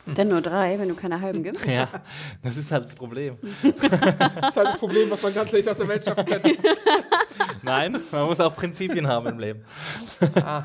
[0.04, 1.64] Denn nur drei, wenn du keine halben gibst.
[1.64, 1.86] Ja,
[2.42, 3.36] das ist halt das Problem.
[3.62, 6.40] Das ist halt das Problem, was man ganz nicht aus der Welt schaffen kann.
[7.62, 9.64] Nein, man muss auch Prinzipien haben im Leben.
[10.42, 10.64] Ah,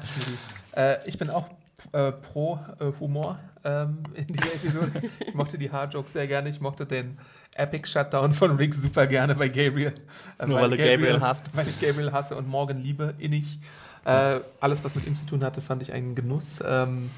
[0.75, 1.45] äh, ich bin auch
[1.91, 4.91] äh, pro äh, Humor ähm, in dieser Episode.
[5.27, 6.49] Ich mochte die Hard-Jokes sehr gerne.
[6.49, 7.17] Ich mochte den
[7.55, 9.93] Epic Shutdown von Rick super gerne bei Gabriel.
[10.39, 11.49] Äh, Nur weil du Gabriel hasst.
[11.53, 13.59] Weil ich Gabriel hasse und Morgan liebe, innig.
[14.05, 16.59] Äh, alles, was mit ihm zu tun hatte, fand ich einen Genuss.
[16.65, 17.09] Ähm,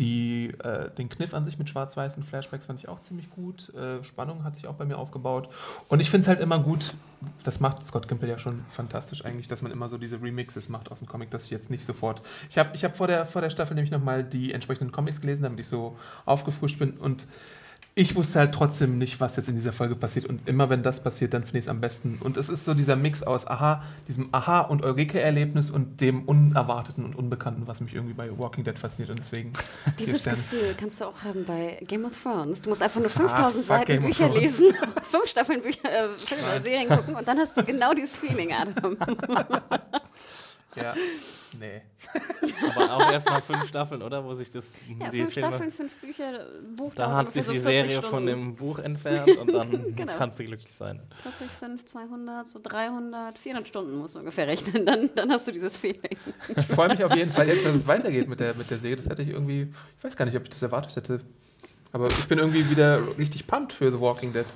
[0.00, 3.72] die, äh, den Kniff an sich mit schwarz-weißen Flashbacks fand ich auch ziemlich gut.
[3.74, 5.50] Äh, Spannung hat sich auch bei mir aufgebaut.
[5.88, 6.94] Und ich finde es halt immer gut,
[7.44, 10.90] das macht Scott Gimple ja schon fantastisch eigentlich, dass man immer so diese Remixes macht
[10.90, 12.22] aus dem Comic, dass ich jetzt nicht sofort.
[12.48, 15.42] Ich habe ich hab vor, der, vor der Staffel nämlich nochmal die entsprechenden Comics gelesen,
[15.42, 16.92] damit ich so aufgefrischt bin.
[16.92, 17.26] Und
[17.94, 20.26] ich wusste halt trotzdem nicht, was jetzt in dieser Folge passiert.
[20.26, 22.18] Und immer wenn das passiert, dann finde ich es am besten.
[22.22, 27.04] Und es ist so dieser Mix aus Aha, diesem Aha- und Eureka-Erlebnis und dem Unerwarteten
[27.04, 29.10] und Unbekannten, was mich irgendwie bei Walking Dead fasziniert.
[29.10, 29.52] Und deswegen
[29.98, 30.22] Dieses.
[30.24, 32.62] Gefühl kannst du auch haben bei Game of Thrones.
[32.62, 34.66] Du musst einfach nur 5000 Ah, Seiten Bücher lesen,
[35.02, 38.96] fünf Staffeln Bücher, äh, Filme, Serien gucken und dann hast du genau dieses Feeling, Adam.
[40.76, 40.94] Ja,
[41.58, 41.82] nee.
[42.76, 44.24] Aber auch erst mal fünf Staffeln, oder?
[44.24, 44.70] Wo sich das
[45.00, 48.00] Ja, die fünf Filme- Staffeln, fünf Bücher, Buch Da hat sich die so 40 Serie
[48.02, 48.26] von Stunden.
[48.26, 50.12] dem Buch entfernt und dann Genau.
[50.16, 51.00] kannst du glücklich sein.
[51.22, 54.86] 40, 5, 200, so 300, 400 Stunden musst du ungefähr rechnen.
[54.86, 56.16] Dann, dann hast du dieses Feeling.
[56.56, 58.96] Ich freue mich auf jeden Fall jetzt, dass es weitergeht mit der, mit der Serie.
[58.96, 59.62] Das hätte ich irgendwie,
[59.98, 61.20] ich weiß gar nicht, ob ich das erwartet hätte.
[61.92, 64.46] Aber ich bin irgendwie wieder richtig pumped für The Walking Dead.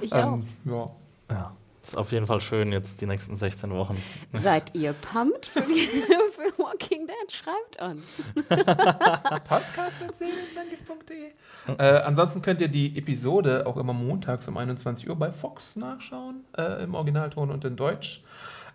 [0.00, 0.34] Ich auch.
[0.34, 0.90] Ähm, ja.
[1.30, 1.56] Ja.
[1.90, 4.00] Ist auf jeden Fall schön jetzt die nächsten 16 Wochen.
[4.32, 7.32] Seid ihr pumped für, die, für Walking Dead?
[7.32, 8.04] Schreibt uns.
[9.48, 11.32] Podcast.serienjunkies.de
[11.76, 16.44] äh, Ansonsten könnt ihr die Episode auch immer montags um 21 Uhr bei Fox nachschauen,
[16.56, 18.22] äh, im Originalton und in Deutsch.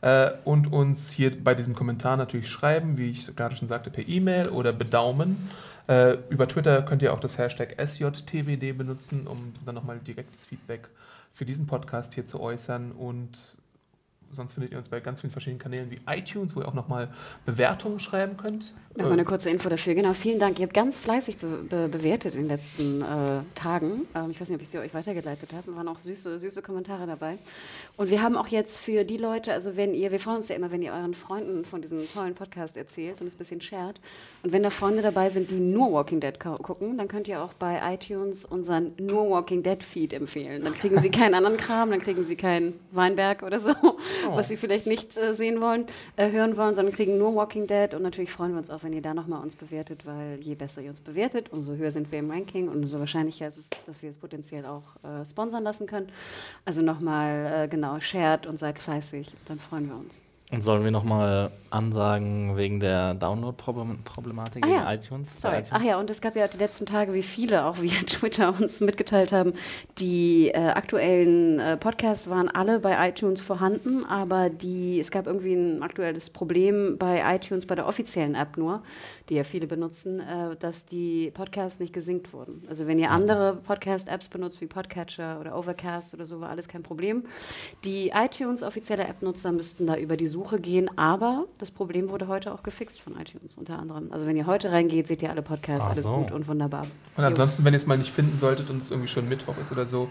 [0.01, 4.05] Äh, und uns hier bei diesem Kommentar natürlich schreiben, wie ich gerade schon sagte, per
[4.05, 5.49] E-Mail oder bedaumen.
[5.87, 10.89] Äh, über Twitter könnt ihr auch das Hashtag SJTWD benutzen, um dann nochmal direktes Feedback
[11.35, 12.93] für diesen Podcast hier zu äußern.
[12.93, 13.57] Und
[14.35, 17.09] sonst findet ihr uns bei ganz vielen verschiedenen Kanälen wie iTunes, wo ihr auch nochmal
[17.45, 18.73] Bewertungen schreiben könnt.
[18.95, 19.93] Nochmal eine kurze Info dafür.
[19.93, 20.57] Genau, vielen Dank.
[20.59, 24.07] Ihr habt ganz fleißig be be bewertet in den letzten äh, Tagen.
[24.15, 25.71] Ähm, ich weiß nicht, ob ich sie euch weitergeleitet habe.
[25.71, 27.37] Da waren auch süße, süße Kommentare dabei.
[27.97, 30.55] Und wir haben auch jetzt für die Leute, also wenn ihr, wir freuen uns ja
[30.55, 33.99] immer, wenn ihr euren Freunden von diesem tollen Podcast erzählt und es ein bisschen shared.
[34.43, 37.53] Und wenn da Freunde dabei sind, die nur Walking Dead gucken, dann könnt ihr auch
[37.53, 40.63] bei iTunes unseren nur Walking Dead Feed empfehlen.
[40.63, 43.73] Dann kriegen sie keinen anderen Kram, dann kriegen sie keinen Weinberg oder so,
[44.31, 44.35] oh.
[44.35, 45.85] was sie vielleicht nicht äh, sehen wollen,
[46.15, 47.93] äh, hören wollen, sondern kriegen nur Walking Dead.
[47.93, 50.81] Und natürlich freuen wir uns auch, wenn ihr da nochmal uns bewertet, weil je besser
[50.81, 54.01] ihr uns bewertet, umso höher sind wir im Ranking und umso wahrscheinlicher ist es, dass
[54.01, 56.09] wir es potenziell auch äh, sponsern lassen können.
[56.65, 60.25] Also nochmal, äh, genau, shared und seid fleißig, dann freuen wir uns.
[60.51, 64.91] Und sollen wir nochmal ansagen wegen der Download-Problematik ah, ja.
[64.91, 65.27] in iTunes?
[65.35, 65.55] Sorry.
[65.55, 65.71] iTunes?
[65.71, 68.79] Ach ja, und es gab ja die letzten Tage, wie viele auch via Twitter uns
[68.79, 69.53] mitgeteilt haben,
[69.97, 75.55] die äh, aktuellen äh, Podcasts waren alle bei iTunes vorhanden, aber die, es gab irgendwie
[75.55, 78.83] ein aktuelles Problem bei iTunes, bei der offiziellen App nur,
[79.29, 82.63] die ja viele benutzen, äh, dass die Podcasts nicht gesinkt wurden.
[82.69, 83.15] Also wenn ihr mhm.
[83.15, 87.23] andere Podcast-Apps benutzt, wie Podcatcher oder Overcast oder so, war alles kein Problem.
[87.83, 92.53] Die iTunes offizielle App-Nutzer müssten da über die Suche gehen, aber das Problem wurde heute
[92.53, 94.11] auch gefixt von iTunes unter anderem.
[94.11, 96.15] Also wenn ihr heute reingeht, seht ihr alle Podcasts, Ach alles so.
[96.15, 96.85] gut und wunderbar.
[97.17, 99.71] Und ansonsten, wenn ihr es mal nicht finden solltet und es irgendwie schon Mittwoch ist
[99.71, 100.09] oder so,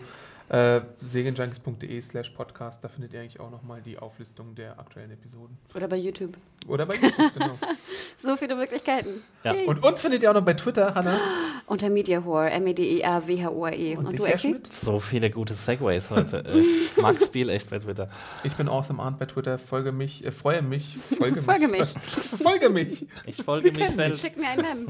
[0.48, 5.56] äh, segenjunkies.de slash podcast, da findet ihr eigentlich auch nochmal die Auflistung der aktuellen Episoden.
[5.74, 6.36] Oder bei YouTube.
[6.66, 7.58] Oder bei YouTube, genau.
[8.18, 9.22] so viele Möglichkeiten.
[9.42, 9.52] Ja.
[9.66, 11.18] Und uns findet ihr auch noch bei Twitter, Hanna.
[11.66, 13.96] Unter Mediahore, M-E-D-I-A-W-H-O-R-E.
[13.96, 14.56] Und, Und, dich, du, Exi?
[14.70, 16.44] So viele gute Segways heute.
[16.44, 16.62] äh,
[17.00, 18.08] Max Spiel echt bei Twitter.
[18.42, 19.58] Ich bin Awesome Arndt bei Twitter.
[19.58, 21.44] Folge mich, äh, freue mich, folge mich.
[21.44, 21.88] Folge mich.
[22.42, 23.08] folge mich.
[23.24, 24.20] Ich folge mich kennen selbst.
[24.20, 24.88] Schick mir ein Mem.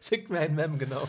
[0.00, 1.08] Schickt mir ein Mem, genau.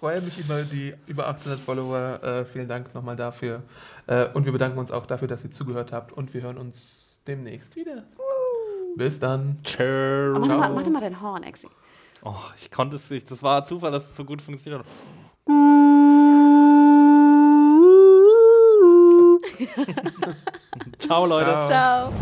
[0.00, 2.22] Freue mich über die über 800 Follower.
[2.22, 3.62] Äh, vielen Dank nochmal dafür.
[4.06, 6.12] Äh, und wir bedanken uns auch dafür, dass ihr zugehört habt.
[6.12, 8.04] Und wir hören uns demnächst wieder.
[8.96, 9.58] Bis dann.
[9.62, 10.32] Tschö.
[10.34, 10.58] Aber mach, Ciao.
[10.58, 11.68] mal, mach mal dein Horn, Exi.
[12.24, 13.30] Oh, ich konnte es nicht.
[13.30, 14.88] Das war Zufall, dass es so gut funktioniert hat.
[20.98, 21.66] Ciao, Leute.
[21.66, 21.66] Ciao.
[21.66, 22.12] Ciao.